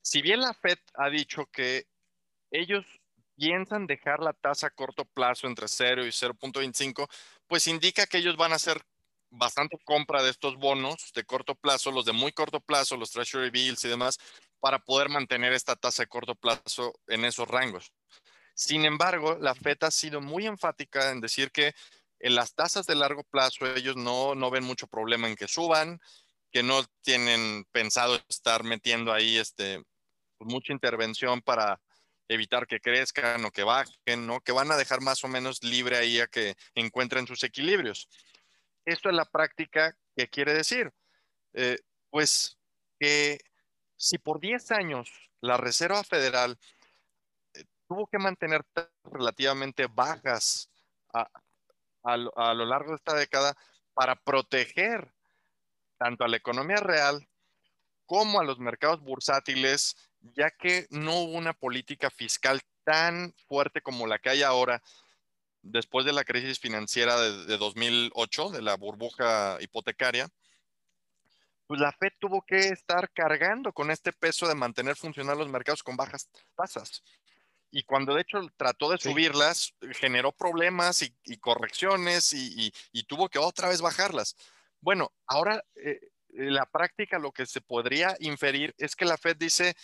si 0.00 0.20
bien 0.20 0.40
la 0.40 0.52
Fed 0.52 0.78
ha 0.94 1.08
dicho 1.10 1.46
que 1.46 1.86
ellos 2.50 2.84
piensan 3.36 3.86
dejar 3.86 4.18
la 4.18 4.32
tasa 4.32 4.66
a 4.66 4.70
corto 4.70 5.04
plazo 5.04 5.46
entre 5.46 5.68
0 5.68 6.04
y 6.04 6.08
0.25, 6.08 7.08
pues 7.46 7.68
indica 7.68 8.06
que 8.06 8.18
ellos 8.18 8.36
van 8.36 8.52
a 8.52 8.56
hacer 8.56 8.82
bastante 9.30 9.78
compra 9.84 10.22
de 10.22 10.30
estos 10.30 10.56
bonos 10.56 11.12
de 11.14 11.24
corto 11.24 11.54
plazo, 11.54 11.92
los 11.92 12.04
de 12.04 12.12
muy 12.12 12.32
corto 12.32 12.60
plazo, 12.60 12.96
los 12.96 13.12
Treasury 13.12 13.50
Bills 13.50 13.84
y 13.84 13.88
demás, 13.88 14.18
para 14.58 14.80
poder 14.80 15.08
mantener 15.08 15.52
esta 15.52 15.76
tasa 15.76 16.02
de 16.02 16.08
corto 16.08 16.34
plazo 16.34 16.92
en 17.06 17.24
esos 17.24 17.48
rangos. 17.48 17.92
Sin 18.54 18.84
embargo, 18.84 19.36
la 19.40 19.54
FED 19.54 19.78
ha 19.82 19.90
sido 19.90 20.20
muy 20.20 20.46
enfática 20.46 21.10
en 21.10 21.20
decir 21.20 21.50
que 21.50 21.74
en 22.20 22.34
las 22.34 22.54
tasas 22.54 22.86
de 22.86 22.94
largo 22.94 23.24
plazo 23.24 23.66
ellos 23.66 23.96
no, 23.96 24.34
no 24.34 24.50
ven 24.50 24.64
mucho 24.64 24.86
problema 24.86 25.28
en 25.28 25.36
que 25.36 25.48
suban, 25.48 26.00
que 26.52 26.62
no 26.62 26.84
tienen 27.02 27.64
pensado 27.72 28.20
estar 28.28 28.62
metiendo 28.62 29.12
ahí 29.12 29.38
este, 29.38 29.82
pues, 30.38 30.52
mucha 30.52 30.72
intervención 30.72 31.40
para 31.40 31.80
evitar 32.28 32.66
que 32.66 32.80
crezcan 32.80 33.44
o 33.44 33.50
que 33.50 33.64
bajen, 33.64 34.26
¿no? 34.26 34.40
Que 34.40 34.52
van 34.52 34.70
a 34.70 34.76
dejar 34.76 35.00
más 35.00 35.24
o 35.24 35.28
menos 35.28 35.62
libre 35.62 35.96
ahí 35.96 36.20
a 36.20 36.26
que 36.26 36.54
encuentren 36.74 37.26
sus 37.26 37.42
equilibrios. 37.42 38.08
Esto 38.84 39.08
es 39.08 39.14
la 39.14 39.24
práctica 39.24 39.96
que 40.16 40.28
quiere 40.28 40.54
decir, 40.54 40.92
eh, 41.54 41.78
pues 42.10 42.58
que 42.98 43.38
si 43.96 44.18
por 44.18 44.40
10 44.40 44.70
años 44.72 45.10
la 45.40 45.56
Reserva 45.56 46.02
Federal 46.04 46.58
tuvo 47.92 48.06
que 48.06 48.18
mantener 48.18 48.64
relativamente 49.04 49.86
bajas 49.86 50.70
a, 51.12 52.16
lo 52.16 52.64
largo 52.64 52.92
de 52.92 52.96
esta 52.96 53.14
década 53.14 53.54
para 53.92 54.16
proteger 54.16 55.12
tanto 55.98 56.24
a 56.24 56.28
la 56.28 56.38
economía 56.38 56.78
real 56.78 57.28
como 58.06 58.40
a 58.40 58.44
los 58.44 58.58
mercados 58.58 59.02
bursátiles, 59.02 59.94
ya 60.22 60.50
que 60.50 60.86
no 60.88 61.18
hubo 61.18 61.36
una 61.36 61.52
política 61.52 62.08
fiscal 62.08 62.62
tan 62.82 63.34
fuerte 63.46 63.82
como 63.82 64.06
la 64.06 64.18
que 64.18 64.30
hay 64.30 64.42
ahora 64.42 64.82
después 65.60 66.06
de 66.06 66.14
la 66.14 66.24
crisis 66.24 66.58
financiera 66.58 67.20
de, 67.20 67.44
de 67.44 67.58
2008, 67.58 68.52
de 68.52 68.62
la 68.62 68.76
burbuja 68.76 69.58
hipotecaria, 69.60 70.30
pues 71.66 71.78
la 71.78 71.92
Fed 71.92 72.12
tuvo 72.18 72.40
que 72.40 72.68
estar 72.68 73.10
cargando 73.12 73.70
con 73.70 73.90
este 73.90 74.14
peso 74.14 74.48
de 74.48 74.54
mantener 74.54 74.96
funcionar 74.96 75.36
los 75.36 75.50
mercados 75.50 75.82
con 75.82 75.94
bajas 75.94 76.30
tasas 76.56 77.02
y 77.72 77.84
cuando 77.84 78.14
de 78.14 78.20
hecho 78.20 78.38
trató 78.56 78.90
de 78.90 78.98
subirlas, 78.98 79.74
generó 79.94 80.30
problemas 80.30 81.02
y, 81.02 81.38
correcciones 81.38 82.32
y, 82.34 82.70
tuvo 83.08 83.28
que 83.28 83.38
otra 83.38 83.68
vez 83.68 83.80
bajarlas. 83.80 84.36
Bueno, 84.80 85.10
ahora 85.26 85.64
eh, 85.76 85.98
la 86.28 86.66
práctica 86.66 87.18
lo 87.18 87.32
que 87.32 87.46
se 87.46 87.62
podría 87.62 88.14
inferir 88.20 88.74
es 88.76 88.94
que 88.94 89.06
la 89.06 89.16
Fed 89.16 89.36
dice, 89.38 89.74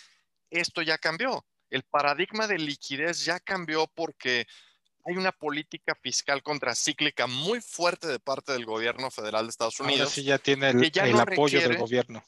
esto 0.51 0.83
ya 0.83 0.99
cambió, 0.99 1.45
el 1.71 1.83
paradigma 1.83 2.47
de 2.47 2.59
liquidez 2.59 3.25
ya 3.25 3.39
cambió 3.39 3.87
porque 3.87 4.45
hay 5.05 5.17
una 5.17 5.31
política 5.31 5.95
fiscal 5.95 6.43
contracíclica 6.43 7.25
muy 7.25 7.59
fuerte 7.59 8.07
de 8.07 8.19
parte 8.19 8.51
del 8.51 8.65
gobierno 8.65 9.09
federal 9.09 9.45
de 9.45 9.49
Estados 9.49 9.79
Unidos. 9.79 10.01
Ahora 10.01 10.11
sí 10.11 10.23
ya 10.23 10.37
tiene 10.37 10.69
el, 10.69 11.19
apoyo 11.19 11.59
del 11.59 11.77
gobierno. 11.77 12.23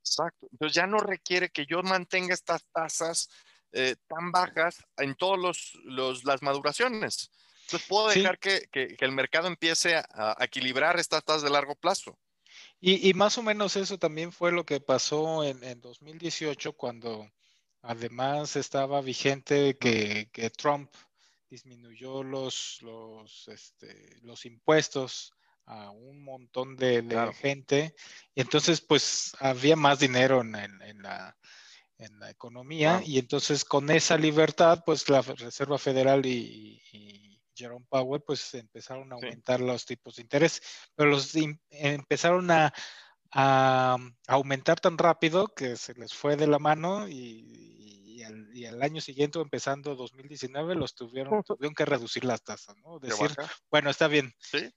Exacto. 0.00 0.46
Entonces 0.50 0.74
ya 0.74 0.86
no 0.86 0.98
requiere 0.98 1.48
que 1.48 1.64
yo 1.64 1.82
mantenga 1.82 2.34
estas 2.34 2.64
tasas 2.72 3.30
eh, 3.72 3.96
tan 4.06 4.30
bajas 4.32 4.84
en 4.98 5.14
todas 5.14 5.38
los, 5.84 6.24
las 6.24 6.42
maduraciones. 6.42 7.30
Entonces 7.62 7.88
puedo 7.88 8.08
dejar 8.08 8.38
que, 8.38 8.68
el 8.72 9.12
mercado 9.12 9.48
empiece 9.48 9.96
a, 9.96 10.36
equilibrar 10.40 10.98
estas 10.98 11.24
tasas 11.24 11.42
de 11.42 11.50
largo 11.50 11.74
plazo. 11.74 12.18
Y, 12.80 13.14
más 13.14 13.38
o 13.38 13.42
menos 13.42 13.76
eso 13.76 13.96
también 13.96 14.30
fue 14.30 14.52
lo 14.52 14.66
que 14.66 14.80
pasó 14.80 15.42
en, 15.44 15.80
2018 15.80 16.74
cuando 16.74 17.30
además 17.80 18.56
estaba 18.56 19.00
vigente 19.00 19.78
que, 19.78 20.52
Trump 20.56 20.90
disminuyó 21.48 22.22
los, 22.22 22.78
los, 22.82 23.48
este, 23.48 24.18
los 24.22 24.44
impuestos 24.44 25.32
a 25.64 25.90
un 25.90 26.24
montón 26.24 26.76
de, 26.76 27.32
gente. 27.40 27.94
Y 28.34 28.40
entonces, 28.42 28.80
pues, 28.80 29.34
había 29.38 29.76
más 29.76 29.98
dinero 30.00 30.42
en 30.42 31.02
la, 31.02 31.36
en 32.02 32.18
la 32.18 32.30
economía 32.30 33.02
y 33.04 33.18
entonces 33.18 33.64
con 33.64 33.90
esa 33.90 34.16
libertad, 34.16 34.82
pues 34.84 35.08
la 35.08 35.22
Reserva 35.22 35.78
Federal 35.78 36.24
y, 36.26 36.80
Jerome 37.54 37.84
Powell 37.88 38.22
pues 38.22 38.54
empezaron 38.54 39.12
a 39.12 39.16
aumentar 39.16 39.60
los 39.60 39.84
tipos 39.84 40.16
de 40.16 40.22
interés, 40.22 40.62
pero 40.94 41.10
los 41.10 41.32
empezaron 41.70 42.50
a, 42.50 42.72
aumentar 44.26 44.80
tan 44.80 44.98
rápido 44.98 45.48
que 45.48 45.76
se 45.76 45.94
les 45.94 46.12
fue 46.12 46.36
de 46.36 46.46
la 46.46 46.58
mano 46.58 47.08
y, 47.08 48.22
al, 48.66 48.82
año 48.82 49.00
siguiente, 49.00 49.38
empezando 49.38 49.94
2019, 49.96 50.74
los 50.76 50.94
tuvieron, 50.94 51.42
tuvieron 51.42 51.74
que 51.74 51.84
reducir 51.84 52.24
las 52.24 52.42
tasas, 52.42 52.76
¿no? 52.78 52.98
Decir, 52.98 53.30
bueno, 53.70 53.90
está 53.90 54.08
bien, 54.08 54.32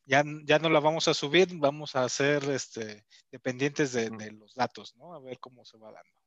ya, 0.05 0.23
ya 0.43 0.59
no 0.59 0.69
la 0.69 0.80
vamos 0.80 1.07
a 1.07 1.13
subir, 1.13 1.49
vamos 1.53 1.95
a 1.95 2.07
ser 2.09 2.43
este, 2.49 3.05
dependientes 3.32 3.93
de, 3.93 4.09
de 4.09 4.32
los 4.32 4.53
datos, 4.53 4.95
¿no? 4.95 5.13
A 5.13 5.19
ver 5.19 5.39
cómo 5.39 5.63
se 5.63 5.78
va 5.78 5.91
dando. 5.91 6.24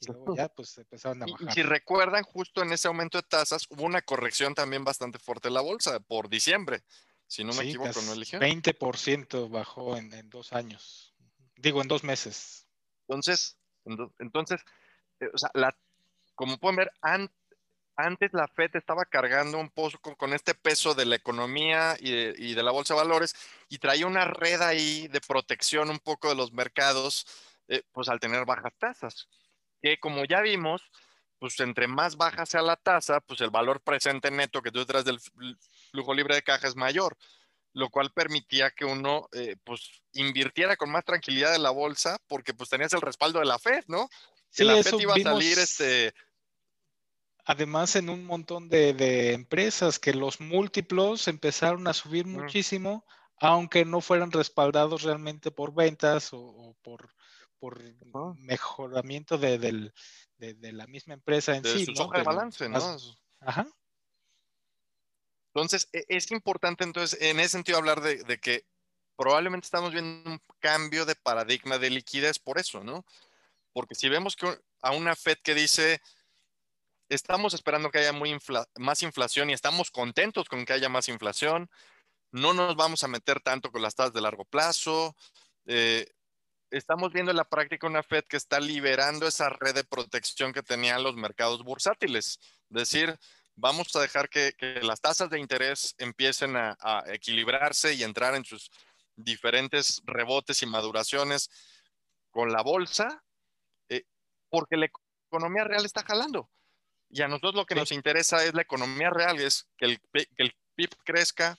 Y 0.00 0.06
luego 0.06 0.36
ya 0.36 0.48
pues 0.48 0.78
empezaron 0.78 1.22
a 1.22 1.26
bajar. 1.26 1.52
Si 1.52 1.62
recuerdan, 1.62 2.22
justo 2.22 2.62
en 2.62 2.72
ese 2.72 2.88
aumento 2.88 3.18
de 3.18 3.22
tasas 3.22 3.66
hubo 3.70 3.84
una 3.84 4.02
corrección 4.02 4.54
también 4.54 4.84
bastante 4.84 5.18
fuerte 5.18 5.48
en 5.48 5.54
la 5.54 5.60
bolsa 5.60 5.98
por 6.00 6.28
diciembre, 6.28 6.82
si 7.26 7.44
no 7.44 7.52
me 7.52 7.64
equivoco, 7.64 8.00
¿no 8.02 8.12
eligió? 8.12 8.40
20% 8.40 9.50
bajó 9.50 9.96
en, 9.96 10.10
dos 10.30 10.52
años, 10.52 11.14
digo 11.56 11.82
en 11.82 11.88
dos 11.88 12.04
meses. 12.04 12.66
Entonces, 13.06 13.58
entonces, 14.18 14.60
eh, 15.20 15.28
o 15.32 15.38
sea, 15.38 15.50
la, 15.54 15.76
como 16.34 16.58
pueden 16.58 16.76
ver, 16.76 16.92
antes 17.96 18.32
la 18.32 18.48
Fed 18.48 18.70
estaba 18.74 19.04
cargando 19.04 19.58
un 19.58 19.68
poco 19.70 20.16
con, 20.16 20.32
este 20.32 20.54
peso 20.54 20.94
de 20.94 21.04
la 21.04 21.16
economía 21.16 21.96
y 21.98 22.12
de, 22.12 22.34
y 22.38 22.54
de, 22.54 22.62
la 22.62 22.70
bolsa 22.70 22.94
de 22.94 23.00
valores 23.00 23.34
y 23.68 23.78
traía 23.78 24.06
una 24.06 24.24
red 24.24 24.62
ahí 24.62 25.08
de 25.08 25.20
protección 25.20 25.90
un 25.90 25.98
poco 25.98 26.28
de 26.28 26.34
los 26.34 26.52
mercados, 26.52 27.26
eh, 27.66 27.82
pues 27.92 28.08
al 28.08 28.20
tener 28.20 28.46
bajas 28.46 28.72
tasas 28.78 29.28
que 29.82 29.98
como 29.98 30.24
ya 30.24 30.40
vimos, 30.40 30.82
pues 31.38 31.58
entre 31.60 31.86
más 31.86 32.16
baja 32.16 32.46
sea 32.46 32.62
la 32.62 32.76
tasa, 32.76 33.20
pues 33.20 33.40
el 33.40 33.50
valor 33.50 33.80
presente 33.80 34.30
neto 34.30 34.62
que 34.62 34.70
tú 34.70 34.80
detrás 34.80 35.04
del 35.04 35.20
flujo 35.90 36.14
libre 36.14 36.34
de 36.34 36.42
caja 36.42 36.66
es 36.66 36.76
mayor, 36.76 37.16
lo 37.72 37.90
cual 37.90 38.12
permitía 38.12 38.70
que 38.70 38.84
uno 38.84 39.28
eh, 39.32 39.56
pues 39.64 40.02
invirtiera 40.12 40.76
con 40.76 40.90
más 40.90 41.04
tranquilidad 41.04 41.54
en 41.54 41.62
la 41.62 41.70
bolsa 41.70 42.18
porque 42.26 42.54
pues 42.54 42.70
tenías 42.70 42.92
el 42.92 43.00
respaldo 43.00 43.38
de 43.38 43.46
la 43.46 43.58
Fed, 43.58 43.84
¿no? 43.86 44.08
Que 44.52 44.64
la 44.64 44.82
Fed 44.82 44.98
iba 44.98 45.14
a 45.14 45.20
salir 45.20 45.58
este... 45.58 46.12
Además, 47.44 47.96
en 47.96 48.10
un 48.10 48.26
montón 48.26 48.68
de, 48.68 49.32
empresas 49.32 49.98
que 49.98 50.12
los 50.12 50.38
múltiplos 50.38 51.28
empezaron 51.28 51.86
a 51.88 51.94
subir 51.94 52.26
muchísimo, 52.26 53.06
aunque 53.40 53.86
no 53.86 54.02
fueran 54.02 54.32
respaldados 54.32 55.02
realmente 55.02 55.50
por 55.50 55.74
ventas 55.74 56.28
o 56.34 56.76
por 56.82 57.08
por 57.58 57.80
mejoramiento 58.36 59.38
de, 59.38 59.92
la 60.38 60.86
misma 60.86 61.14
empresa 61.14 61.56
en 61.56 61.64
sí. 61.64 61.86
Su 61.86 61.92
¿no? 61.92 62.10
de 62.10 62.22
balance, 62.22 62.68
¿no? 62.68 62.96
Ajá. 63.40 63.66
Entonces, 65.54 65.88
e, 65.92 66.04
es 66.08 66.30
importante 66.30 66.84
entonces, 66.84 67.20
en 67.20 67.40
ese 67.40 67.50
sentido, 67.50 67.78
hablar 67.78 68.00
de, 68.00 68.38
que 68.38 68.64
probablemente 69.16 69.64
estamos 69.64 69.92
viendo 69.92 70.30
un 70.30 70.40
cambio 70.60 71.04
de 71.04 71.16
paradigma 71.16 71.78
de 71.78 71.90
liquidez 71.90 72.38
por 72.38 72.58
eso, 72.58 72.84
¿no? 72.84 73.04
Porque 73.72 73.94
si 73.94 74.08
vemos 74.08 74.36
que 74.36 74.56
a 74.82 74.92
una 74.92 75.16
Fed 75.16 75.38
que 75.42 75.54
dice, 75.54 76.00
estamos 77.08 77.54
esperando 77.54 77.90
que 77.90 77.98
haya 77.98 78.12
muy 78.12 78.36
más 78.76 79.02
inflación 79.02 79.50
y 79.50 79.52
estamos 79.52 79.90
contentos 79.90 80.48
con 80.48 80.64
que 80.64 80.74
haya 80.74 80.88
más 80.88 81.08
inflación, 81.08 81.68
no 82.30 82.52
nos 82.52 82.76
vamos 82.76 83.02
a 83.02 83.08
meter 83.08 83.40
tanto 83.40 83.72
con 83.72 83.82
las 83.82 83.94
tasas 83.94 84.12
de 84.12 84.20
largo 84.20 84.44
plazo, 84.44 85.16
eh, 85.66 86.06
estamos 86.70 87.12
viendo 87.12 87.30
en 87.30 87.36
la 87.36 87.48
práctica 87.48 87.86
una 87.86 88.02
Fed 88.02 88.24
que 88.24 88.36
está 88.36 88.60
liberando 88.60 89.26
esa 89.26 89.48
red 89.48 89.74
de 89.74 89.84
protección 89.84 90.52
que 90.52 90.62
tenían 90.62 91.02
los 91.02 91.16
mercados 91.16 91.62
bursátiles. 91.64 92.38
Es 92.70 92.76
decir, 92.76 93.18
vamos 93.56 93.94
a 93.96 94.00
dejar 94.00 94.28
que, 94.28 94.54
las 94.82 95.00
tasas 95.00 95.30
de 95.30 95.40
interés 95.40 95.94
empiecen 95.98 96.56
a, 96.56 96.76
equilibrarse 97.06 97.94
y 97.94 98.02
entrar 98.02 98.34
en 98.34 98.44
sus 98.44 98.70
diferentes 99.16 100.00
rebotes 100.04 100.62
y 100.62 100.66
maduraciones 100.66 101.50
con 102.30 102.52
la 102.52 102.62
bolsa, 102.62 103.22
eh, 103.88 104.04
porque 104.48 104.76
la 104.76 104.88
economía 105.26 105.64
real 105.64 105.84
está 105.84 106.02
jalando. 106.04 106.48
Y 107.10 107.22
a 107.22 107.28
nosotros 107.28 107.54
lo 107.54 107.66
que 107.66 107.74
nos 107.74 107.90
interesa 107.90 108.44
es 108.44 108.54
la 108.54 108.62
economía 108.62 109.10
real, 109.10 109.40
es 109.40 109.66
que 109.76 109.86
el, 109.86 110.00
PIB 110.74 110.90
crezca, 111.04 111.58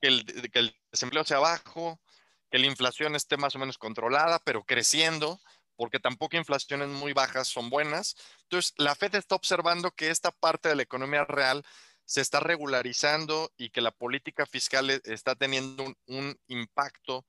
que 0.00 0.08
el, 0.08 0.50
que 0.50 0.58
el 0.58 0.76
desempleo 0.90 1.24
sea 1.24 1.38
bajo, 1.38 1.98
que 2.50 2.58
la 2.58 2.66
inflación 2.66 3.14
esté 3.14 3.36
más 3.36 3.54
o 3.54 3.58
menos 3.58 3.78
controlada, 3.78 4.38
pero 4.44 4.64
creciendo, 4.64 5.40
porque 5.76 6.00
tampoco 6.00 6.36
inflaciones 6.36 6.88
muy 6.88 7.12
bajas 7.12 7.48
son 7.48 7.70
buenas. 7.70 8.16
Entonces, 8.42 8.74
la 8.76 8.94
Fed 8.94 9.14
está 9.14 9.34
observando 9.34 9.90
que 9.92 10.10
esta 10.10 10.30
parte 10.32 10.68
de 10.68 10.76
la 10.76 10.82
economía 10.82 11.24
real 11.24 11.64
se 12.04 12.20
está 12.22 12.40
regularizando 12.40 13.52
y 13.56 13.70
que 13.70 13.82
la 13.82 13.90
política 13.90 14.46
fiscal 14.46 14.90
e, 14.90 15.00
está 15.04 15.34
teniendo 15.34 15.94
un, 16.06 16.40
impacto 16.48 17.26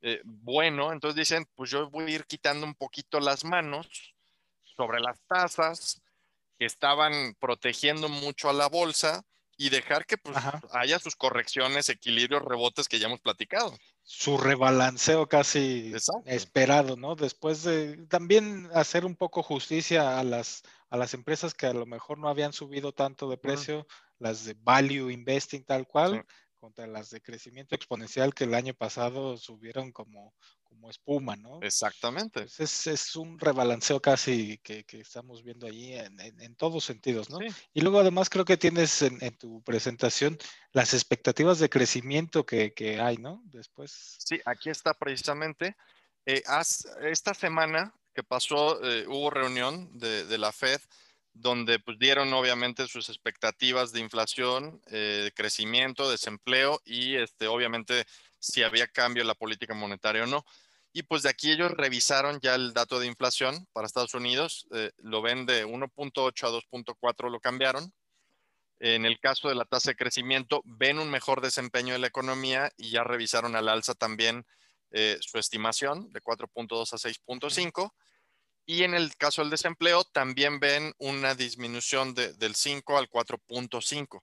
eh, 0.00 0.20
bueno. 0.24 0.92
Entonces 0.92 1.16
dicen, 1.16 1.46
pues 1.54 1.70
yo 1.70 1.90
voy 1.90 2.04
a 2.04 2.14
ir 2.14 2.26
quitando 2.26 2.64
un 2.64 2.74
poquito 2.74 3.18
las 3.18 3.44
manos 3.44 4.14
sobre 4.62 5.00
las 5.00 5.20
tasas 5.26 6.00
que 6.58 6.64
estaban 6.64 7.34
protegiendo 7.40 8.08
mucho 8.08 8.48
a 8.48 8.52
la 8.52 8.68
bolsa 8.68 9.24
y 9.56 9.70
dejar 9.70 10.06
que 10.06 10.16
pues, 10.16 10.36
haya 10.72 10.98
sus 11.00 11.16
correcciones, 11.16 11.88
equilibrios, 11.88 12.42
rebotes 12.42 12.88
que 12.88 12.98
ya 12.98 13.06
hemos 13.06 13.20
platicado 13.20 13.76
su 14.04 14.36
rebalanceo 14.36 15.26
casi 15.28 15.92
esperado, 16.26 16.96
¿no? 16.96 17.16
Después 17.16 17.62
de 17.62 18.06
también 18.06 18.68
hacer 18.74 19.06
un 19.06 19.16
poco 19.16 19.42
justicia 19.42 20.18
a 20.18 20.24
las, 20.24 20.62
a 20.90 20.98
las 20.98 21.14
empresas 21.14 21.54
que 21.54 21.66
a 21.66 21.72
lo 21.72 21.86
mejor 21.86 22.18
no 22.18 22.28
habían 22.28 22.52
subido 22.52 22.92
tanto 22.92 23.30
de 23.30 23.38
precio, 23.38 23.86
las 24.18 24.44
de 24.44 24.56
value 24.60 25.10
investing 25.10 25.64
tal 25.64 25.86
cual, 25.86 26.24
contra 26.58 26.86
las 26.86 27.10
de 27.10 27.22
crecimiento 27.22 27.74
exponencial 27.74 28.34
que 28.34 28.44
el 28.44 28.54
año 28.54 28.74
pasado 28.74 29.38
subieron 29.38 29.90
como, 29.90 30.34
como 30.74 30.90
espuma, 30.90 31.36
¿no? 31.36 31.60
Exactamente. 31.62 32.46
Es, 32.58 32.86
es, 32.86 33.16
un 33.16 33.38
rebalanceo 33.38 34.00
casi 34.00 34.58
que, 34.58 34.84
que 34.84 35.00
estamos 35.00 35.44
viendo 35.44 35.66
ahí 35.66 35.94
en, 35.94 36.18
en, 36.20 36.56
todos 36.56 36.84
sentidos, 36.84 37.30
¿no? 37.30 37.38
Y 37.72 37.80
luego 37.80 38.00
además 38.00 38.28
creo 38.28 38.44
que 38.44 38.56
tienes 38.56 39.02
en, 39.02 39.22
en 39.22 39.36
tu 39.36 39.62
presentación 39.62 40.36
las 40.72 40.92
expectativas 40.92 41.60
de 41.60 41.70
crecimiento 41.70 42.44
que, 42.44 42.74
que, 42.74 43.00
hay, 43.00 43.18
¿no? 43.18 43.40
Después. 43.46 44.16
Sí, 44.18 44.40
aquí 44.44 44.68
está 44.68 44.94
precisamente. 44.94 45.76
Eh, 46.26 46.42
esta 47.02 47.34
semana 47.34 47.94
que 48.12 48.24
pasó, 48.24 48.82
eh, 48.84 49.06
hubo 49.06 49.30
reunión 49.30 49.96
de, 49.96 50.24
de, 50.24 50.38
la 50.38 50.50
Fed 50.52 50.80
donde 51.34 51.80
pues, 51.80 51.98
dieron 51.98 52.32
obviamente 52.32 52.86
sus 52.86 53.08
expectativas 53.08 53.92
de 53.92 54.00
inflación, 54.00 54.80
eh, 54.86 55.22
de 55.24 55.32
crecimiento, 55.32 56.10
desempleo 56.10 56.80
y 56.84 57.16
este, 57.16 57.48
obviamente 57.48 58.06
si 58.44 58.62
había 58.62 58.86
cambio 58.86 59.22
en 59.22 59.26
la 59.26 59.34
política 59.34 59.74
monetaria 59.74 60.24
o 60.24 60.26
no. 60.26 60.44
Y 60.96 61.02
pues 61.02 61.24
de 61.24 61.28
aquí 61.28 61.50
ellos 61.50 61.72
revisaron 61.72 62.38
ya 62.40 62.54
el 62.54 62.72
dato 62.72 63.00
de 63.00 63.08
inflación 63.08 63.66
para 63.72 63.86
Estados 63.86 64.14
Unidos, 64.14 64.68
eh, 64.72 64.92
lo 64.98 65.22
ven 65.22 65.44
de 65.44 65.66
1.8 65.66 66.46
a 66.46 66.50
2.4, 66.50 67.30
lo 67.30 67.40
cambiaron. 67.40 67.92
En 68.78 69.04
el 69.04 69.18
caso 69.18 69.48
de 69.48 69.56
la 69.56 69.64
tasa 69.64 69.90
de 69.90 69.96
crecimiento, 69.96 70.62
ven 70.64 71.00
un 71.00 71.10
mejor 71.10 71.40
desempeño 71.40 71.94
de 71.94 71.98
la 71.98 72.06
economía 72.06 72.70
y 72.76 72.90
ya 72.90 73.02
revisaron 73.02 73.56
al 73.56 73.68
alza 73.68 73.94
también 73.94 74.46
eh, 74.92 75.18
su 75.20 75.38
estimación 75.38 76.12
de 76.12 76.20
4.2 76.20 76.92
a 76.92 76.96
6.5. 76.96 77.92
Y 78.64 78.84
en 78.84 78.94
el 78.94 79.16
caso 79.16 79.42
del 79.42 79.50
desempleo, 79.50 80.04
también 80.04 80.60
ven 80.60 80.92
una 80.98 81.34
disminución 81.34 82.14
del 82.14 82.54
5 82.54 82.98
al 82.98 83.10
4.5. 83.10 84.22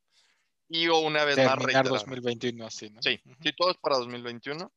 Y 0.70 0.88
una 0.88 1.26
vez 1.26 1.36
más 1.36 1.58
reiterar. 1.58 1.90
2021 1.90 2.66
así, 2.66 2.90
¿no? 2.90 3.02
Sí, 3.02 3.20
sí, 3.44 3.52
todo 3.58 3.72
es 3.72 3.78
para 3.78 3.98
2021. 3.98 4.72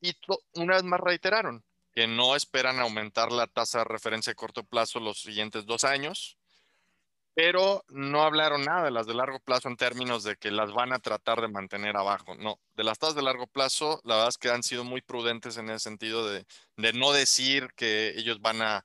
Y 0.00 0.14
una 0.54 0.74
vez 0.74 0.84
más 0.84 1.00
reiteraron 1.00 1.64
que 1.96 2.06
no 2.06 2.36
esperan 2.36 2.78
aumentar 2.78 3.32
la 3.32 3.46
tasa 3.46 3.78
de 3.78 3.84
referencia 3.84 4.30
de 4.30 4.36
corto 4.36 4.64
plazo 4.64 5.00
los 5.00 5.22
siguientes 5.22 5.64
dos 5.64 5.82
años, 5.82 6.36
pero 7.32 7.84
no 7.88 8.22
hablaron 8.22 8.64
nada 8.64 8.84
de 8.84 8.90
las 8.90 9.06
de 9.06 9.14
largo 9.14 9.40
plazo 9.40 9.68
en 9.68 9.76
términos 9.76 10.22
de 10.22 10.36
que 10.36 10.50
las 10.50 10.72
van 10.72 10.92
a 10.92 10.98
tratar 10.98 11.40
de 11.40 11.48
mantener 11.48 11.96
abajo. 11.96 12.34
No, 12.34 12.60
de 12.74 12.84
las 12.84 12.98
tasas 12.98 13.14
de 13.14 13.22
largo 13.22 13.46
plazo, 13.46 14.02
la 14.04 14.16
verdad 14.16 14.28
es 14.28 14.36
que 14.36 14.50
han 14.50 14.62
sido 14.62 14.84
muy 14.84 15.00
prudentes 15.00 15.56
en 15.56 15.70
el 15.70 15.80
sentido 15.80 16.28
de, 16.28 16.46
no 16.76 17.12
decir 17.12 17.72
que 17.74 18.10
ellos 18.16 18.42
van 18.42 18.60
a 18.60 18.84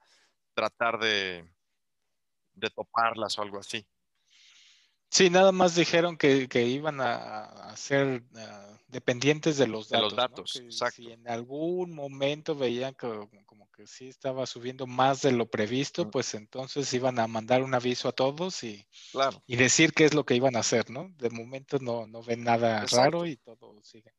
tratar 0.54 0.98
de, 1.00 1.46
de 2.54 2.70
toparlas 2.70 3.38
o 3.38 3.42
algo 3.42 3.60
así. 3.60 3.86
Sí, 5.12 5.30
nada 5.30 5.52
más 5.52 5.76
dijeron 5.76 6.16
que, 6.18 6.48
iban 6.54 7.02
a, 7.02 7.76
ser 7.76 8.24
ah, 8.38 8.78
dependientes 8.88 9.58
de 9.58 9.68
los 9.68 9.90
datos. 9.90 10.04
los 10.06 10.16
datos, 10.16 10.56
exacto. 10.56 11.02
Si 11.02 11.12
en 11.12 11.28
algún 11.28 11.94
momento 11.94 12.56
veían 12.56 12.94
que 12.96 13.08
como 13.46 13.70
que 13.72 13.88
sí 13.88 14.08
estaba 14.08 14.46
subiendo 14.46 14.88
más 14.88 15.22
de 15.22 15.34
lo 15.34 15.48
previsto, 15.48 16.10
pues 16.10 16.34
entonces 16.34 16.94
iban 16.94 17.20
a 17.20 17.28
mandar 17.28 17.62
un 17.62 17.74
aviso 17.74 18.08
a 18.08 18.14
todos 18.14 18.64
y, 18.64 18.88
y 19.48 19.58
decir 19.58 19.92
qué 19.92 20.06
es 20.06 20.14
lo 20.14 20.26
que 20.26 20.36
iban 20.36 20.56
a 20.56 20.60
hacer, 20.60 20.90
¿no? 20.90 21.10
De 21.18 21.30
momento 21.30 21.78
no, 21.80 22.08
no 22.08 22.24
ven 22.24 22.46
nada 22.46 22.86
raro 22.86 23.26
y 23.26 23.36
todo 23.36 23.82
sigue. 23.84 24.14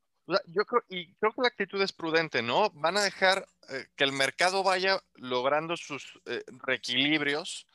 Yo 0.45 0.63
creo, 0.65 0.83
y 0.89 1.11
creo 1.15 1.33
que 1.33 1.41
la 1.41 1.47
actitud 1.47 1.81
es 1.81 1.91
prudente, 1.91 2.43
¿no? 2.43 2.69
Van 2.69 2.97
a 2.97 3.01
dejar 3.01 3.47
eh, 3.69 3.87
que 3.95 4.03
el 4.03 4.11
mercado 4.11 4.61
vaya 4.61 5.01
logrando 5.15 5.75
sus 5.75 6.19
eh, 6.25 6.43
reequilibrios 6.47 7.65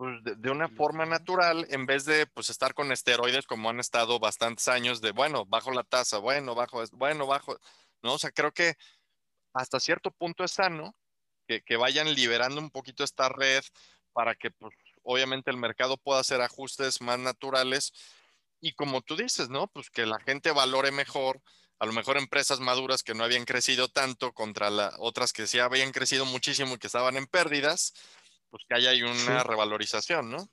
pues, 0.00 0.24
de, 0.24 0.50
una 0.50 0.66
forma 0.66 1.04
natural 1.04 1.66
en 1.68 1.84
vez 1.84 2.06
de 2.06 2.26
pues 2.26 2.48
estar 2.48 2.72
con 2.72 2.90
esteroides 2.90 3.46
como 3.46 3.68
han 3.68 3.80
estado 3.80 4.18
bastantes 4.18 4.66
años 4.66 5.02
de 5.02 5.10
bueno, 5.10 5.44
bajo 5.44 5.72
la 5.72 5.84
tasa, 5.84 6.16
bueno, 6.16 6.54
bajo, 6.54 6.82
bueno, 6.92 7.26
bajo, 7.26 7.58
¿no? 8.02 8.14
O 8.14 8.18
sea, 8.18 8.30
creo 8.30 8.50
que 8.50 8.78
hasta 9.52 9.78
cierto 9.78 10.10
punto 10.10 10.42
es 10.42 10.52
sano 10.52 10.96
que, 11.46 11.60
que 11.60 11.76
vayan 11.76 12.14
liberando 12.14 12.62
un 12.62 12.70
poquito 12.70 13.04
esta 13.04 13.28
red 13.28 13.62
para 14.14 14.34
que 14.34 14.50
pues, 14.50 14.74
obviamente 15.02 15.50
el 15.50 15.58
mercado 15.58 15.98
pueda 15.98 16.20
hacer 16.20 16.40
ajustes 16.40 17.02
más 17.02 17.18
naturales 17.18 17.92
y 18.58 18.72
como 18.72 19.02
tú 19.02 19.16
dices, 19.16 19.50
¿no? 19.50 19.66
Pues 19.66 19.90
que 19.90 20.06
la 20.06 20.18
gente 20.20 20.50
valore 20.50 20.92
mejor, 20.92 21.42
a 21.78 21.84
lo 21.84 21.92
mejor 21.92 22.16
empresas 22.16 22.58
maduras 22.58 23.02
que 23.02 23.12
no 23.12 23.22
habían 23.22 23.44
crecido 23.44 23.88
tanto 23.88 24.32
contra 24.32 24.70
las 24.70 24.94
otras 24.98 25.34
que 25.34 25.46
sí 25.46 25.58
habían 25.58 25.92
crecido 25.92 26.24
muchísimo 26.24 26.76
y 26.76 26.78
que 26.78 26.86
estaban 26.86 27.18
en 27.18 27.26
pérdidas, 27.26 27.92
pues 28.50 28.64
que 28.68 28.74
haya 28.74 28.92
una 29.06 29.42
revalorización, 29.42 30.30
¿no? 30.30 30.48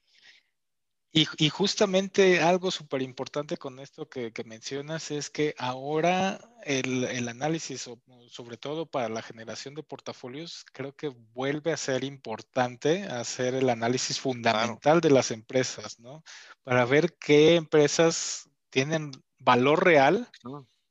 Y, 1.13 1.49
justamente 1.49 2.41
algo 2.41 2.69
súper 2.69 3.01
importante 3.01 3.57
con 3.57 3.79
esto 3.79 4.07
que, 4.07 4.31
mencionas 4.45 5.09
es 5.09 5.31
que 5.31 5.55
ahora 5.57 6.39
el, 6.63 7.27
análisis, 7.27 7.89
sobre 8.29 8.57
todo 8.57 8.85
para 8.85 9.09
la 9.09 9.23
generación 9.23 9.73
de 9.73 9.81
portafolios, 9.81 10.63
creo 10.73 10.95
que 10.95 11.07
vuelve 11.07 11.71
a 11.73 11.77
ser 11.77 12.03
importante 12.03 13.05
hacer 13.05 13.55
el 13.55 13.69
análisis 13.69 14.19
fundamental 14.19 15.01
de 15.01 15.09
las 15.09 15.31
empresas, 15.31 15.99
¿no? 15.99 16.23
Para 16.63 16.85
ver 16.85 17.15
qué 17.19 17.55
empresas 17.55 18.47
tienen 18.69 19.09
valor 19.39 19.85
real 19.85 20.29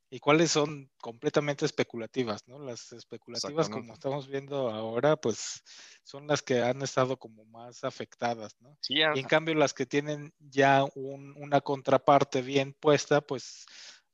y 0.09 0.20
cuáles 0.20 0.52
son 0.52 0.90
completamente 1.00 1.64
especulativas, 1.64 2.46
¿no? 2.46 2.59
Las 2.59 2.92
especulativas, 2.92 3.68
como 3.68 3.94
estamos 3.94 4.28
viendo 4.28 4.70
ahora, 4.70 5.16
pues 5.16 5.62
son 6.04 6.26
las 6.26 6.42
que 6.42 6.62
han 6.62 6.82
estado 6.82 7.16
como 7.16 7.44
más 7.46 7.82
afectadas, 7.82 8.57
¿no? 8.61 8.78
y 8.88 9.02
en 9.02 9.26
cambio 9.26 9.54
las 9.54 9.74
que 9.74 9.86
tienen 9.86 10.32
ya 10.38 10.84
una 10.94 11.61
contraparte 11.61 12.42
bien 12.42 12.72
puesta, 12.72 13.20
pues 13.20 13.66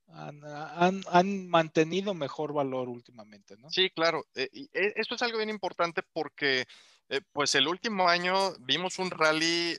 han, 0.08 1.48
mantenido 1.48 2.14
mejor 2.14 2.52
valor 2.52 2.88
últimamente, 2.88 3.56
¿no? 3.56 3.70
Sí, 3.70 3.90
claro. 3.90 4.24
Eh, 4.34 4.48
eh, 4.52 4.92
esto 4.96 5.14
es 5.14 5.22
algo 5.22 5.38
bien 5.38 5.50
importante 5.50 6.02
porque, 6.12 6.66
eh, 7.08 7.20
pues 7.32 7.54
el 7.54 7.68
último 7.68 8.08
año 8.08 8.52
vimos 8.60 8.98
un 8.98 9.10
rally, 9.10 9.76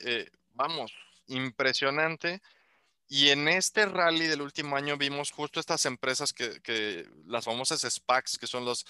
vamos, 0.52 0.92
impresionante 1.26 2.40
y 3.14 3.30
en 3.30 3.46
este 3.46 3.86
rally 3.86 4.26
del 4.26 4.42
último 4.42 4.74
año 4.74 4.96
vimos 4.96 5.30
justo 5.30 5.60
estas 5.60 5.86
empresas 5.86 6.32
que, 6.32 7.08
las 7.26 7.44
famosas 7.44 7.82
SPACs, 7.82 8.36
que 8.36 8.48
son 8.48 8.64
los 8.64 8.84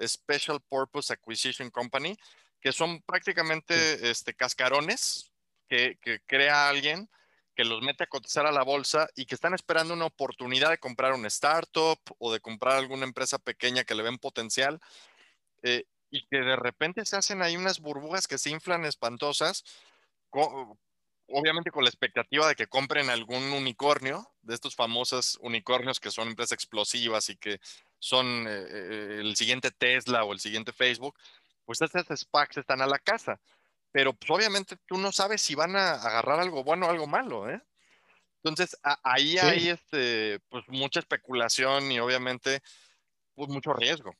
Special 0.00 0.60
Purpose 0.60 1.12
Acquisition 1.12 1.70
Company, 1.70 2.16
que 2.60 2.70
son 2.70 3.02
prácticamente 3.02 4.08
este, 4.08 4.32
cascarones 4.32 5.32
que, 5.68 5.98
crea 6.24 6.68
alguien 6.68 7.10
que 7.56 7.64
los 7.64 7.82
mete 7.82 8.04
a 8.04 8.06
cotizar 8.06 8.46
a 8.46 8.52
la 8.52 8.62
bolsa 8.62 9.08
y 9.16 9.26
que 9.26 9.34
están 9.34 9.54
esperando 9.54 9.92
una 9.92 10.06
oportunidad 10.06 10.70
de 10.70 10.78
comprar 10.78 11.12
un 11.12 11.26
startup 11.26 11.98
o 12.18 12.32
de 12.32 12.38
comprar 12.38 12.76
alguna 12.76 13.02
empresa 13.02 13.38
pequeña 13.38 13.82
que 13.82 13.96
le 13.96 14.04
ven 14.04 14.18
potencial 14.18 14.80
eh, 15.64 15.82
y 16.10 16.24
que 16.28 16.36
de 16.36 16.54
repente 16.54 17.04
se 17.04 17.16
hacen 17.16 17.42
ahí 17.42 17.56
unas 17.56 17.80
burbujas 17.80 18.28
que 18.28 18.38
se 18.38 18.50
inflan 18.50 18.84
espantosas 18.84 19.64
obviamente 21.28 21.70
con 21.70 21.84
la 21.84 21.90
expectativa 21.90 22.48
de 22.48 22.54
que 22.54 22.66
compren 22.66 23.10
algún 23.10 23.42
unicornio, 23.52 24.28
de 24.42 24.54
estos 24.54 24.74
famosos 24.74 25.38
unicornios 25.40 26.00
que 26.00 26.10
son 26.10 26.28
empresas 26.28 26.52
explosivas 26.52 27.28
y 27.30 27.36
que 27.36 27.60
son 27.98 28.46
eh, 28.46 28.66
eh, 28.68 29.18
el 29.20 29.36
siguiente 29.36 29.70
Tesla 29.70 30.24
o 30.24 30.32
el 30.32 30.40
siguiente 30.40 30.72
Facebook, 30.72 31.16
pues 31.64 31.80
estas 31.80 32.06
SPACs 32.18 32.58
están 32.58 32.82
a 32.82 32.86
la 32.86 32.98
casa. 32.98 33.40
Pero 33.90 34.12
pues, 34.12 34.30
obviamente 34.30 34.76
tú 34.86 34.98
no 34.98 35.12
sabes 35.12 35.40
si 35.40 35.54
van 35.54 35.76
a 35.76 35.92
agarrar 35.92 36.40
algo 36.40 36.64
bueno 36.64 36.86
o 36.86 36.90
algo 36.90 37.06
malo, 37.06 37.48
¿eh? 37.48 37.60
Entonces, 38.42 38.76
ahí 39.02 39.38
hay 39.38 39.68
este, 39.70 40.38
pues, 40.50 40.64
mucha 40.68 41.00
especulación 41.00 41.90
y 41.90 41.98
obviamente 41.98 42.60
pues, 43.34 43.48
mucho 43.48 43.72
riesgo. 43.72 44.14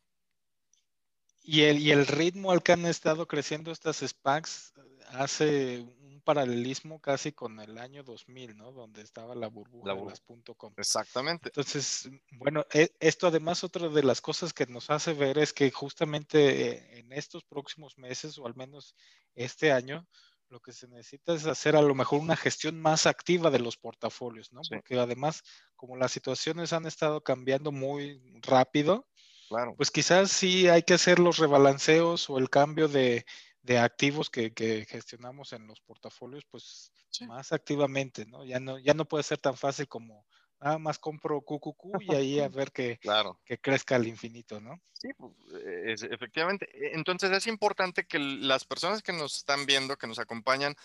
Y 1.42 1.64
el, 1.64 1.78
y 1.78 1.90
el 1.90 2.06
ritmo 2.06 2.50
al 2.50 2.62
que 2.62 2.72
han 2.72 2.86
estado 2.86 3.28
creciendo 3.28 3.70
estas 3.70 3.98
SPACs 3.98 4.72
hace 5.10 5.84
paralelismo 6.24 7.00
casi 7.00 7.32
con 7.32 7.60
el 7.60 7.78
año 7.78 8.02
2000, 8.02 8.56
¿no? 8.56 8.72
Donde 8.72 9.02
estaba 9.02 9.34
la 9.34 9.48
burbuja 9.48 9.94
de 9.94 10.04
las 10.04 10.22
.com. 10.56 10.72
Exactamente. 10.76 11.50
Entonces, 11.50 12.08
bueno, 12.32 12.64
e, 12.72 12.90
esto 12.98 13.26
además 13.26 13.62
otra 13.62 13.88
de 13.88 14.02
las 14.02 14.20
cosas 14.20 14.52
que 14.52 14.66
nos 14.66 14.90
hace 14.90 15.12
ver 15.12 15.38
es 15.38 15.52
que 15.52 15.70
justamente 15.70 16.68
eh, 16.68 16.98
en 16.98 17.12
estos 17.12 17.44
próximos 17.44 17.98
meses 17.98 18.38
o 18.38 18.46
al 18.46 18.54
menos 18.56 18.96
este 19.34 19.70
año, 19.70 20.06
lo 20.48 20.60
que 20.60 20.72
se 20.72 20.88
necesita 20.88 21.34
es 21.34 21.46
hacer 21.46 21.76
a 21.76 21.82
lo 21.82 21.94
mejor 21.94 22.20
una 22.20 22.36
gestión 22.36 22.80
más 22.80 23.06
activa 23.06 23.50
de 23.50 23.58
los 23.58 23.76
portafolios, 23.76 24.52
¿no? 24.52 24.60
Porque 24.68 24.98
además, 24.98 25.42
como 25.76 25.96
las 25.96 26.12
situaciones 26.12 26.72
han 26.72 26.86
estado 26.86 27.22
cambiando 27.22 27.72
muy 27.72 28.20
rápido, 28.40 29.06
claro. 29.48 29.74
pues 29.76 29.90
quizás 29.90 30.30
sí 30.30 30.68
hay 30.68 30.82
que 30.82 30.94
hacer 30.94 31.18
los 31.18 31.38
rebalanceos 31.38 32.30
o 32.30 32.38
el 32.38 32.50
cambio 32.50 32.88
de, 32.88 33.24
de 33.64 33.78
activos 33.78 34.28
que, 34.28 34.86
gestionamos 34.88 35.54
en 35.54 35.66
los 35.66 35.80
portafolios, 35.80 36.44
pues 36.50 36.92
más 37.26 37.50
activamente, 37.52 38.26
¿no? 38.26 38.44
Ya 38.44 38.60
no, 38.60 38.78
ya 38.78 38.92
no 38.92 39.06
puede 39.06 39.24
ser 39.24 39.38
tan 39.38 39.56
fácil 39.56 39.88
como 39.88 40.26
nada 40.60 40.78
más 40.78 40.98
compro 40.98 41.40
QQQ 41.40 42.02
y 42.02 42.14
ahí 42.14 42.40
a 42.40 42.48
ver 42.68 42.72
que, 42.72 43.00
que 43.44 43.58
crezca 43.58 43.96
al 43.96 44.06
infinito, 44.06 44.60
¿no? 44.60 44.80
Sí, 44.92 45.08
pues, 45.16 46.02
efectivamente. 46.02 46.68
E, 46.74 46.94
entonces 46.94 47.30
es 47.30 47.46
importante 47.46 48.06
que 48.06 48.18
las 48.18 48.64
personas 48.64 49.02
que 49.02 49.14
nos 49.14 49.38
están 49.38 49.64
viendo, 49.64 49.96
que 49.96 50.06
nos 50.06 50.18
acompañan, 50.18 50.76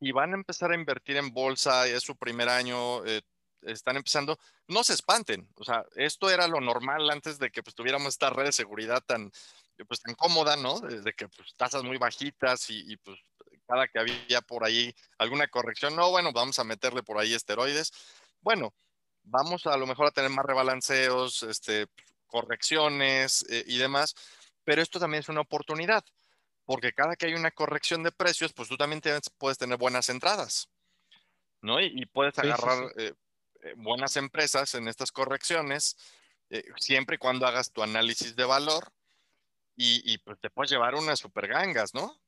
y 0.00 0.12
van 0.12 0.32
a 0.32 0.36
empezar 0.36 0.72
a 0.72 0.76
invertir 0.76 1.16
en 1.16 1.32
bolsa, 1.32 1.86
es 1.86 2.02
su 2.02 2.16
primer 2.16 2.48
año, 2.48 3.04
eh, 3.06 3.22
están 3.62 3.96
empezando, 3.96 4.38
no 4.68 4.84
se 4.84 4.94
espanten. 4.94 5.48
O 5.56 5.64
sea, 5.64 5.84
esto 5.96 6.30
era 6.30 6.48
lo 6.48 6.60
normal 6.60 7.10
antes 7.10 7.38
de 7.38 7.50
que 7.50 7.62
pues, 7.62 7.74
tuviéramos 7.74 8.08
esta 8.08 8.30
red 8.30 8.46
de 8.46 8.52
seguridad 8.52 9.02
tan, 9.04 9.30
pues, 9.86 10.00
tan 10.00 10.14
cómoda, 10.14 10.56
¿no? 10.56 10.80
Desde 10.80 11.12
que 11.12 11.28
pues, 11.28 11.54
tasas 11.56 11.82
muy 11.82 11.98
bajitas 11.98 12.68
y, 12.70 12.96
pues 12.98 13.18
cada 13.66 13.86
que 13.86 14.00
había 14.00 14.40
por 14.40 14.64
ahí 14.64 14.92
alguna 15.18 15.46
corrección, 15.46 15.94
no, 15.94 16.10
bueno, 16.10 16.32
vamos 16.32 16.58
a 16.58 16.64
meterle 16.64 17.04
por 17.04 17.18
ahí 17.18 17.34
esteroides. 17.34 17.92
Bueno, 18.40 18.74
vamos 19.22 19.64
a, 19.66 19.76
lo 19.76 19.86
mejor 19.86 20.06
a 20.06 20.10
tener 20.10 20.30
más 20.30 20.44
rebalanceos, 20.44 21.44
este, 21.44 21.86
correcciones 22.26 23.44
eh, 23.48 23.64
y 23.66 23.78
demás, 23.78 24.14
pero 24.64 24.82
esto 24.82 24.98
también 24.98 25.20
es 25.20 25.28
una 25.28 25.42
oportunidad, 25.42 26.04
porque 26.64 26.92
cada 26.92 27.16
que 27.16 27.26
hay 27.26 27.34
una 27.34 27.50
corrección 27.50 28.02
de 28.02 28.12
precios, 28.12 28.52
pues 28.52 28.68
tú 28.68 28.76
también 28.76 29.00
puedes 29.38 29.58
tener 29.58 29.76
buenas 29.76 30.08
entradas, 30.08 30.68
¿no? 31.60 31.80
Y, 31.80 32.06
puedes 32.06 32.38
agarrar 32.38 32.92
eh, 32.96 33.12
eh, 33.62 33.74
buenas 33.76 34.16
empresas 34.16 34.74
en 34.74 34.88
estas 34.88 35.12
correcciones, 35.12 35.96
siempre 36.78 37.14
y 37.14 37.18
cuando 37.18 37.46
hagas 37.46 37.70
tu 37.70 37.80
análisis 37.80 38.34
de 38.34 38.44
valor 38.44 38.92
y, 39.76 40.18
pues 40.18 40.38
te 40.40 40.50
puedes 40.50 40.70
llevar 40.70 40.94
unas 40.94 41.18
super 41.18 41.48
gangas, 41.48 41.94
¿no? 41.94 42.20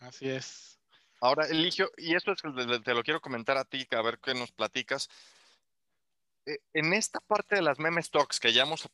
Así 0.00 0.28
es. 0.28 0.78
Ahora, 1.20 1.46
Eligio, 1.46 1.90
y 1.96 2.14
esto 2.14 2.32
es 2.32 2.42
te 2.84 2.94
lo 2.94 3.02
quiero 3.02 3.20
comentar 3.20 3.56
a 3.56 3.64
ti, 3.64 3.86
a 3.90 4.02
ver 4.02 4.18
qué 4.18 4.34
nos 4.34 4.52
platicas. 4.52 5.08
Eh, 6.46 6.58
en 6.72 6.92
esta 6.92 7.20
parte 7.20 7.56
de 7.56 7.62
las 7.62 7.78
meme 7.78 8.02
stocks 8.02 8.40
que 8.40 8.52
ya 8.52 8.62
hemos 8.62 8.88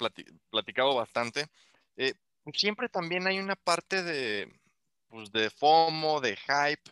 platicado 0.50 0.94
bastante, 0.94 1.48
eh, 1.96 2.14
siempre 2.52 2.88
también 2.88 3.26
hay 3.26 3.38
una 3.38 3.56
parte 3.56 4.02
de, 4.02 4.60
pues 5.08 5.30
de 5.32 5.50
FOMO, 5.50 6.20
de 6.20 6.36
hype, 6.36 6.90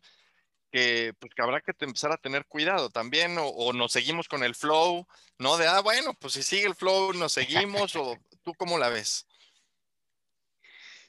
que, 0.75 1.14
pues 1.20 1.33
que 1.33 1.41
habrá 1.41 1.61
que 1.61 1.72
empezar 1.79 2.11
a 2.11 2.16
tener 2.16 2.47
cuidado 2.47 2.91
también, 2.91 3.37
o, 3.39 3.72
nos 3.72 3.93
seguimos 3.93 4.27
con 4.27 4.43
el 4.43 4.57
flow, 4.57 5.07
¿no? 5.39 5.57
De, 5.57 5.68
ah, 5.68 5.79
bueno, 5.81 6.14
pues 6.14 6.33
si 6.33 6.43
sigue 6.43 6.66
el 6.66 6.75
flow, 6.75 7.12
nos 7.12 7.31
seguimos, 7.31 7.95
o 7.95 8.18
tú 8.43 8.55
cómo 8.55 8.77
la 8.77 8.89
ves? 8.89 9.25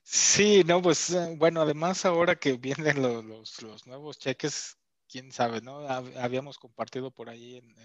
Sí, 0.04 0.64
no, 0.68 0.84
pues 0.84 1.10
eh, 1.10 1.34
bueno, 1.36 1.62
además 1.62 2.06
ahora 2.06 2.36
que 2.36 2.58
vienen 2.58 3.02
los, 3.02 3.64
los, 3.64 3.88
nuevos 3.88 4.20
cheques, 4.20 4.78
quién 5.10 5.32
sabe, 5.32 5.62
¿no? 5.62 5.80
Habíamos 5.90 6.60
compartido 6.60 7.10
por 7.10 7.28
ahí 7.28 7.58
en, 7.58 7.76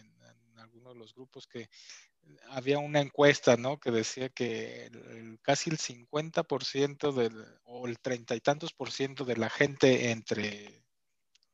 algunos 0.58 0.92
de 0.92 0.98
los 0.98 1.14
grupos 1.14 1.46
que 1.46 1.70
había 2.50 2.78
una 2.78 3.00
encuesta, 3.00 3.56
¿no? 3.56 3.80
Que 3.80 3.90
decía 3.90 4.28
que 4.28 4.90
casi 5.40 5.70
el 5.70 5.78
50% 5.78 7.12
del, 7.12 7.42
o 7.64 7.86
el 7.86 7.98
treinta 7.98 8.36
y 8.36 8.40
tantos 8.40 8.74
por 8.74 8.90
ciento 8.90 9.24
de 9.24 9.38
la 9.38 9.48
gente 9.48 10.10
entre 10.10 10.79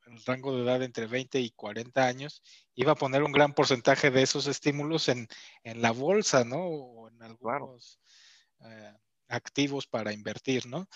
el 0.07 0.23
rango 0.25 0.55
de 0.55 0.63
edad 0.63 0.81
entre 0.83 1.07
20 1.07 1.39
y 1.39 1.51
40 1.51 2.05
años 2.05 2.41
iba 2.75 2.93
a 2.93 2.95
poner 2.95 3.23
un 3.23 3.31
gran 3.31 3.53
porcentaje 3.53 4.11
de 4.11 4.21
esos 4.21 4.47
estímulos 4.47 5.09
en, 5.09 5.27
la 5.63 5.91
bolsa, 5.91 6.43
¿no? 6.43 6.65
O 6.65 7.09
en 7.09 7.21
algunos... 7.23 7.99
Eh, 8.61 8.93
activos 9.29 9.87
para 9.87 10.13
invertir, 10.13 10.65
¿no? 10.67 10.87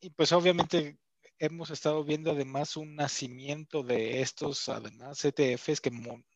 Y 0.00 0.10
pues 0.10 0.32
obviamente 0.32 0.98
hemos 1.38 1.70
estado 1.70 2.04
viendo 2.04 2.30
además 2.30 2.76
un 2.76 2.94
nacimiento 2.94 3.82
de 3.82 4.20
estos, 4.20 4.68
además, 4.68 5.24
ETFs 5.24 5.80
que 5.80 5.90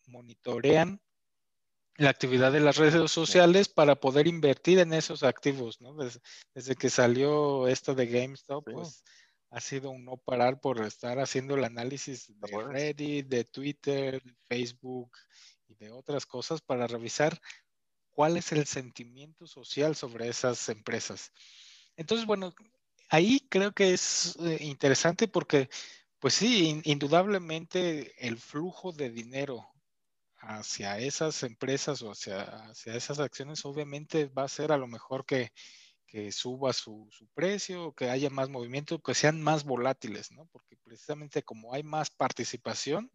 monitorean 0.07 1.01
la 1.97 2.11
actividad 2.11 2.53
de 2.53 2.61
las 2.61 2.77
redes 2.77 3.11
sociales 3.11 3.69
para 3.69 3.97
poder 3.97 4.27
invertir 4.27 4.79
en 4.79 4.93
esos 4.93 5.23
activos, 5.23 5.81
¿no? 5.81 5.97
Desde, 6.55 6.77
que 6.77 6.91
salió 6.91 7.67
esto 7.67 7.95
de 7.95 8.07
GameStop, 8.07 8.65
pues 8.73 9.05
ha 9.51 9.61
sido 9.61 9.91
un 9.91 10.05
no 10.05 10.17
parar 10.17 10.61
por 10.61 10.85
estar 10.85 11.19
haciendo 11.19 11.55
el 11.55 11.65
análisis 11.65 12.27
de 12.39 12.63
Reddit, 12.63 13.27
de 13.29 13.45
Twitter, 13.45 14.23
Facebook 14.49 15.11
y 15.67 15.75
de 15.75 15.91
otras 15.91 16.27
cosas 16.27 16.61
para 16.61 16.87
revisar 16.87 17.41
cuál 18.11 18.37
es 18.37 18.53
el 18.53 18.67
sentimiento 18.67 19.47
social 19.47 19.97
sobre 19.97 20.29
esas 20.29 20.69
empresas. 20.69 21.33
Entonces, 21.97 22.27
bueno, 22.27 22.55
ahí 23.11 23.47
creo 23.49 23.73
que 23.73 23.93
es 23.95 24.37
eh, 24.41 24.59
interesante 24.61 25.29
porque, 25.29 25.69
pues 26.19 26.35
sí, 26.35 26.81
indudablemente 26.85 28.15
el 28.27 28.39
flujo 28.39 28.93
de 28.93 29.11
dinero 29.11 29.69
hacia 30.41 30.99
esas 30.99 31.43
empresas 31.43 32.03
o 32.03 32.11
hacia, 32.11 32.43
hacia, 32.43 32.95
esas 32.95 33.19
acciones 33.19 33.65
obviamente 33.65 34.27
va 34.27 34.45
a 34.45 34.49
ser 34.49 34.73
a 34.73 34.79
lo 34.79 34.87
mejor 34.87 35.25
que, 35.25 35.53
suba 36.33 36.73
su, 36.73 37.09
precio, 37.35 37.93
que 37.93 38.11
haya 38.11 38.31
más 38.31 38.49
movimiento, 38.49 39.01
que 39.01 39.15
sean 39.15 39.43
más 39.43 39.65
volátiles, 39.65 40.31
¿no? 40.33 40.47
Porque 40.47 40.77
precisamente 40.83 41.43
como 41.43 41.75
hay 41.75 41.83
más 41.83 42.11
participación, 42.11 43.11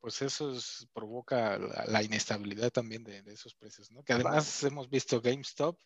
pues 0.00 0.20
eso 0.22 0.54
provoca 0.92 1.58
la, 1.58 2.02
inestabilidad 2.02 2.70
también 2.70 3.04
de, 3.04 3.22
esos 3.26 3.54
precios, 3.54 3.90
¿no? 3.90 4.02
Que 4.02 4.12
además 4.12 4.62
hemos 4.64 4.90
visto 4.90 5.20
GameStop 5.20 5.78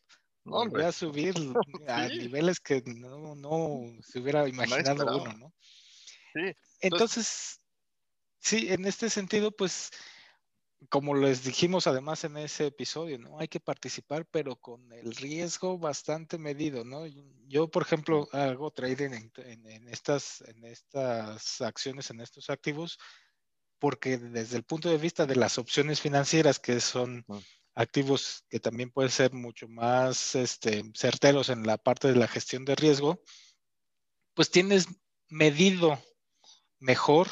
volvió 0.48 0.86
a 0.86 0.92
subir 0.92 1.34
a 1.88 2.08
niveles 2.08 2.60
que 2.60 2.82
no, 2.86 3.96
se 4.02 4.18
hubiera 4.18 4.48
imaginado 4.48 5.22
uno, 5.22 5.32
¿no? 5.34 5.54
Sí. 6.34 6.54
Entonces, 6.80 7.60
sí, 8.40 8.68
en 8.70 8.84
este 8.84 9.10
sentido, 9.10 9.50
pues, 9.50 9.90
como 10.88 11.14
les 11.14 11.44
dijimos 11.44 11.86
además 11.86 12.24
en 12.24 12.36
ese 12.36 12.66
episodio, 12.66 13.18
¿no? 13.18 13.38
Hay 13.38 13.48
que 13.48 13.60
participar, 13.60 14.26
pero 14.26 14.56
con 14.56 14.92
el 14.92 15.14
riesgo 15.14 15.78
bastante 15.78 16.38
medido, 16.38 16.84
¿no? 16.84 17.06
Yo, 17.46 17.68
por 17.68 17.82
ejemplo, 17.82 18.28
hago 18.32 18.70
trading 18.70 19.30
en 19.36 19.88
estas, 19.88 20.42
en 20.42 20.64
estas 20.64 21.60
acciones, 21.60 22.10
en 22.10 22.20
estos 22.20 22.48
activos, 22.48 22.98
porque 23.78 24.18
desde 24.18 24.56
el 24.56 24.64
punto 24.64 24.88
de 24.88 24.98
vista 24.98 25.26
de 25.26 25.36
las 25.36 25.58
opciones 25.58 26.00
financieras, 26.00 26.58
que 26.58 26.80
son 26.80 27.24
activos 27.74 28.44
que 28.48 28.58
también 28.58 28.90
pueden 28.90 29.10
ser 29.10 29.32
mucho 29.32 29.68
más 29.68 30.34
este, 30.34 30.82
certeros 30.94 31.48
en 31.48 31.64
la 31.64 31.78
parte 31.78 32.08
de 32.08 32.16
la 32.16 32.28
gestión 32.28 32.64
de 32.64 32.74
riesgo, 32.74 33.20
pues 34.34 34.50
tienes 34.50 34.86
medido 35.28 36.00
mejor 36.80 37.28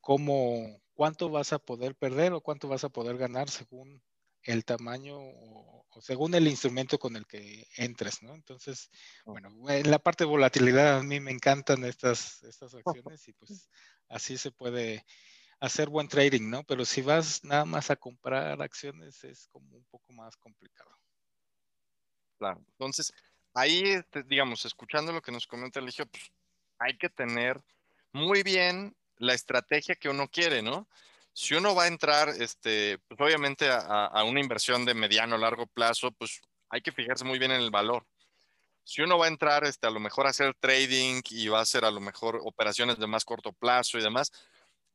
cómo 0.00 0.82
cuánto 0.94 1.28
vas 1.28 1.52
a 1.52 1.58
poder 1.58 1.94
perder 1.94 2.32
o 2.32 2.40
cuánto 2.40 2.68
vas 2.68 2.84
a 2.84 2.88
poder 2.88 3.18
ganar 3.18 3.50
según 3.50 4.02
el 4.42 4.64
tamaño 4.64 5.16
o, 5.16 5.86
según 6.00 6.34
el 6.34 6.48
instrumento 6.48 6.98
con 6.98 7.16
el 7.16 7.26
que 7.26 7.66
entres, 7.76 8.22
¿no? 8.22 8.34
Entonces, 8.34 8.90
bueno, 9.24 9.50
en 9.68 9.90
la 9.90 9.98
parte 9.98 10.24
de 10.24 10.30
volatilidad 10.30 10.98
a 10.98 11.02
mí 11.02 11.20
me 11.20 11.30
encantan 11.30 11.84
estas, 11.84 12.42
estas 12.42 12.74
acciones 12.74 13.28
y 13.28 13.32
pues 13.32 13.70
así 14.08 14.36
se 14.36 14.50
puede 14.50 15.04
hacer 15.60 15.88
buen 15.88 16.08
trading, 16.08 16.50
¿no? 16.50 16.64
Pero 16.64 16.84
si 16.84 17.00
vas 17.00 17.44
nada 17.44 17.64
más 17.64 17.90
a 17.90 17.96
comprar 17.96 18.60
acciones 18.60 19.22
es 19.24 19.48
como 19.48 19.76
un 19.76 19.84
poco 19.84 20.12
más 20.12 20.36
complicado. 20.36 20.90
Claro, 22.38 22.58
entonces 22.72 23.12
ahí, 23.54 23.82
este, 23.84 24.24
digamos, 24.24 24.64
escuchando 24.64 25.12
lo 25.12 25.22
que 25.22 25.32
nos 25.32 25.46
comenta 25.46 25.80
Eligio, 25.80 26.06
pues 26.06 26.24
hay 26.78 26.98
que 26.98 27.08
tener 27.08 27.62
muy 28.12 28.42
bien 28.42 28.94
la 29.18 29.34
estrategia 29.34 29.94
que 29.94 30.08
uno 30.08 30.28
quiere, 30.28 30.62
¿no? 30.62 30.88
si 31.34 31.54
uno 31.54 31.74
va 31.74 31.84
a 31.84 31.88
entrar, 31.88 32.28
este, 32.28 32.98
pues 33.08 33.20
obviamente 33.20 33.68
a, 33.68 34.06
a 34.06 34.22
una 34.22 34.40
inversión 34.40 34.84
de 34.84 34.94
mediano 34.94 35.34
o 35.34 35.38
largo 35.38 35.66
plazo, 35.66 36.12
pues 36.12 36.40
hay 36.68 36.80
que 36.80 36.92
fijarse 36.92 37.24
muy 37.24 37.40
bien 37.40 37.50
en 37.50 37.60
el 37.60 37.72
valor. 37.72 38.06
Si 38.84 39.02
uno 39.02 39.18
va 39.18 39.24
a 39.24 39.28
entrar, 39.28 39.64
este, 39.64 39.86
a 39.88 39.90
lo 39.90 39.98
mejor 39.98 40.26
a 40.26 40.30
hacer 40.30 40.54
trading 40.54 41.22
y 41.30 41.48
va 41.48 41.58
a 41.58 41.62
hacer 41.62 41.84
a 41.84 41.90
lo 41.90 42.00
mejor 42.00 42.40
operaciones 42.44 42.98
de 42.98 43.08
más 43.08 43.24
corto 43.24 43.52
plazo 43.52 43.98
y 43.98 44.02
demás, 44.02 44.30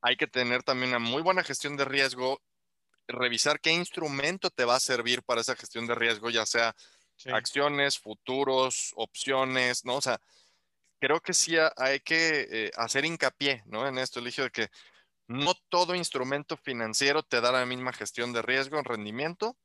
hay 0.02 0.16
que 0.16 0.28
tener 0.28 0.64
también 0.64 0.92
una 0.92 1.00
muy 1.00 1.22
buena 1.22 1.44
gestión 1.44 1.76
de 1.76 1.84
riesgo, 1.84 2.42
revisar 3.06 3.60
qué 3.60 3.74
instrumento 3.74 4.50
te 4.50 4.64
va 4.64 4.76
a 4.76 4.80
servir 4.80 5.24
para 5.24 5.42
esa 5.42 5.58
gestión 5.58 5.88
de 5.88 5.96
riesgo, 5.96 6.30
ya 6.30 6.46
sea 6.46 6.74
acciones, 7.34 8.00
futuros, 8.00 8.94
opciones, 8.96 9.84
¿no? 9.84 9.96
O 9.96 10.02
sea, 10.02 10.22
creo 11.00 11.22
que 11.22 11.34
sí 11.34 11.56
hay 11.78 12.00
que 12.02 12.48
eh, 12.50 12.72
hacer 12.76 13.06
hincapié, 13.06 13.64
¿no? 13.66 13.88
En 13.88 13.98
esto, 13.98 14.20
el 14.20 14.28
hecho 14.28 14.44
de 14.44 14.52
que 14.52 14.70
no 15.28 15.54
todo 15.70 15.96
instrumento 15.96 16.58
financiero 16.58 17.24
te 17.24 17.42
da 17.42 17.52
la 17.52 17.66
misma 17.66 17.94
gestión 17.94 18.34
de 18.34 18.42
riesgo 18.42 18.78
en 18.80 18.86
rendimiento, 18.86 19.58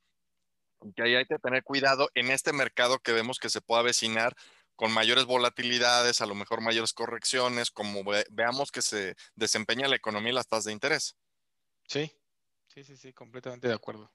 que 0.94 1.02
ahí 1.02 1.14
hay 1.14 1.24
que 1.26 1.38
tener 1.38 1.62
cuidado 1.62 2.10
en 2.14 2.30
este 2.30 2.52
mercado 2.52 2.98
que 2.98 3.12
vemos 3.12 3.38
que 3.38 3.48
se 3.48 3.60
puede 3.60 3.80
avecinar 3.80 4.36
con 4.76 4.92
mayores 4.92 5.24
volatilidades, 5.24 6.20
a 6.20 6.26
lo 6.26 6.34
mejor 6.34 6.60
mayores 6.60 6.92
correcciones, 6.92 7.70
como 7.70 8.02
veamos 8.30 8.70
que 8.70 8.82
se 8.82 9.14
desempeña 9.34 9.88
la 9.88 9.96
economía 9.96 10.32
y 10.32 10.34
las 10.34 10.48
tasas 10.48 10.64
de 10.64 10.72
interés. 10.72 11.16
Sí, 11.88 12.12
sí, 12.68 12.84
sí, 12.84 12.96
sí, 12.96 13.12
completamente 13.12 13.68
de 13.68 13.74
acuerdo. 13.74 14.12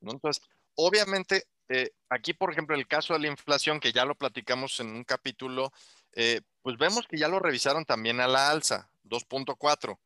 Entonces, 0.00 0.42
obviamente, 0.74 1.44
eh, 1.68 1.90
aquí, 2.08 2.34
por 2.34 2.52
ejemplo, 2.52 2.76
el 2.76 2.86
caso 2.86 3.14
de 3.14 3.20
la 3.20 3.28
inflación, 3.28 3.80
que 3.80 3.92
ya 3.92 4.04
lo 4.04 4.14
platicamos 4.14 4.80
en 4.80 4.88
un 4.88 5.04
capítulo, 5.04 5.72
eh, 6.12 6.42
pues 6.62 6.76
vemos 6.76 7.06
que 7.06 7.18
ya 7.18 7.28
lo 7.28 7.38
revisaron 7.38 7.84
también 7.84 8.20
a 8.20 8.28
la 8.28 8.50
alza, 8.50 8.90
2.4. 9.04 9.98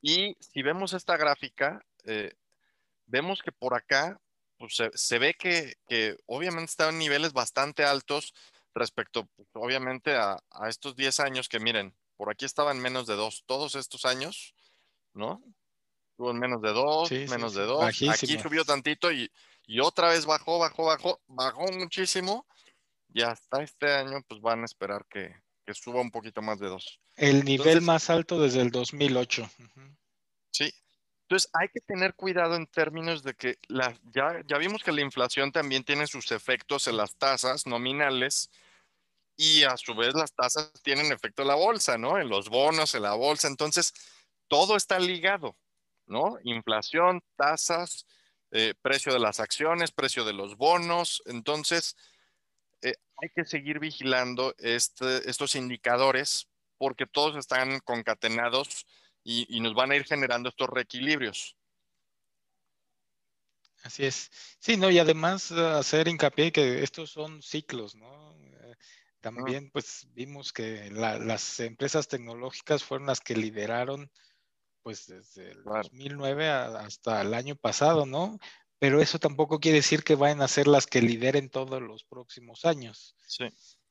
Y 0.00 0.36
si 0.40 0.62
vemos 0.62 0.92
esta 0.92 1.16
gráfica, 1.16 1.84
eh, 2.04 2.34
vemos 3.06 3.42
que 3.42 3.52
por 3.52 3.74
acá 3.74 4.20
pues 4.58 4.80
se, 4.94 5.18
ve 5.18 5.34
que, 5.34 5.76
obviamente 6.24 6.70
está 6.70 6.88
en 6.88 6.98
niveles 6.98 7.34
bastante 7.34 7.84
altos 7.84 8.32
respecto, 8.74 9.26
pues, 9.36 9.48
obviamente, 9.52 10.16
a, 10.16 10.38
estos 10.68 10.96
10 10.96 11.20
años 11.20 11.48
que 11.48 11.60
miren, 11.60 11.94
por 12.16 12.30
aquí 12.30 12.46
estaban 12.46 12.80
menos 12.80 13.06
de 13.06 13.16
2, 13.16 13.44
todos 13.44 13.74
estos 13.74 14.06
años, 14.06 14.54
¿no? 15.12 15.42
Estuvo 16.12 16.30
en 16.30 16.38
menos 16.38 16.62
de 16.62 16.72
2, 16.72 17.10
menos 17.28 17.54
de 17.54 17.64
2, 17.64 17.84
aquí 17.84 18.38
subió 18.38 18.64
tantito 18.64 19.12
y, 19.12 19.30
otra 19.80 20.10
vez 20.10 20.26
bajó, 20.26 20.58
bajó, 20.58 20.84
bajó, 20.84 21.20
bajó 21.26 21.66
muchísimo 21.72 22.46
y 23.12 23.22
hasta 23.22 23.62
este 23.62 23.92
año 23.92 24.22
pues 24.28 24.40
van 24.40 24.62
a 24.62 24.64
esperar 24.64 25.06
que, 25.08 25.34
suba 25.74 26.00
un 26.00 26.10
poquito 26.10 26.42
más 26.42 26.60
de 26.60 26.68
2. 26.68 27.00
El 27.16 27.44
nivel 27.44 27.80
más 27.80 28.08
alto 28.10 28.40
desde 28.40 28.60
el 28.60 28.70
2008. 28.70 29.50
Sí, 30.52 30.72
entonces 31.22 31.50
hay 31.54 31.68
que 31.68 31.80
tener 31.80 32.14
cuidado 32.14 32.54
en 32.54 32.66
términos 32.66 33.24
de 33.24 33.34
que 33.34 33.58
la, 33.66 33.98
ya, 34.14 34.42
ya 34.46 34.58
vimos 34.58 34.84
que 34.84 34.92
la 34.92 35.00
inflación 35.00 35.50
también 35.50 35.82
tiene 35.82 36.06
sus 36.06 36.30
efectos 36.30 36.86
en 36.86 36.96
las 36.96 37.16
tasas 37.16 37.66
nominales 37.66 38.48
y 39.36 39.64
a 39.64 39.76
su 39.76 39.94
vez 39.94 40.14
las 40.14 40.32
tasas 40.32 40.72
tienen 40.82 41.12
efecto 41.12 41.42
en 41.42 41.48
la 41.48 41.56
bolsa, 41.56 41.98
¿no? 41.98 42.18
En 42.18 42.28
los 42.28 42.48
bonos, 42.48 42.94
en 42.94 43.02
la 43.02 43.14
bolsa. 43.14 43.48
Entonces, 43.48 43.92
todo 44.48 44.76
está 44.76 44.98
ligado, 44.98 45.56
¿no? 46.06 46.38
Inflación, 46.44 47.22
tasas, 47.36 48.06
eh, 48.56 48.74
precio 48.80 49.12
de 49.12 49.18
las 49.18 49.38
acciones, 49.40 49.92
precio 49.92 50.24
de 50.24 50.32
los 50.32 50.56
bonos. 50.56 51.22
Entonces, 51.26 51.96
eh, 52.82 52.94
hay 53.22 53.28
que 53.34 53.44
seguir 53.44 53.78
vigilando 53.78 54.54
este, 54.58 55.28
estos 55.28 55.54
indicadores 55.54 56.48
porque 56.78 57.06
todos 57.06 57.36
están 57.36 57.80
concatenados 57.80 58.86
y, 59.22 59.60
nos 59.60 59.74
van 59.74 59.90
a 59.90 59.96
ir 59.96 60.04
generando 60.04 60.48
estos 60.48 60.68
reequilibrios. 60.68 61.56
Así 63.82 64.04
es. 64.04 64.30
Sí, 64.58 64.76
no, 64.76 64.90
y 64.90 64.98
además 64.98 65.50
eh, 65.50 65.60
hacer 65.60 66.08
hincapié 66.08 66.52
que 66.52 66.82
estos 66.82 67.10
son 67.10 67.42
ciclos, 67.42 67.94
¿no? 67.94 68.36
Eh, 68.38 68.74
también, 69.20 69.70
pues, 69.70 70.06
vimos 70.12 70.52
que 70.52 70.90
las 70.90 71.58
empresas 71.60 72.06
tecnológicas 72.06 72.84
fueron 72.84 73.08
las 73.08 73.20
que 73.20 73.34
lideraron, 73.34 74.10
pues, 74.86 75.08
desde 75.08 75.50
el 75.50 75.64
2009 75.64 76.48
hasta 76.48 77.20
el 77.22 77.34
año 77.34 77.56
pasado, 77.56 78.06
¿no? 78.06 78.38
Pero 78.78 79.00
eso 79.00 79.18
tampoco 79.18 79.58
quiere 79.58 79.78
decir 79.78 80.04
que 80.04 80.14
vayan 80.14 80.42
a 80.42 80.46
ser 80.46 80.68
las 80.68 80.86
que 80.86 81.02
lideren 81.02 81.50
todos 81.50 81.82
los 81.82 82.04
próximos 82.04 82.64
años. 82.64 83.16
Sí. 83.26 83.48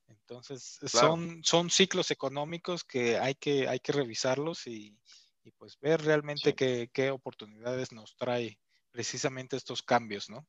Entonces, 0.08 0.80
son, 0.86 1.44
son 1.44 1.70
ciclos 1.70 2.12
económicos 2.12 2.86
que 2.86 3.18
hay 3.18 3.36
que, 3.36 3.68
hay 3.68 3.82
que 3.82 3.92
revisarlos 3.92 4.68
y, 4.68 4.98
y 5.44 5.52
pues 5.52 5.78
ver 5.82 6.02
realmente 6.02 6.56
qué, 6.56 7.12
oportunidades 7.12 7.92
nos 7.92 8.16
trae 8.16 8.58
precisamente 8.90 9.58
estos 9.58 9.84
cambios, 9.84 10.30
¿no? 10.30 10.48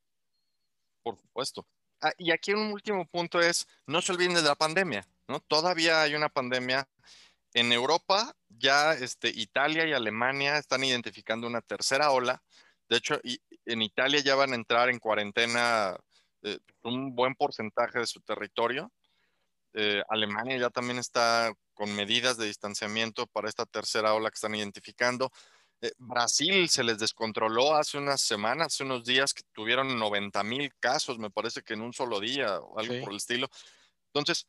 Por 1.02 1.18
supuesto. 1.18 1.66
Ah, 2.00 2.12
y 2.18 2.30
aquí 2.30 2.52
un 2.52 2.70
último 2.72 3.04
punto 3.08 3.40
es, 3.40 3.66
no 3.84 4.00
se 4.00 4.12
olviden 4.12 4.34
de 4.34 4.42
la 4.42 4.54
pandemia, 4.54 5.08
¿no? 5.26 5.40
Todavía 5.40 6.02
hay 6.02 6.14
una 6.14 6.28
pandemia. 6.28 6.88
En 7.56 7.72
Europa, 7.72 8.36
ya 8.50 8.92
este, 8.92 9.30
Italia 9.30 9.86
y 9.86 9.94
Alemania 9.94 10.58
están 10.58 10.84
identificando 10.84 11.46
una 11.46 11.62
tercera 11.62 12.10
ola. 12.10 12.42
De 12.86 12.98
hecho, 12.98 13.18
en 13.64 13.80
Italia 13.80 14.20
ya 14.20 14.34
van 14.34 14.52
a 14.52 14.56
entrar 14.56 14.90
en 14.90 14.98
cuarentena 14.98 15.96
eh, 16.42 16.58
un 16.82 17.14
buen 17.14 17.34
porcentaje 17.34 18.00
de 18.00 18.06
su 18.06 18.20
territorio. 18.20 18.92
Eh, 19.72 20.02
Alemania 20.10 20.58
ya 20.58 20.68
también 20.68 20.98
está 20.98 21.50
con 21.72 21.96
medidas 21.96 22.36
de 22.36 22.44
distanciamiento 22.44 23.26
para 23.26 23.48
esta 23.48 23.64
tercera 23.64 24.12
ola 24.12 24.28
que 24.28 24.34
están 24.34 24.54
identificando. 24.54 25.32
Eh, 25.80 25.92
Brasil 25.96 26.68
se 26.68 26.84
les 26.84 26.98
descontroló 26.98 27.74
hace 27.74 27.96
unas 27.96 28.20
semanas, 28.20 28.66
hace 28.66 28.84
unos 28.84 29.02
días 29.02 29.32
que 29.32 29.44
tuvieron 29.54 29.98
90 29.98 30.42
mil 30.42 30.74
casos, 30.78 31.18
me 31.18 31.30
parece 31.30 31.62
que 31.62 31.72
en 31.72 31.80
un 31.80 31.94
solo 31.94 32.20
día 32.20 32.60
o 32.60 32.78
algo 32.78 33.00
por 33.00 33.12
el 33.12 33.16
estilo. 33.16 33.48
Entonces, 34.12 34.46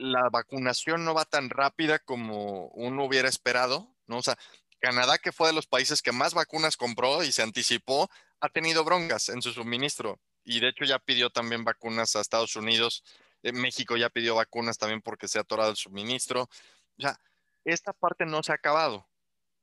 la 0.00 0.28
vacunación 0.30 1.04
no 1.04 1.14
va 1.14 1.24
tan 1.24 1.50
rápida 1.50 1.98
como 1.98 2.68
uno 2.68 3.04
hubiera 3.04 3.28
esperado. 3.28 3.94
O 4.08 4.22
sea, 4.22 4.36
Canadá, 4.80 5.18
que 5.18 5.32
fue 5.32 5.48
de 5.48 5.52
los 5.52 5.66
países 5.66 6.02
que 6.02 6.12
más 6.12 6.34
vacunas 6.34 6.76
compró 6.76 7.22
y 7.22 7.32
se 7.32 7.42
anticipó, 7.42 8.10
ha 8.40 8.48
tenido 8.48 8.84
broncas 8.84 9.28
en 9.28 9.42
su 9.42 9.52
suministro 9.52 10.18
y 10.44 10.60
de 10.60 10.68
hecho 10.68 10.84
ya 10.84 10.98
pidió 10.98 11.30
también 11.30 11.64
vacunas 11.64 12.16
a 12.16 12.20
Estados 12.20 12.56
Unidos 12.56 13.04
eh, 13.42 13.52
México 13.52 13.96
ya 13.96 14.10
pidió 14.10 14.34
vacunas 14.34 14.78
también 14.78 15.02
porque 15.02 15.28
se 15.28 15.38
ha 15.38 15.42
atorado 15.42 15.70
el 15.70 15.76
suministro. 15.76 16.42
O 16.42 17.02
sea, 17.02 17.18
esta 17.64 17.92
parte 17.92 18.26
no 18.26 18.42
se 18.42 18.52
ha 18.52 18.56
acabado. 18.56 19.08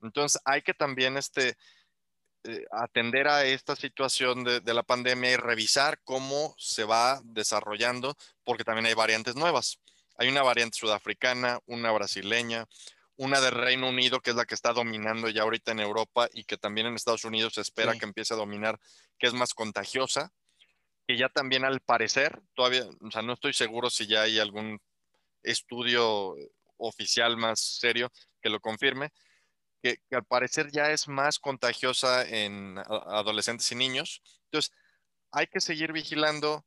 Entonces 0.02 0.42
hay 0.46 0.62
que 0.62 0.74
también 0.74 1.18
este, 1.18 1.58
eh, 2.44 2.66
atender 2.72 3.28
a 3.28 3.46
esta 3.46 3.76
situación 3.76 4.44
de, 4.44 4.74
la 4.74 4.84
pandemia 4.84 5.32
y 5.32 5.36
revisar 5.38 6.00
cómo 6.04 6.56
se 6.58 6.84
va 6.84 7.22
desarrollando, 7.24 8.16
porque 8.44 8.64
también 8.64 8.86
hay 8.86 8.94
variantes 8.94 9.36
nuevas. 9.36 9.80
Hay 10.18 10.28
una 10.30 10.44
variante 10.44 10.78
sudafricana, 10.78 11.60
una 11.66 11.92
brasileña, 11.92 12.66
una 13.16 13.40
de 13.42 13.52
Reino 13.52 13.90
Unido, 13.90 14.20
que 14.20 14.32
es 14.32 14.36
la 14.36 14.46
que 14.46 14.56
está 14.56 14.74
dominando 14.74 15.30
ya 15.30 15.44
ahorita 15.44 15.72
en 15.72 15.80
Europa 15.80 16.28
y 16.34 16.44
que 16.44 16.58
también 16.58 16.88
en 16.88 16.96
Estados 16.96 17.26
Unidos 17.26 17.54
se 17.54 17.62
espera 17.62 17.98
que 17.98 18.06
empiece 18.06 18.34
a 18.34 18.38
dominar, 18.38 18.80
que 19.18 19.28
es 19.28 19.34
más 19.34 19.54
contagiosa 19.54 20.32
que 21.08 21.18
ya 21.18 21.30
también 21.30 21.64
al 21.64 21.80
parecer, 21.80 22.42
todavía, 22.54 22.86
o 22.86 23.12
sea, 23.12 23.22
no 23.22 23.34
estoy 23.34 23.54
seguro 23.54 23.90
si 23.90 24.08
ya 24.08 24.24
hay 24.24 24.40
algún 24.40 24.82
estudio 25.42 26.36
oficial 26.76 27.38
más 27.38 27.62
serio 27.62 28.12
que 28.42 28.50
lo 28.50 28.60
confirme, 28.60 29.14
que, 29.82 30.00
al 30.12 30.26
parecer 30.26 30.70
ya 30.70 30.92
es 30.92 31.08
más 31.08 31.40
contagiosa 31.40 32.28
en 32.28 32.78
adolescentes 32.78 33.72
y 33.72 33.76
niños. 33.76 34.22
Entonces, 34.46 34.74
hay 35.32 35.48
que 35.48 35.62
seguir 35.62 35.94
vigilando, 35.94 36.66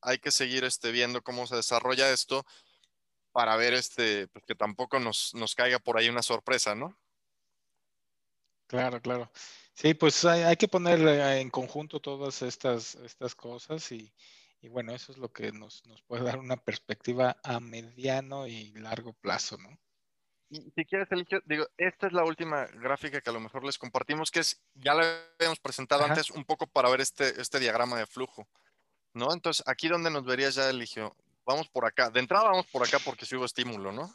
hay 0.00 0.18
que 0.18 0.30
seguir 0.30 0.64
este, 0.64 0.90
viendo 0.90 1.22
cómo 1.22 1.46
se 1.46 1.56
desarrolla 1.56 2.10
esto 2.10 2.46
para 3.32 3.56
ver 3.56 3.74
este, 3.74 4.28
pues, 4.28 4.44
que 4.44 4.54
tampoco 4.54 5.00
nos, 5.00 5.34
nos 5.34 5.54
caiga 5.54 5.78
por 5.78 5.98
ahí 5.98 6.08
una 6.08 6.22
sorpresa, 6.22 6.74
¿no? 6.74 6.96
Claro, 8.66 9.00
claro. 9.02 9.30
Sí, 9.74 9.94
pues 9.94 10.24
hay, 10.24 10.56
que 10.56 10.68
poner 10.68 11.00
eh, 11.00 11.40
en 11.40 11.50
conjunto 11.50 12.00
todas 12.00 12.42
estas, 12.42 12.94
estas 12.96 13.34
cosas 13.34 13.90
y, 13.92 14.12
bueno, 14.70 14.94
eso 14.94 15.12
es 15.12 15.18
lo 15.18 15.32
que 15.32 15.50
nos, 15.52 15.82
puede 16.06 16.24
dar 16.24 16.38
una 16.38 16.56
perspectiva 16.56 17.36
a 17.42 17.58
mediano 17.58 18.46
y 18.46 18.72
largo 18.72 19.12
plazo, 19.14 19.56
¿no? 19.58 19.78
Y 20.50 20.70
si 20.72 20.84
quieres, 20.84 21.10
Eligio, 21.10 21.40
digo, 21.46 21.66
esta 21.78 22.06
es 22.06 22.12
la 22.12 22.24
última 22.24 22.66
gráfica 22.66 23.22
que 23.22 23.30
a 23.30 23.32
lo 23.32 23.40
mejor 23.40 23.64
les 23.64 23.78
compartimos, 23.78 24.30
que 24.30 24.40
es, 24.40 24.62
ya 24.74 24.94
la 24.94 25.22
habíamos 25.38 25.60
presentado 25.60 26.04
antes, 26.04 26.30
un 26.30 26.44
poco 26.44 26.66
para 26.66 26.90
ver 26.90 27.00
este, 27.00 27.40
este 27.40 27.58
diagrama 27.58 27.98
de 27.98 28.06
flujo, 28.06 28.46
¿no? 29.14 29.32
Entonces, 29.32 29.64
aquí 29.66 29.88
donde 29.88 30.10
nos 30.10 30.24
verías 30.24 30.54
ya, 30.54 30.68
Eligio, 30.68 31.16
vamos 31.44 31.68
por 31.68 31.84
acá. 31.84 32.10
De 32.10 32.20
entrada 32.20 32.44
vamos 32.44 32.66
por 32.66 32.86
acá 32.86 32.98
porque 33.04 33.26
si 33.26 33.36
hubo 33.36 33.44
estímulo, 33.44 33.92
¿no? 33.92 34.14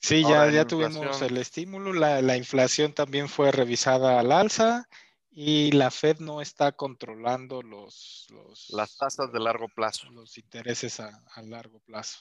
Sí, 0.00 0.22
ya, 0.22 0.50
ya 0.50 0.66
tuvimos 0.66 1.22
el 1.22 1.38
estímulo, 1.38 1.94
la, 1.94 2.36
inflación 2.36 2.92
también 2.92 3.26
fue 3.26 3.50
revisada 3.50 4.20
al 4.20 4.32
alza 4.32 4.86
y 5.30 5.72
la 5.72 5.90
Fed 5.90 6.18
no 6.18 6.42
está 6.42 6.72
controlando 6.72 7.62
los, 7.62 8.26
las 8.68 8.98
tasas 8.98 9.32
de 9.32 9.40
largo 9.40 9.66
plazo. 9.68 10.10
Los 10.10 10.36
intereses 10.36 11.00
a, 11.00 11.22
largo 11.44 11.80
plazo. 11.80 12.18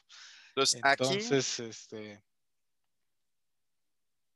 Entonces, 0.56 0.80
aquí, 0.82 1.18
este, 1.18 2.24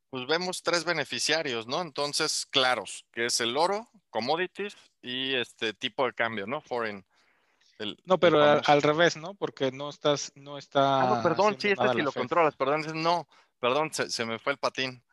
pues 0.09 0.27
vemos 0.27 0.61
tres 0.61 0.83
beneficiarios, 0.83 1.67
¿no? 1.67 1.81
Entonces, 1.81 2.45
claros, 2.45 3.05
que 3.11 3.27
es 3.27 3.39
el 3.39 3.55
oro, 3.55 3.89
commodities 4.09 4.75
y 5.01 5.35
este 5.35 5.73
tipo 5.73 6.05
de 6.05 6.13
cambio, 6.13 6.45
¿no? 6.47 6.59
Foreign. 6.61 7.05
No, 8.05 8.19
pero 8.19 8.41
al, 8.41 8.81
revés, 8.81 9.17
¿no? 9.17 9.35
Porque 9.35 9.71
no 9.71 9.89
estás, 9.89 10.31
no 10.35 10.57
está. 10.57 11.01
Ah, 11.01 11.15
no, 11.15 11.23
perdón, 11.23 11.57
sí, 11.59 11.69
este 11.69 11.89
sí 11.93 12.01
lo 12.01 12.11
controlas, 12.11 12.55
perdón, 12.55 12.85
no, 13.01 13.27
perdón, 13.59 13.91
se, 13.93 14.25
me 14.25 14.39
fue 14.39 14.53
el 14.53 14.59
patín. 14.59 15.03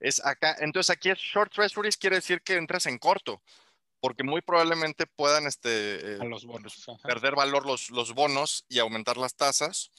Es 0.00 0.24
acá, 0.24 0.56
entonces 0.60 0.90
aquí 0.90 1.10
es 1.10 1.18
short 1.18 1.52
treasuries, 1.52 1.96
quiere 1.96 2.16
decir 2.16 2.42
que 2.42 2.56
entras 2.56 2.86
en 2.86 2.98
corto, 2.98 3.42
porque 4.00 4.22
muy 4.22 4.42
probablemente 4.42 5.06
puedan 5.06 5.46
este, 5.46 6.14
eh, 6.14 6.18
los 6.28 6.44
bonos. 6.44 6.82
Pues, 6.84 6.98
perder 7.02 7.34
valor 7.34 7.66
los, 7.66 7.90
los 7.90 8.14
bonos 8.14 8.64
y 8.68 8.78
aumentar 8.78 9.16
las 9.16 9.34
tasas. 9.34 9.90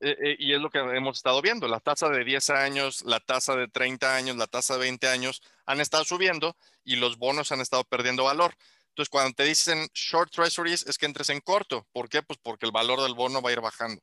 Eh, 0.00 0.16
eh, 0.20 0.36
y 0.38 0.54
es 0.54 0.60
lo 0.60 0.70
que 0.70 0.78
hemos 0.78 1.16
estado 1.16 1.42
viendo. 1.42 1.66
La 1.66 1.80
tasa 1.80 2.08
de 2.08 2.24
10 2.24 2.50
años, 2.50 3.02
la 3.02 3.20
tasa 3.20 3.56
de 3.56 3.66
30 3.66 4.14
años, 4.14 4.36
la 4.36 4.46
tasa 4.46 4.74
de 4.74 4.80
20 4.80 5.08
años 5.08 5.42
han 5.66 5.80
estado 5.80 6.04
subiendo 6.04 6.56
y 6.84 6.96
los 6.96 7.18
bonos 7.18 7.50
han 7.50 7.60
estado 7.60 7.84
perdiendo 7.84 8.24
valor. 8.24 8.54
Entonces, 8.98 9.10
cuando 9.10 9.32
te 9.32 9.44
dicen 9.44 9.86
short 9.94 10.32
treasuries, 10.32 10.84
es 10.88 10.98
que 10.98 11.06
entres 11.06 11.30
en 11.30 11.38
corto. 11.40 11.86
¿Por 11.92 12.08
qué? 12.08 12.20
Pues 12.20 12.36
porque 12.42 12.66
el 12.66 12.72
valor 12.72 13.00
del 13.00 13.14
bono 13.14 13.40
va 13.40 13.50
a 13.50 13.52
ir 13.52 13.60
bajando. 13.60 14.02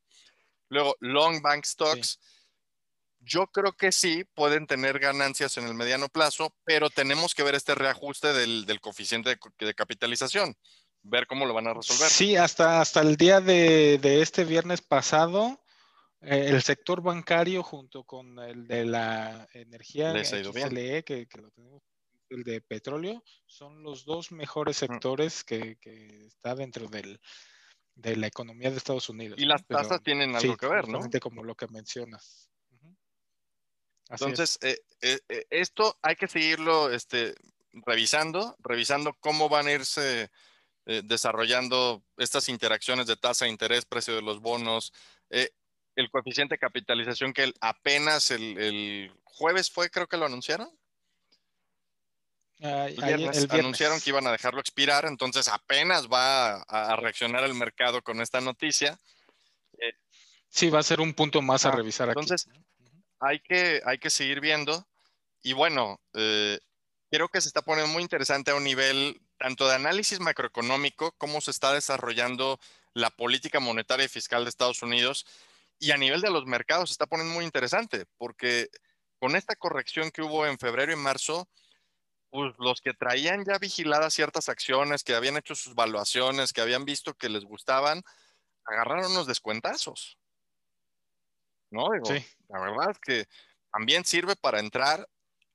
Luego, 0.69 0.95
long 1.01 1.41
bank 1.41 1.65
stocks. 1.65 2.17
Yo 3.19 3.47
creo 3.47 3.73
que 3.73 3.91
sí 3.91 4.23
pueden 4.33 4.67
tener 4.67 4.99
ganancias 4.99 5.57
en 5.57 5.65
el 5.65 5.73
mediano 5.73 6.07
plazo, 6.07 6.55
pero 6.63 6.89
tenemos 6.89 7.35
que 7.35 7.43
ver 7.43 7.55
este 7.55 7.75
reajuste 7.75 8.31
del, 8.31 8.79
coeficiente 8.79 9.37
de, 9.59 9.73
capitalización, 9.73 10.55
ver 11.01 11.27
cómo 11.27 11.45
lo 11.45 11.53
van 11.53 11.67
a 11.67 11.73
resolver. 11.73 12.09
Sí, 12.09 12.37
hasta, 12.37 12.79
hasta 12.79 13.01
el 13.01 13.17
día 13.17 13.41
de, 13.41 13.97
de 13.97 14.21
este 14.21 14.45
viernes 14.45 14.81
pasado, 14.81 15.61
eh, 16.21 16.51
el 16.51 16.61
sector 16.61 17.01
bancario 17.01 17.63
junto 17.63 18.05
con 18.05 18.39
el 18.39 18.65
de 18.65 18.85
la 18.85 19.45
energía 19.51 20.13
XLE, 20.23 21.03
que, 21.03 21.27
que, 21.27 21.41
lo 21.41 21.51
tenemos, 21.51 21.83
el 22.35 22.43
de 22.43 22.61
petróleo, 22.61 23.23
son 23.45 23.83
los 23.83 24.05
dos 24.05 24.31
mejores 24.31 24.77
sectores 24.77 25.43
que, 25.43 25.77
que 25.77 26.25
está 26.25 26.55
dentro 26.55 26.87
del, 26.87 27.19
de 27.95 28.15
la 28.15 28.27
economía 28.27 28.71
de 28.71 28.77
Estados 28.77 29.09
Unidos. 29.09 29.39
Y 29.39 29.45
las 29.45 29.65
tasas 29.65 30.01
tienen 30.03 30.35
algo 30.35 30.57
que 30.57 30.67
ver, 30.67 30.87
¿no? 30.87 30.99
como 31.21 31.43
lo 31.43 31.55
que 31.55 31.67
mencionas. 31.67 32.49
Entonces, 34.09 34.59
eh, 34.61 34.77
eh, 35.01 35.19
esto 35.49 35.97
hay 36.03 36.15
que 36.15 36.27
seguirlo 36.27 36.91
este, 36.91 37.33
revisando, 37.71 38.55
revisando 38.59 39.15
cómo 39.19 39.49
van 39.49 39.67
a 39.67 39.71
irse 39.71 40.29
desarrollando 41.03 42.03
estas 42.15 42.47
interacciones 42.47 43.07
de 43.07 43.15
tasa 43.15 43.45
de 43.45 43.51
interés, 43.51 43.85
precio 43.85 44.13
de 44.13 44.21
los 44.21 44.39
bonos 44.39 44.93
el 45.95 46.09
coeficiente 46.11 46.55
de 46.55 46.59
capitalización 46.59 47.33
que 47.33 47.51
apenas 47.61 48.31
el, 48.31 49.11
jueves 49.23 49.71
fue, 49.71 49.89
creo 49.89 50.07
que 50.07 50.17
lo 50.17 50.25
anunciaron. 50.25 50.69
El, 52.59 52.95
viernes, 52.95 53.47
anunciaron 53.49 53.99
que 53.99 54.09
iban 54.09 54.25
a 54.27 54.31
dejarlo 54.31 54.59
expirar, 54.59 55.05
entonces 55.05 55.47
apenas 55.47 56.07
va 56.07 56.61
a, 56.63 56.95
reaccionar 56.95 57.43
el 57.43 57.53
mercado 57.53 58.01
con 58.01 58.21
esta 58.21 58.41
noticia. 58.41 58.97
Eh, 59.79 59.93
sí, 60.49 60.69
va 60.69 60.79
a 60.79 60.83
ser 60.83 61.01
un 61.01 61.13
punto 61.13 61.41
más 61.41 61.65
a 61.65 61.71
revisar 61.71 62.09
entonces, 62.09 62.47
hay, 63.19 63.39
que, 63.39 63.81
hay 63.85 63.97
que 63.97 64.09
seguir 64.09 64.39
viendo. 64.39 64.87
Y 65.41 65.53
bueno, 65.53 65.99
eh, 66.13 66.59
creo 67.11 67.29
que 67.29 67.41
se 67.41 67.47
está 67.47 67.61
poniendo 67.61 67.91
muy 67.91 68.01
interesante 68.01 68.51
a 68.51 68.55
un 68.55 68.63
nivel 68.63 69.21
tanto 69.37 69.67
de 69.67 69.75
análisis 69.75 70.19
macroeconómico, 70.19 71.13
cómo 71.17 71.41
se 71.41 71.51
está 71.51 71.73
desarrollando 71.73 72.59
la 72.93 73.09
política 73.09 73.59
monetaria 73.59 74.05
y 74.05 74.09
fiscal 74.09 74.43
de 74.43 74.49
Estados 74.49 74.81
Unidos 74.81 75.25
y 75.79 75.91
a 75.91 75.97
nivel 75.97 76.21
de 76.21 76.31
los 76.31 76.45
mercados 76.45 76.89
se 76.89 76.93
está 76.93 77.05
poniendo 77.05 77.33
muy 77.33 77.45
interesante, 77.45 78.05
porque 78.17 78.69
con 79.19 79.35
esta 79.35 79.55
corrección 79.55 80.11
que 80.11 80.21
hubo 80.21 80.45
en 80.45 80.57
febrero 80.57 80.93
y 80.93 80.95
marzo, 80.95 81.49
pues 82.35 82.53
los 82.59 82.81
que 82.81 82.93
traían 82.93 83.45
ya 83.45 83.57
vigiladas 83.57 84.13
ciertas 84.13 84.49
acciones, 84.49 85.03
que 85.03 85.15
habían 85.15 85.37
hecho 85.37 85.55
sus 85.55 85.73
valuaciones, 85.73 86.51
que 86.51 86.61
habían 86.61 86.83
visto 86.83 87.13
que 87.13 87.29
les 87.29 87.45
gustaban, 87.45 88.03
agarraron 88.65 89.11
unos 89.11 89.25
descuentazos. 89.25 90.17
¿No? 91.71 91.87
sí. 92.03 92.23
La 92.49 92.59
verdad 92.59 92.91
es 92.91 92.99
que 92.99 93.25
también 93.71 94.05
sirve 94.05 94.35
para 94.35 94.59
entrar. 94.59 95.07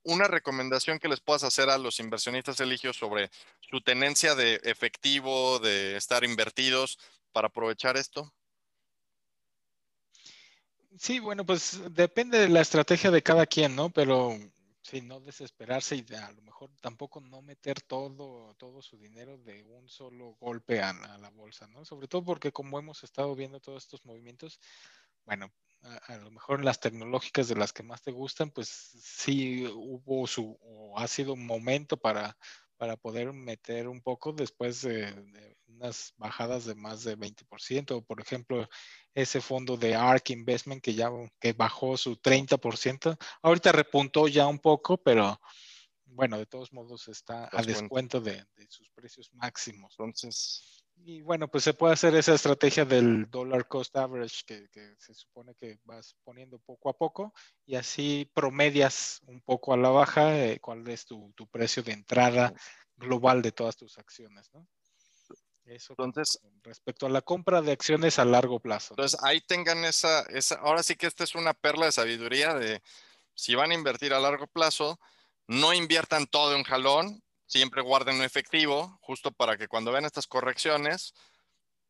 Una 0.03 0.25
recomendación 0.25 0.97
que 0.97 1.07
les 1.07 1.19
puedas 1.19 1.43
hacer 1.43 1.69
a 1.69 1.77
los 1.77 1.99
inversionistas 1.99 2.59
Eligio 2.59 2.91
sobre 2.91 3.29
su 3.59 3.81
tenencia 3.81 4.33
de 4.33 4.59
efectivo, 4.63 5.59
de 5.59 5.95
estar 5.95 6.23
invertidos 6.23 6.97
para 7.31 7.49
aprovechar 7.49 7.97
esto. 7.97 8.33
Sí, 10.97 11.19
bueno, 11.19 11.45
pues 11.45 11.79
depende 11.91 12.39
de 12.39 12.49
la 12.49 12.61
estrategia 12.61 13.11
de 13.11 13.21
cada 13.21 13.45
quien, 13.45 13.75
¿no? 13.75 13.91
Pero 13.91 14.35
sí, 14.81 15.01
no 15.01 15.19
desesperarse 15.19 15.95
y 15.95 16.05
a 16.15 16.31
lo 16.31 16.41
mejor 16.41 16.71
tampoco 16.81 17.21
no 17.21 17.41
meter 17.41 17.81
todo, 17.81 18.53
todo 18.55 18.81
su 18.81 18.97
dinero 18.97 19.37
de 19.37 19.63
un 19.63 19.87
solo 19.87 20.35
golpe 20.39 20.81
a, 20.81 20.93
la 21.17 21.29
bolsa, 21.29 21.67
¿no? 21.67 21.85
Sobre 21.85 22.07
todo 22.07 22.23
porque 22.23 22.51
como 22.51 22.79
hemos 22.79 23.03
estado 23.03 23.35
viendo 23.35 23.59
todos 23.59 23.83
estos 23.83 24.05
movimientos, 24.05 24.59
bueno, 25.25 25.51
a, 26.07 26.17
lo 26.17 26.31
mejor 26.31 26.63
las 26.63 26.79
tecnológicas 26.79 27.47
de 27.47 27.55
las 27.55 27.73
que 27.73 27.83
más 27.83 28.01
te 28.01 28.11
gustan, 28.11 28.51
pues 28.51 28.67
sí 28.69 29.65
hubo 29.67 30.27
su, 30.27 30.57
o 30.61 30.97
ha 30.99 31.07
sido 31.07 31.33
un 31.33 31.45
momento 31.45 31.97
para, 31.97 32.37
para 32.81 32.97
poder 32.97 33.31
meter 33.31 33.87
un 33.87 34.01
poco 34.01 34.33
después 34.33 34.81
de, 34.81 35.55
unas 35.67 36.15
bajadas 36.17 36.65
de 36.65 36.73
más 36.73 37.03
de 37.03 37.15
20%. 37.15 38.03
Por 38.03 38.19
ejemplo, 38.19 38.67
ese 39.13 39.39
fondo 39.39 39.77
de 39.77 39.93
ARK 39.93 40.31
Investment 40.31 40.81
que 40.81 40.95
ya 40.95 41.11
que 41.39 41.53
bajó 41.53 41.95
su 41.95 42.15
30%. 42.15 43.19
Ahorita 43.43 43.71
repuntó 43.71 44.27
ya 44.27 44.47
un 44.47 44.57
poco, 44.57 44.97
pero 44.97 45.39
bueno, 46.05 46.39
de 46.39 46.47
todos 46.47 46.73
modos 46.73 47.07
está 47.07 47.47
a 47.51 47.61
descuento 47.61 48.19
de, 48.19 48.43
de, 48.55 48.67
sus 48.67 48.89
precios 48.89 49.31
máximos. 49.35 49.93
Entonces, 49.99 50.80
y 51.03 51.21
bueno, 51.21 51.47
pues 51.47 51.63
se 51.63 51.73
puede 51.73 51.93
hacer 51.93 52.15
esa 52.15 52.33
estrategia 52.33 52.85
del 52.85 53.29
dollar 53.29 53.67
cost 53.67 53.95
average 53.95 54.43
que, 54.45 54.95
se 54.97 55.13
supone 55.13 55.55
que 55.55 55.79
vas 55.83 56.15
poniendo 56.23 56.59
poco 56.59 56.89
a 56.89 56.93
poco 56.93 57.33
y 57.65 57.75
así 57.75 58.29
promedias 58.33 59.21
un 59.25 59.41
poco 59.41 59.73
a 59.73 59.77
la 59.77 59.89
baja 59.89 60.37
eh, 60.37 60.59
cuál 60.59 60.87
es 60.87 61.05
tu, 61.05 61.33
precio 61.51 61.83
de 61.83 61.93
entrada 61.93 62.53
global 62.95 63.41
de 63.41 63.51
todas 63.51 63.75
tus 63.77 63.97
acciones, 63.97 64.49
¿no? 64.53 64.67
Eso 65.65 65.93
entonces, 65.93 66.39
respecto 66.63 67.05
a 67.05 67.09
la 67.09 67.21
compra 67.21 67.61
de 67.61 67.71
acciones 67.71 68.19
a 68.19 68.25
largo 68.25 68.59
plazo. 68.59 68.93
Entonces 68.93 69.19
ahí 69.23 69.41
tengan 69.41 69.85
esa, 69.85 70.21
esa, 70.23 70.55
ahora 70.55 70.83
sí 70.83 70.95
que 70.95 71.07
esta 71.07 71.23
es 71.23 71.35
una 71.35 71.53
perla 71.53 71.85
de 71.85 71.91
sabiduría 71.91 72.55
de 72.55 72.81
si 73.35 73.55
van 73.55 73.71
a 73.71 73.75
invertir 73.75 74.13
a 74.13 74.19
largo 74.19 74.47
plazo, 74.47 74.99
no 75.47 75.73
inviertan 75.73 76.27
todo 76.27 76.49
de 76.49 76.55
un 76.55 76.63
jalón, 76.63 77.23
siempre 77.51 77.81
guarden 77.81 78.15
un 78.15 78.23
efectivo, 78.23 78.97
justo 79.01 79.31
para 79.31 79.57
que 79.57 79.67
cuando 79.67 79.91
vean 79.91 80.05
estas 80.05 80.25
correcciones 80.25 81.13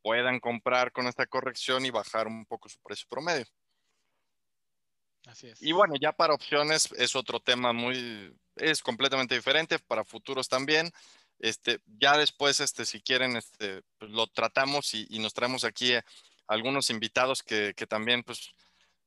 puedan 0.02 0.40
comprar 0.40 0.90
con 0.90 1.06
esta 1.06 1.24
corrección 1.26 1.86
y 1.86 1.90
bajar 1.90 2.26
un 2.26 2.44
poco 2.46 2.68
su 2.68 2.80
precio 2.80 3.06
promedio. 3.08 3.46
Así 5.24 5.46
es. 5.46 5.62
Y 5.62 5.70
bueno, 5.70 5.94
ya 6.00 6.12
para 6.12 6.34
opciones 6.34 6.90
es 6.98 7.14
otro 7.14 7.38
tema 7.38 7.72
muy, 7.72 8.36
es 8.56 8.82
completamente 8.82 9.36
diferente, 9.36 9.78
para 9.78 10.04
futuros 10.04 10.48
también. 10.48 10.90
Este, 11.38 11.78
ya 11.86 12.18
después, 12.18 12.58
este, 12.58 12.84
si 12.84 13.00
quieren, 13.00 13.36
este, 13.36 13.82
pues 13.98 14.10
lo 14.10 14.26
tratamos 14.26 14.92
y, 14.94 15.06
nos 15.20 15.32
traemos 15.32 15.62
aquí 15.62 15.92
algunos 16.48 16.90
invitados 16.90 17.44
que, 17.44 17.72
que, 17.76 17.86
también 17.86 18.24
pues, 18.24 18.50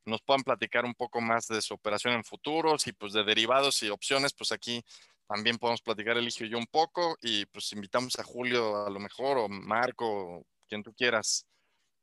nos 0.06 0.22
puedan 0.22 0.44
platicar 0.44 0.86
un 0.86 0.96
poco 0.96 1.20
más 1.20 1.48
de 1.48 1.62
su 1.62 1.74
operación 1.74 2.14
en 2.14 2.24
futuros 2.24 2.88
y 2.88 2.94
pues 2.94 3.12
de 3.12 3.26
derivados 3.26 3.84
y 3.84 3.90
opciones, 3.90 4.32
pues 4.34 4.54
aquí 4.54 4.86
también 5.28 5.58
podemos 5.58 5.82
platicar 5.82 6.18
Eligio 6.18 6.46
y 6.46 6.50
yo 6.50 6.58
un 6.58 6.68
poco 6.68 7.18
y 7.22 7.46
pues 7.48 7.72
invitamos 7.74 8.18
a 8.20 8.24
Julio 8.24 8.86
a 8.86 8.90
lo 8.90 9.00
mejor 9.00 9.38
o 9.38 9.50
Marco, 9.50 10.46
quien 10.68 10.84
tú 10.84 10.94
quieras. 10.94 11.48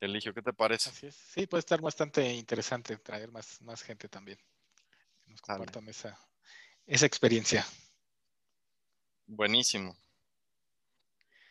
Eligio, 0.01 0.35
¿qué 0.35 0.43
te 0.43 0.53
parece? 0.53 1.13
Sí, 1.13 1.47
puede 1.47 1.61
estar 1.61 1.81
bastante 1.81 2.33
interesante 2.33 2.97
traer 2.97 3.31
más, 3.31 3.61
más 3.63 3.83
gente 3.83 4.09
también. 4.09 4.39
Que 5.25 5.31
nos 5.31 5.41
compartan 5.41 5.89
esa, 5.89 6.19
esa 6.87 7.07
experiencia. 7.07 7.65
Buenísimo. 9.27 9.97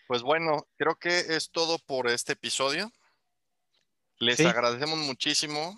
Pues 0.08 0.22
bueno, 0.22 0.68
creo 0.76 0.96
que 0.96 1.20
es 1.20 1.50
todo 1.52 1.80
por 1.80 2.10
este 2.10 2.34
episodio. 2.34 2.92
Les 4.20 4.42
agradecemos 4.42 5.00
muchísimo. 5.00 5.74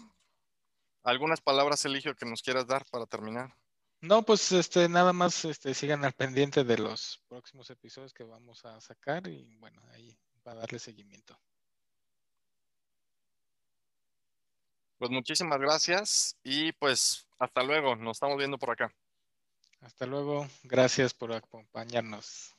¿Algunas 1.03 1.41
palabras, 1.41 1.85
Eligio, 1.85 2.15
que 2.15 2.25
nos 2.25 2.41
quieras 2.41 2.65
dar 2.65 2.83
para 2.89 3.05
terminar? 3.05 3.55
No, 4.03 4.21
pues 4.21 4.51
este, 4.51 4.89
nada 4.89 5.13
más 5.13 5.45
este, 5.45 5.73
sigan 5.73 6.03
al 6.03 6.11
pendiente 6.11 6.65
de 6.65 6.77
los 6.77 7.21
próximos 7.29 7.69
episodios 7.69 8.13
que 8.13 8.25
vamos 8.25 8.65
a 8.65 8.81
sacar 8.81 9.25
y 9.29 9.55
bueno, 9.61 9.81
ahí 9.93 10.13
va 10.45 10.51
a 10.51 10.55
darle 10.55 10.77
seguimiento. 10.77 11.39
Pues 14.97 15.09
muchísimas 15.09 15.57
gracias 15.57 16.35
y 16.43 16.73
pues 16.73 17.25
hasta 17.39 17.63
luego, 17.63 17.95
nos 17.95 18.17
estamos 18.17 18.37
viendo 18.37 18.57
por 18.57 18.71
acá. 18.71 18.93
Hasta 19.79 20.05
luego, 20.05 20.49
gracias 20.63 21.13
por 21.13 21.31
acompañarnos. 21.31 22.53